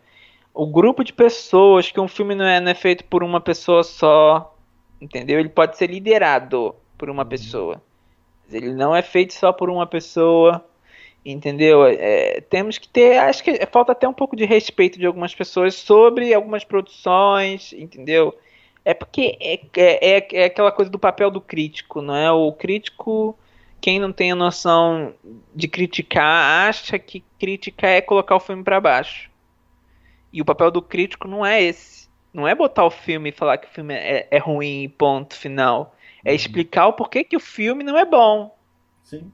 o 0.55 0.65
grupo 0.65 1.03
de 1.03 1.11
pessoas, 1.11 1.91
que 1.91 1.99
um 1.99 2.07
filme 2.07 2.33
não 2.33 2.45
é, 2.45 2.59
não 2.59 2.71
é 2.71 2.73
feito 2.73 3.03
por 3.03 3.23
uma 3.23 3.41
pessoa 3.41 3.83
só, 3.83 4.55
entendeu? 5.01 5.39
Ele 5.39 5.49
pode 5.49 5.77
ser 5.77 5.89
liderado 5.89 6.73
por 6.97 7.09
uma 7.09 7.25
pessoa. 7.25 7.81
Mas 8.45 8.53
ele 8.53 8.73
não 8.73 8.95
é 8.95 9.01
feito 9.01 9.33
só 9.33 9.51
por 9.51 9.69
uma 9.69 9.85
pessoa, 9.85 10.65
entendeu? 11.25 11.85
É, 11.85 12.39
temos 12.41 12.77
que 12.77 12.87
ter, 12.87 13.17
acho 13.17 13.43
que 13.43 13.65
falta 13.67 13.91
até 13.91 14.07
um 14.07 14.13
pouco 14.13 14.35
de 14.35 14.45
respeito 14.45 14.97
de 14.97 15.05
algumas 15.05 15.35
pessoas 15.35 15.75
sobre 15.75 16.33
algumas 16.33 16.63
produções, 16.63 17.73
entendeu? 17.73 18.33
É 18.85 18.93
porque 18.93 19.37
é, 19.41 19.59
é, 19.75 20.17
é, 20.17 20.27
é 20.31 20.45
aquela 20.45 20.71
coisa 20.71 20.89
do 20.89 20.99
papel 20.99 21.29
do 21.29 21.41
crítico, 21.41 22.01
não 22.01 22.15
é? 22.15 22.31
O 22.31 22.53
crítico 22.53 23.37
quem 23.81 23.99
não 23.99 24.11
tem 24.11 24.31
a 24.31 24.35
noção 24.35 25.13
de 25.53 25.67
criticar 25.67 26.67
acha 26.69 26.97
que 26.97 27.23
criticar 27.37 27.91
é 27.91 28.01
colocar 28.01 28.35
o 28.35 28.39
filme 28.39 28.63
para 28.63 28.81
baixo. 28.81 29.29
E 30.31 30.41
o 30.41 30.45
papel 30.45 30.69
do 30.71 30.81
crítico 30.81 31.27
não 31.27 31.45
é 31.45 31.61
esse. 31.61 32.09
Não 32.33 32.47
é 32.47 32.53
botar 32.53 32.85
o 32.85 32.91
filme 32.91 33.29
e 33.29 33.31
falar 33.31 33.57
que 33.57 33.67
o 33.67 33.71
filme 33.71 33.93
é, 33.93 34.27
é 34.29 34.37
ruim, 34.37 34.89
ponto 34.97 35.35
final. 35.35 35.95
É 36.23 36.29
Uhum. 36.31 36.35
explicar 36.35 36.87
o 36.87 36.93
porquê 36.93 37.23
que 37.23 37.37
o 37.37 37.39
filme 37.39 37.83
não 37.83 37.97
é 37.97 38.03
bom. 38.03 38.57
Sim. 39.03 39.31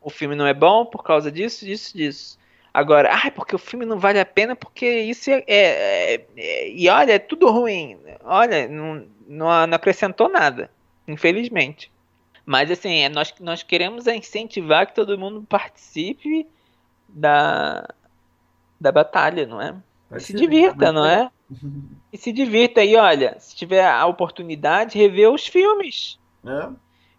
O 0.00 0.10
filme 0.10 0.34
não 0.36 0.46
é 0.46 0.52
bom 0.54 0.84
por 0.84 1.02
causa 1.02 1.32
disso, 1.32 1.64
disso, 1.64 1.96
disso. 1.96 2.38
Agora, 2.74 3.10
ah, 3.10 3.30
porque 3.30 3.56
o 3.56 3.58
filme 3.58 3.86
não 3.86 3.98
vale 3.98 4.20
a 4.20 4.26
pena 4.26 4.54
porque 4.54 4.86
isso 4.86 5.30
é. 5.30 5.42
é- 5.46 6.14
é- 6.14 6.26
é- 6.36 6.68
e 6.70 6.88
olha, 6.90 7.12
é 7.14 7.18
tudo 7.18 7.50
ruim. 7.50 7.98
Olha, 8.22 8.68
não, 8.68 9.06
não, 9.26 9.66
não 9.66 9.74
acrescentou 9.76 10.28
nada, 10.28 10.70
infelizmente. 11.08 11.90
Mas 12.44 12.70
assim, 12.70 12.98
é, 12.98 13.08
nós, 13.08 13.34
nós 13.40 13.62
queremos 13.62 14.06
é 14.06 14.14
incentivar 14.14 14.86
que 14.86 14.94
todo 14.94 15.18
mundo 15.18 15.42
participe 15.48 16.46
da, 17.08 17.88
da 18.80 18.92
batalha, 18.92 19.46
não 19.46 19.60
é? 19.60 19.74
E 20.14 20.20
se 20.20 20.32
divirta, 20.32 20.92
não 20.92 21.04
é? 21.04 21.30
E 22.12 22.18
se 22.18 22.32
divirta. 22.32 22.84
E 22.84 22.96
olha, 22.96 23.36
se 23.38 23.54
tiver 23.54 23.84
a 23.84 24.06
oportunidade, 24.06 24.98
rever 24.98 25.30
os 25.30 25.46
filmes. 25.46 26.18
É. 26.46 26.68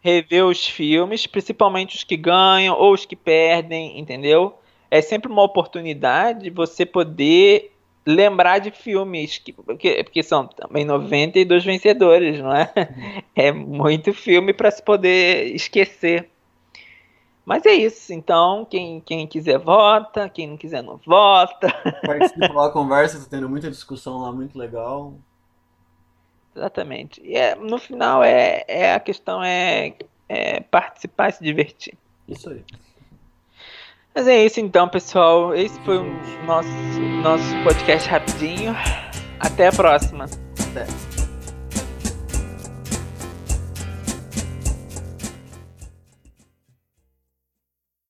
Rever 0.01 0.45
os 0.45 0.65
filmes, 0.65 1.27
principalmente 1.27 1.95
os 1.95 2.03
que 2.03 2.15
ganham 2.15 2.77
ou 2.77 2.93
os 2.93 3.05
que 3.05 3.15
perdem, 3.15 3.99
entendeu? 3.99 4.57
É 4.89 5.01
sempre 5.01 5.31
uma 5.31 5.43
oportunidade 5.43 6.49
você 6.49 6.85
poder 6.85 7.73
lembrar 8.05 8.59
de 8.59 8.71
filmes, 8.71 9.37
que, 9.37 9.51
porque, 9.51 10.01
porque 10.01 10.23
são 10.23 10.47
também 10.47 10.85
92 10.85 11.65
vencedores, 11.65 12.39
não 12.39 12.55
é? 12.55 12.71
É 13.35 13.51
muito 13.51 14.13
filme 14.13 14.53
para 14.53 14.71
se 14.71 14.81
poder 14.81 15.53
esquecer. 15.53 16.29
Mas 17.47 17.65
é 17.65 17.71
isso, 17.71 18.11
então 18.11 18.67
quem, 18.69 18.99
quem 18.99 19.25
quiser 19.25 19.57
vota, 19.57 20.27
quem 20.27 20.47
não 20.47 20.57
quiser 20.57 20.83
não 20.83 20.97
vota. 20.97 21.69
Participa 22.05 22.51
lá, 22.51 22.69
conversa, 22.69 23.17
tá 23.19 23.25
tendo 23.29 23.47
muita 23.47 23.71
discussão 23.71 24.19
lá, 24.19 24.33
muito 24.33 24.59
legal. 24.59 25.13
Exatamente. 26.53 27.21
E 27.23 27.37
é, 27.37 27.55
no 27.55 27.77
final 27.77 28.21
é, 28.21 28.65
é 28.67 28.93
a 28.93 28.99
questão 28.99 29.41
é, 29.41 29.93
é 30.27 30.59
participar 30.59 31.29
e 31.29 31.31
se 31.31 31.41
divertir. 31.41 31.97
Isso 32.27 32.49
aí. 32.49 32.65
Mas 34.13 34.27
é 34.27 34.45
isso 34.45 34.59
então, 34.59 34.89
pessoal. 34.89 35.55
Esse 35.55 35.79
foi 35.85 35.99
o 35.99 36.43
nosso, 36.45 36.67
nosso 37.23 37.63
podcast 37.63 38.09
rapidinho. 38.09 38.75
Até 39.39 39.67
a 39.67 39.71
próxima. 39.71 40.25
Até. 40.25 41.16